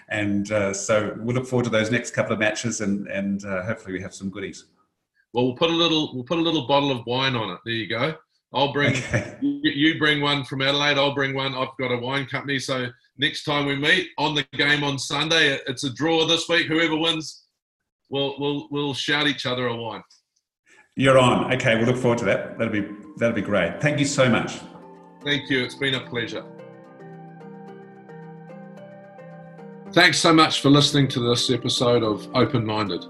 and 0.09 0.51
uh, 0.51 0.71
so 0.71 1.15
we'll 1.17 1.35
look 1.35 1.47
forward 1.47 1.63
to 1.63 1.71
those 1.71 1.89
next 1.89 2.11
couple 2.11 2.31
of 2.31 2.37
matches, 2.37 2.81
and, 2.81 3.07
and 3.07 3.43
uh, 3.43 3.63
hopefully 3.63 3.93
we 3.93 4.01
have 4.01 4.13
some 4.13 4.29
goodies. 4.29 4.65
Well, 5.33 5.45
we'll 5.45 5.55
put 5.55 5.71
a 5.71 5.73
little 5.73 6.13
we'll 6.13 6.25
put 6.25 6.37
a 6.37 6.41
little 6.41 6.67
bottle 6.67 6.91
of 6.91 7.03
wine 7.07 7.35
on 7.35 7.49
it. 7.49 7.57
There 7.65 7.73
you 7.73 7.89
go. 7.89 8.13
I'll 8.53 8.71
bring 8.71 8.91
okay. 8.91 9.35
you 9.41 9.97
bring 9.97 10.21
one 10.21 10.45
from 10.45 10.61
Adelaide. 10.61 10.99
I'll 10.99 11.15
bring 11.15 11.33
one. 11.33 11.55
I've 11.55 11.75
got 11.79 11.91
a 11.91 11.97
wine 11.97 12.27
company, 12.27 12.59
so 12.59 12.85
next 13.17 13.45
time 13.45 13.65
we 13.65 13.75
meet 13.75 14.09
on 14.19 14.35
the 14.35 14.45
game 14.53 14.83
on 14.83 14.99
Sunday, 14.99 15.57
it's 15.65 15.85
a 15.85 15.93
draw 15.93 16.27
this 16.27 16.47
week. 16.47 16.67
Whoever 16.67 16.95
wins, 16.95 17.45
we'll 18.11 18.35
we'll 18.37 18.67
we'll 18.69 18.93
shout 18.93 19.25
each 19.25 19.47
other 19.47 19.65
a 19.65 19.75
wine. 19.75 20.03
You're 20.95 21.17
on. 21.17 21.51
Okay, 21.51 21.75
we'll 21.75 21.87
look 21.87 21.97
forward 21.97 22.19
to 22.19 22.25
that. 22.25 22.59
That'll 22.59 22.71
be 22.71 22.87
that'll 23.17 23.35
be 23.35 23.41
great. 23.41 23.81
Thank 23.81 23.97
you 23.97 24.05
so 24.05 24.29
much. 24.29 24.59
Thank 25.23 25.49
you. 25.49 25.63
It's 25.63 25.73
been 25.73 25.95
a 25.95 26.01
pleasure. 26.01 26.45
Thanks 29.91 30.19
so 30.19 30.31
much 30.31 30.61
for 30.61 30.69
listening 30.69 31.07
to 31.09 31.19
this 31.19 31.49
episode 31.49 32.03
of 32.03 32.27
Open 32.35 32.63
Minded. 32.63 33.05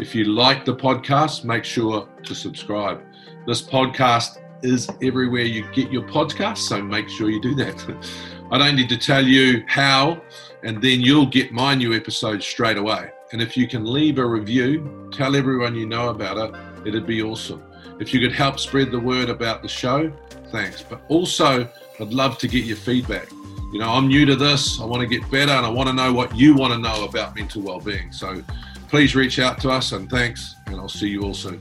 If 0.00 0.16
you 0.16 0.24
like 0.24 0.64
the 0.64 0.74
podcast, 0.74 1.44
make 1.44 1.64
sure 1.64 2.08
to 2.24 2.34
subscribe. 2.34 3.02
This 3.46 3.62
podcast 3.62 4.38
is 4.64 4.88
everywhere 5.00 5.42
you 5.42 5.64
get 5.72 5.92
your 5.92 6.02
podcast, 6.02 6.58
so 6.58 6.82
make 6.82 7.08
sure 7.08 7.30
you 7.30 7.40
do 7.40 7.54
that. 7.56 7.96
I 8.50 8.58
don't 8.58 8.74
need 8.74 8.88
to 8.88 8.98
tell 8.98 9.24
you 9.24 9.62
how, 9.68 10.20
and 10.64 10.82
then 10.82 11.00
you'll 11.00 11.26
get 11.26 11.52
my 11.52 11.74
new 11.76 11.94
episode 11.94 12.42
straight 12.42 12.78
away. 12.78 13.10
And 13.32 13.40
if 13.42 13.56
you 13.56 13.68
can 13.68 13.84
leave 13.84 14.18
a 14.18 14.26
review, 14.26 15.08
tell 15.12 15.36
everyone 15.36 15.74
you 15.76 15.86
know 15.86 16.08
about 16.08 16.38
it 16.38 16.67
it'd 16.86 17.06
be 17.06 17.22
awesome. 17.22 17.62
If 18.00 18.14
you 18.14 18.20
could 18.20 18.32
help 18.32 18.58
spread 18.60 18.90
the 18.90 19.00
word 19.00 19.28
about 19.28 19.62
the 19.62 19.68
show, 19.68 20.12
thanks. 20.50 20.82
But 20.82 21.00
also, 21.08 21.68
I'd 22.00 22.12
love 22.12 22.38
to 22.38 22.48
get 22.48 22.64
your 22.64 22.76
feedback. 22.76 23.30
You 23.72 23.80
know, 23.80 23.90
I'm 23.90 24.08
new 24.08 24.24
to 24.24 24.36
this, 24.36 24.80
I 24.80 24.84
want 24.84 25.02
to 25.02 25.06
get 25.06 25.28
better, 25.30 25.52
and 25.52 25.66
I 25.66 25.68
want 25.68 25.88
to 25.88 25.92
know 25.92 26.12
what 26.12 26.34
you 26.34 26.54
want 26.54 26.72
to 26.72 26.78
know 26.78 27.04
about 27.04 27.34
mental 27.34 27.60
well-being. 27.60 28.12
So 28.12 28.42
please 28.88 29.14
reach 29.14 29.38
out 29.38 29.60
to 29.62 29.70
us, 29.70 29.92
and 29.92 30.08
thanks, 30.08 30.54
and 30.66 30.76
I'll 30.76 30.88
see 30.88 31.08
you 31.08 31.22
all 31.22 31.34
soon. 31.34 31.60